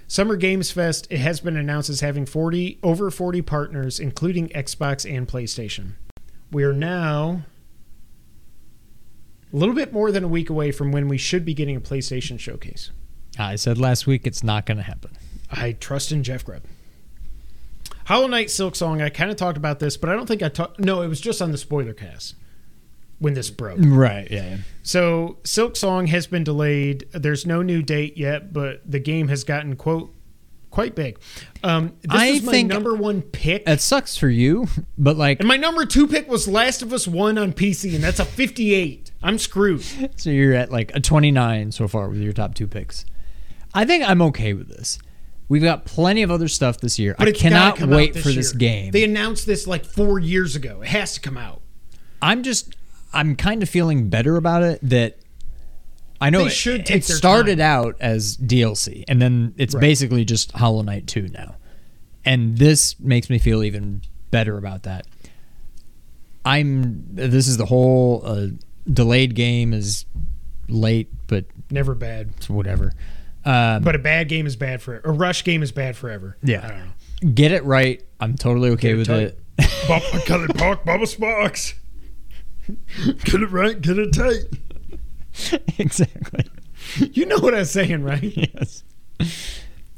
[0.07, 5.11] Summer Games Fest, it has been announced as having 40 over 40 partners, including Xbox
[5.11, 5.93] and PlayStation.
[6.51, 7.47] We are now
[9.51, 11.81] a little bit more than a week away from when we should be getting a
[11.81, 12.91] PlayStation showcase.
[13.39, 15.17] I said last week it's not going to happen.
[15.51, 16.65] I trust in Jeff Grubb.
[18.07, 20.81] Hollow Knight Silksong, I kind of talked about this, but I don't think I talked.
[20.81, 22.35] No, it was just on the spoiler cast
[23.19, 23.79] when this broke.
[23.81, 24.29] Right.
[24.31, 24.45] Yeah.
[24.51, 24.57] yeah.
[24.83, 27.07] So Silksong has been delayed.
[27.13, 30.13] There's no new date yet, but the game has gotten quote
[30.71, 31.19] quite big.
[31.63, 34.67] Um, this I was my think- number one pick, It sucks for you,
[34.99, 38.03] but like, and my number two pick was Last of Us One on PC, and
[38.03, 39.13] that's a 58.
[39.23, 39.85] I'm screwed.
[40.17, 43.05] so you're at like a 29 so far with your top two picks.
[43.75, 44.99] I think I'm okay with this.
[45.53, 47.15] We've got plenty of other stuff this year.
[47.19, 48.91] But I cannot wait this for this game.
[48.91, 50.81] They announced this like four years ago.
[50.81, 51.61] It has to come out.
[52.23, 52.75] I'm just
[53.13, 55.19] I'm kind of feeling better about it that
[56.23, 57.67] I know They it, should take it started time.
[57.85, 59.83] out as DLC and then it's Right.
[59.83, 61.57] basically just Hollow Knight 2 now.
[62.25, 64.01] And this makes me feel even
[64.31, 65.07] better about that.
[66.47, 68.47] I'm this is the whole uh,
[68.91, 70.07] delayed game is
[70.67, 72.31] late but Never bad.
[72.49, 72.95] whatever.
[73.45, 76.37] Um, But a bad game is bad for a rush game is bad forever.
[76.43, 76.65] Yeah.
[76.65, 77.33] I don't know.
[77.35, 78.03] get it right.
[78.21, 79.23] I'm totally okay it with tight.
[79.23, 79.39] it.
[79.89, 81.75] Bob, Cullen Park, Bubba Sparks.
[83.25, 85.61] Get it right, get it tight.
[85.79, 86.45] exactly.
[87.13, 88.23] You know what I'm saying, right?
[88.55, 88.85] Yes.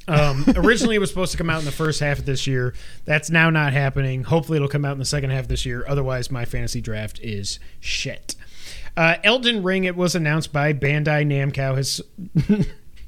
[0.06, 2.74] Um, originally, it was supposed to come out in the first half of this year.
[3.06, 4.22] That's now not happening.
[4.24, 5.82] Hopefully, it'll come out in the second half of this year.
[5.88, 8.34] Otherwise, my fantasy draft is shit.
[8.98, 11.74] Uh, Elden Ring, it was announced by Bandai Namco.
[11.76, 12.02] Has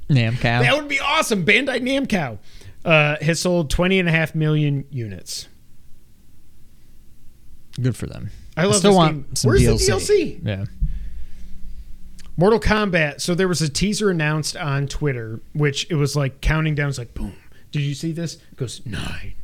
[0.09, 0.43] Namco.
[0.43, 1.45] that would be awesome.
[1.45, 2.39] Bandai Namco
[2.85, 5.49] uh, has sold 20 and a half million units.
[7.81, 8.31] Good for them.
[8.57, 9.35] I love still this want game.
[9.37, 9.87] some Where's DLC.
[9.87, 10.47] the DLC?
[10.47, 10.65] Yeah.
[12.39, 13.21] Mortal Kombat.
[13.21, 16.89] So there was a teaser announced on Twitter, which it was like counting down.
[16.89, 17.35] It's like boom.
[17.73, 18.37] Did you see this?
[18.37, 19.35] It goes nine,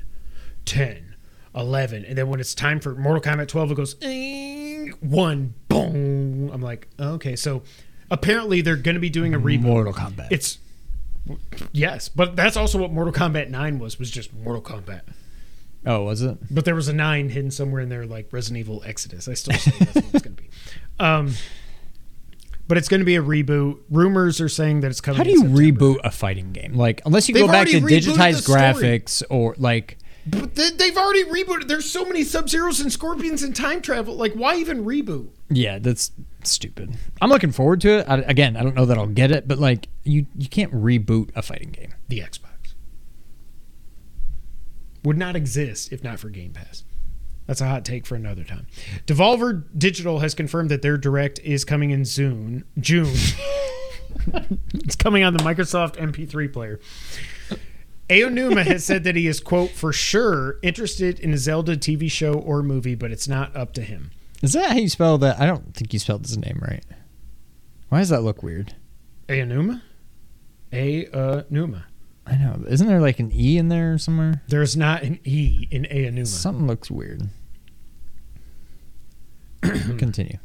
[0.65, 1.15] 10,
[1.55, 2.05] 11.
[2.07, 3.97] And then when it's time for Mortal Kombat 12, it goes
[5.01, 6.51] one, boom.
[6.53, 7.37] I'm like, okay.
[7.37, 7.63] So
[8.13, 9.63] apparently they're going to be doing a reboot.
[9.63, 10.29] Mortal Kombat.
[10.31, 10.59] It's
[11.73, 13.99] yes, but that's also what Mortal Kombat 9 was.
[13.99, 15.01] Was just Mortal Kombat.
[15.87, 16.39] oh, was it?
[16.51, 19.27] But there was a nine hidden somewhere in there, like Resident Evil Exodus.
[19.27, 20.49] I still say that's what it's going to be.
[21.01, 21.33] Um,
[22.69, 23.81] but it's going to be a reboot.
[23.91, 25.17] Rumors are saying that it's coming.
[25.19, 26.75] How do you reboot a fighting game?
[26.75, 31.25] Like, unless you They've go back to digitized graphics or like, But they, they've already
[31.25, 31.67] rebooted.
[31.67, 34.15] There's so many Sub Zeros and Scorpions and time travel.
[34.15, 35.29] Like, why even reboot?
[35.49, 36.13] yeah, that's
[36.51, 36.97] stupid.
[37.21, 38.07] I'm looking forward to it.
[38.09, 41.31] I, again, I don't know that I'll get it, but like, you you can't reboot
[41.35, 41.95] a fighting game.
[42.09, 42.53] The Xbox
[45.05, 46.85] would not exist if not for Game Pass.
[47.47, 48.67] That's a hot take for another time.
[49.07, 52.65] Devolver Digital has confirmed that their direct is coming in June.
[52.79, 53.15] June.
[54.75, 56.79] it's coming on the Microsoft MP3 player.
[58.09, 62.35] Aonuma has said that he is, quote, for sure interested in a Zelda TV show
[62.35, 64.11] or movie, but it's not up to him.
[64.43, 65.41] Is that how you spell that?
[65.41, 66.85] I don't think you spelled his name right.
[67.89, 68.75] Why does that look weird?
[69.29, 69.83] Aonuma?
[70.73, 71.85] Aonuma.
[72.27, 72.65] I know.
[72.69, 74.43] Isn't there like an E in there somewhere?
[74.49, 76.27] There's not an E in Aonuma.
[76.27, 77.29] Something looks weird.
[79.63, 80.39] Continue.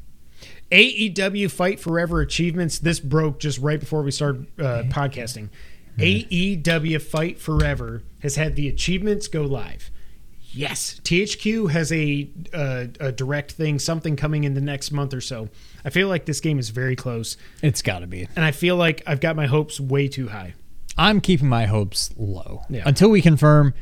[0.71, 2.79] AEW Fight Forever achievements.
[2.79, 5.49] This broke just right before we started uh, podcasting.
[5.97, 9.89] AEW Fight Forever has had the achievements go live.
[10.53, 15.21] Yes, THQ has a, uh, a direct thing, something coming in the next month or
[15.21, 15.49] so.
[15.85, 18.27] I feel like this game is very close, It's got to be.
[18.35, 20.53] and I feel like I've got my hopes way too high.
[20.97, 22.83] I'm keeping my hopes low Yeah.
[22.85, 23.73] until we confirm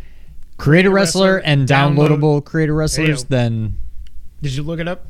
[0.57, 3.23] Creator Wrestler, Wrestler, and download- downloadable Creator Wrestlers.
[3.23, 3.27] Heyo.
[3.29, 3.77] Then
[4.41, 5.05] Did you look it up?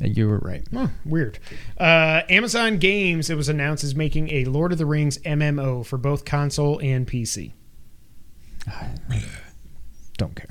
[0.00, 0.64] you were right.
[0.74, 1.38] Oh, weird.
[1.78, 5.98] Uh, Amazon Games, it was announced, is making a Lord of the Rings MMO for
[5.98, 7.52] both console and PC.
[10.16, 10.46] Don't care.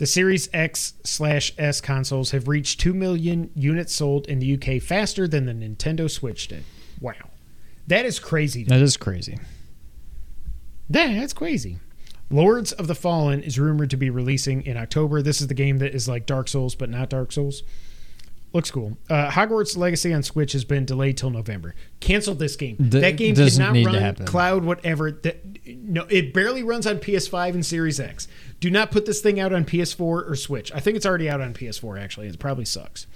[0.00, 4.80] The Series X slash S consoles have reached 2 million units sold in the UK
[4.80, 6.64] faster than the Nintendo Switch did.
[7.02, 7.12] Wow.
[7.86, 8.64] That is crazy.
[8.64, 9.38] That is crazy.
[10.88, 11.80] Yeah, that's crazy.
[12.30, 15.20] Lords of the Fallen is rumored to be releasing in October.
[15.20, 17.62] This is the game that is like Dark Souls, but not Dark Souls.
[18.52, 18.98] Looks cool.
[19.08, 21.74] Uh, Hogwarts Legacy on Switch has been delayed till November.
[22.00, 22.76] Cancel this game.
[22.76, 25.12] Th- that game cannot run cloud, whatever.
[25.12, 28.26] That, no, it barely runs on PS5 and Series X.
[28.58, 30.72] Do not put this thing out on PS4 or Switch.
[30.72, 32.00] I think it's already out on PS4.
[32.00, 33.06] Actually, it probably sucks.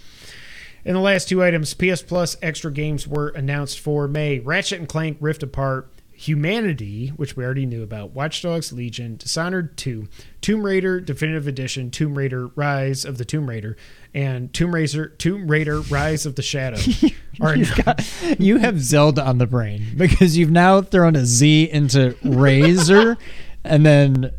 [0.84, 4.38] And the last two items, PS Plus extra games were announced for May.
[4.38, 9.76] Ratchet and Clank Rift Apart, Humanity, which we already knew about, Watch Dogs Legion, Dishonored
[9.76, 10.08] 2,
[10.40, 13.76] Tomb Raider Definitive Edition, Tomb Raider Rise of the Tomb Raider,
[14.14, 16.78] and Tomb Raider Tomb Raider Rise of the Shadow.
[17.40, 18.08] are You've got,
[18.38, 23.16] you have Zelda on the brain because you've now thrown a Z into Razor,
[23.64, 24.32] and then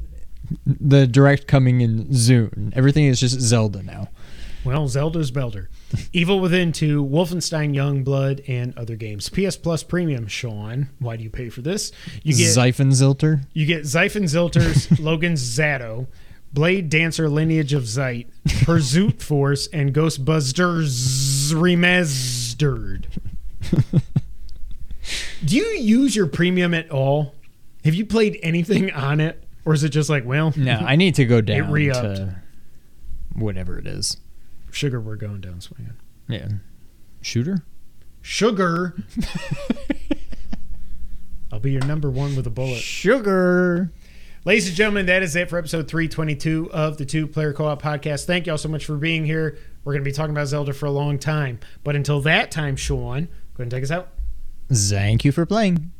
[0.66, 2.72] the direct coming in Zune.
[2.76, 4.10] Everything is just Zelda now.
[4.64, 5.68] Well, Zelda's Belder.
[6.12, 9.30] Evil Within 2, Wolfenstein Youngblood, and other games.
[9.30, 10.90] PS Plus Premium, Sean.
[10.98, 11.92] Why do you pay for this?
[12.24, 13.46] You get Zyphon Zilter.
[13.54, 16.08] You get Zyphon Zilters, Logan's Zato,
[16.56, 18.28] Blade Dancer Lineage of Zeit,
[18.64, 23.06] Pursuit Force, and Ghostbusters Remastered.
[25.46, 27.36] Do you use your premium at all?
[27.84, 29.44] Have you played anything on it?
[29.66, 32.16] Or is it just like, well, No, I need to go down re-upped.
[32.18, 32.36] to
[33.36, 34.16] whatever it is.
[34.72, 35.94] sugar, we're going down swinging.
[36.30, 36.48] Yeah.
[37.22, 37.66] Shooter?
[38.22, 38.96] Sugar.
[41.52, 42.78] I'll be your number one with a bullet.
[42.80, 43.92] Sugar.
[44.48, 47.82] Ladies and gentlemen, that is it for episode 322 of the Two Player Co op
[47.82, 48.26] podcast.
[48.26, 49.58] Thank you all so much for being here.
[49.84, 51.60] We're going to be talking about Zelda for a long time.
[51.84, 54.10] But until that time, Sean, go ahead and take us out.
[54.72, 55.92] Thank you for playing.